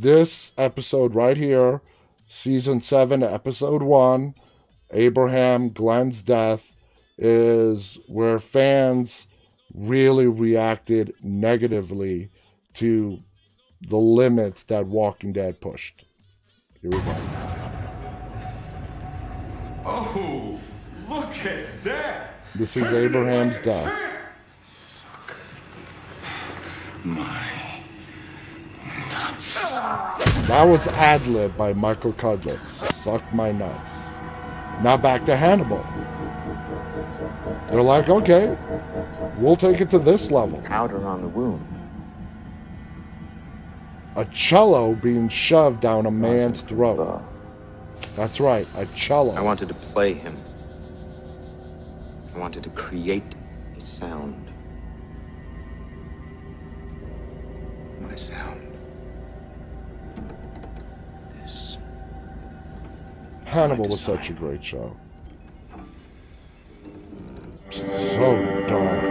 This 0.00 0.52
episode 0.56 1.16
right 1.16 1.36
here, 1.36 1.82
season 2.24 2.80
7, 2.80 3.24
episode 3.24 3.82
1, 3.82 4.32
Abraham 4.92 5.70
Glenn's 5.70 6.22
death, 6.22 6.76
is 7.16 7.98
where 8.06 8.38
fans 8.38 9.26
really 9.74 10.28
reacted 10.28 11.14
negatively 11.20 12.30
to 12.74 13.18
the 13.80 13.96
limits 13.96 14.62
that 14.64 14.86
Walking 14.86 15.32
Dead 15.32 15.60
pushed. 15.60 16.04
Here 16.80 16.90
we 16.92 16.98
go. 16.98 17.16
Oh, 19.84 20.60
look 21.08 21.36
at 21.44 21.82
that! 21.82 22.34
This 22.54 22.76
is 22.76 22.92
Abraham's 22.92 23.58
death. 23.58 23.92
My. 27.02 27.67
That 30.48 30.64
was 30.64 30.86
ad 30.88 31.26
lib 31.26 31.56
by 31.56 31.72
Michael 31.72 32.12
Cudlitz. 32.14 32.92
Suck 32.94 33.22
my 33.32 33.52
nuts. 33.52 33.98
Now 34.82 34.96
back 34.96 35.24
to 35.26 35.36
Hannibal. 35.36 35.84
They're 37.68 37.82
like, 37.82 38.08
okay, 38.08 38.56
we'll 39.38 39.56
take 39.56 39.80
it 39.80 39.90
to 39.90 39.98
this 39.98 40.30
level. 40.30 40.60
Powder 40.62 41.06
on 41.06 41.22
the 41.22 41.28
wound. 41.28 41.66
A 44.16 44.24
cello 44.26 44.94
being 44.94 45.28
shoved 45.28 45.80
down 45.80 46.06
a 46.06 46.10
man's 46.10 46.62
throat. 46.62 47.22
That's 48.16 48.40
right, 48.40 48.66
a 48.76 48.86
cello. 48.86 49.34
I 49.34 49.40
wanted 49.42 49.68
to 49.68 49.74
play 49.74 50.14
him. 50.14 50.42
I 52.34 52.38
wanted 52.38 52.62
to 52.64 52.70
create 52.70 53.34
a 53.76 53.80
sound. 53.84 54.50
My 58.00 58.14
sound. 58.14 58.67
Hannibal 63.48 63.88
was 63.88 64.00
such 64.00 64.30
a 64.30 64.32
great 64.34 64.64
show. 64.64 64.94
So 67.70 68.64
dark. 68.68 69.04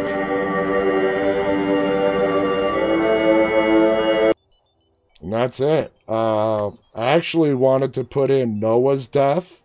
And 5.21 5.33
that's 5.33 5.59
it. 5.59 5.91
Uh, 6.07 6.67
I 6.67 7.11
actually 7.15 7.53
wanted 7.53 7.93
to 7.95 8.03
put 8.03 8.29
in 8.29 8.59
Noah's 8.59 9.07
death, 9.07 9.61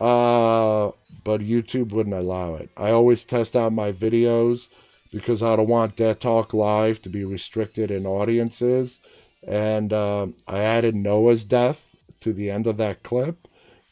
uh, 0.00 0.92
but 1.24 1.40
YouTube 1.40 1.90
wouldn't 1.90 2.14
allow 2.14 2.54
it. 2.54 2.70
I 2.76 2.90
always 2.90 3.24
test 3.24 3.56
out 3.56 3.72
my 3.72 3.92
videos 3.92 4.68
because 5.10 5.42
I 5.42 5.56
don't 5.56 5.68
want 5.68 5.96
Dead 5.96 6.20
Talk 6.20 6.54
Live 6.54 7.02
to 7.02 7.08
be 7.08 7.24
restricted 7.24 7.90
in 7.90 8.06
audiences. 8.06 9.00
And 9.46 9.92
um, 9.92 10.34
I 10.46 10.60
added 10.60 10.94
Noah's 10.94 11.44
death 11.44 11.82
to 12.20 12.32
the 12.32 12.50
end 12.50 12.66
of 12.66 12.76
that 12.76 13.02
clip, 13.02 13.47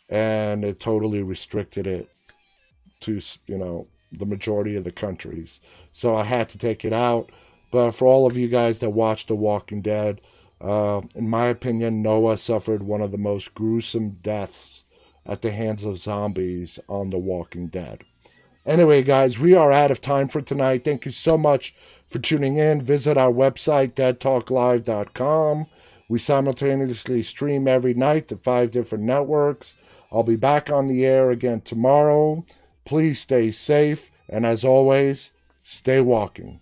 and 0.08 0.64
it 0.64 0.80
totally 0.80 1.22
restricted 1.22 1.86
it 1.86 2.08
to, 3.00 3.20
you 3.46 3.58
know, 3.58 3.86
the 4.12 4.26
majority 4.26 4.76
of 4.76 4.84
the 4.84 4.92
countries. 4.92 5.60
So 5.92 6.16
I 6.16 6.24
had 6.24 6.48
to 6.50 6.58
take 6.58 6.84
it 6.84 6.92
out. 6.92 7.30
But 7.70 7.92
for 7.92 8.06
all 8.06 8.26
of 8.26 8.36
you 8.36 8.48
guys 8.48 8.78
that 8.78 8.90
watch 8.90 9.26
The 9.26 9.34
Walking 9.34 9.82
Dead, 9.82 10.20
uh, 10.60 11.02
in 11.14 11.28
my 11.28 11.46
opinion, 11.46 12.02
Noah 12.02 12.38
suffered 12.38 12.82
one 12.82 13.02
of 13.02 13.12
the 13.12 13.18
most 13.18 13.54
gruesome 13.54 14.10
deaths 14.22 14.84
at 15.26 15.42
the 15.42 15.50
hands 15.50 15.82
of 15.82 15.98
zombies 15.98 16.78
on 16.88 17.10
The 17.10 17.18
Walking 17.18 17.66
Dead. 17.66 18.04
Anyway, 18.64 19.02
guys, 19.02 19.38
we 19.38 19.54
are 19.54 19.70
out 19.70 19.90
of 19.90 20.00
time 20.00 20.28
for 20.28 20.40
tonight. 20.40 20.84
Thank 20.84 21.04
you 21.04 21.10
so 21.10 21.36
much 21.36 21.74
for 22.08 22.18
tuning 22.18 22.56
in. 22.56 22.82
Visit 22.82 23.16
our 23.16 23.32
website, 23.32 23.92
deadtalklive.com. 23.92 25.66
We 26.08 26.18
simultaneously 26.18 27.22
stream 27.22 27.68
every 27.68 27.94
night 27.94 28.28
to 28.28 28.36
five 28.36 28.70
different 28.70 29.04
networks. 29.04 29.76
I'll 30.10 30.22
be 30.22 30.36
back 30.36 30.70
on 30.70 30.86
the 30.86 31.04
air 31.04 31.30
again 31.30 31.60
tomorrow. 31.60 32.44
Please 32.84 33.20
stay 33.20 33.50
safe, 33.50 34.10
and 34.28 34.46
as 34.46 34.64
always, 34.64 35.32
stay 35.62 36.00
walking. 36.00 36.60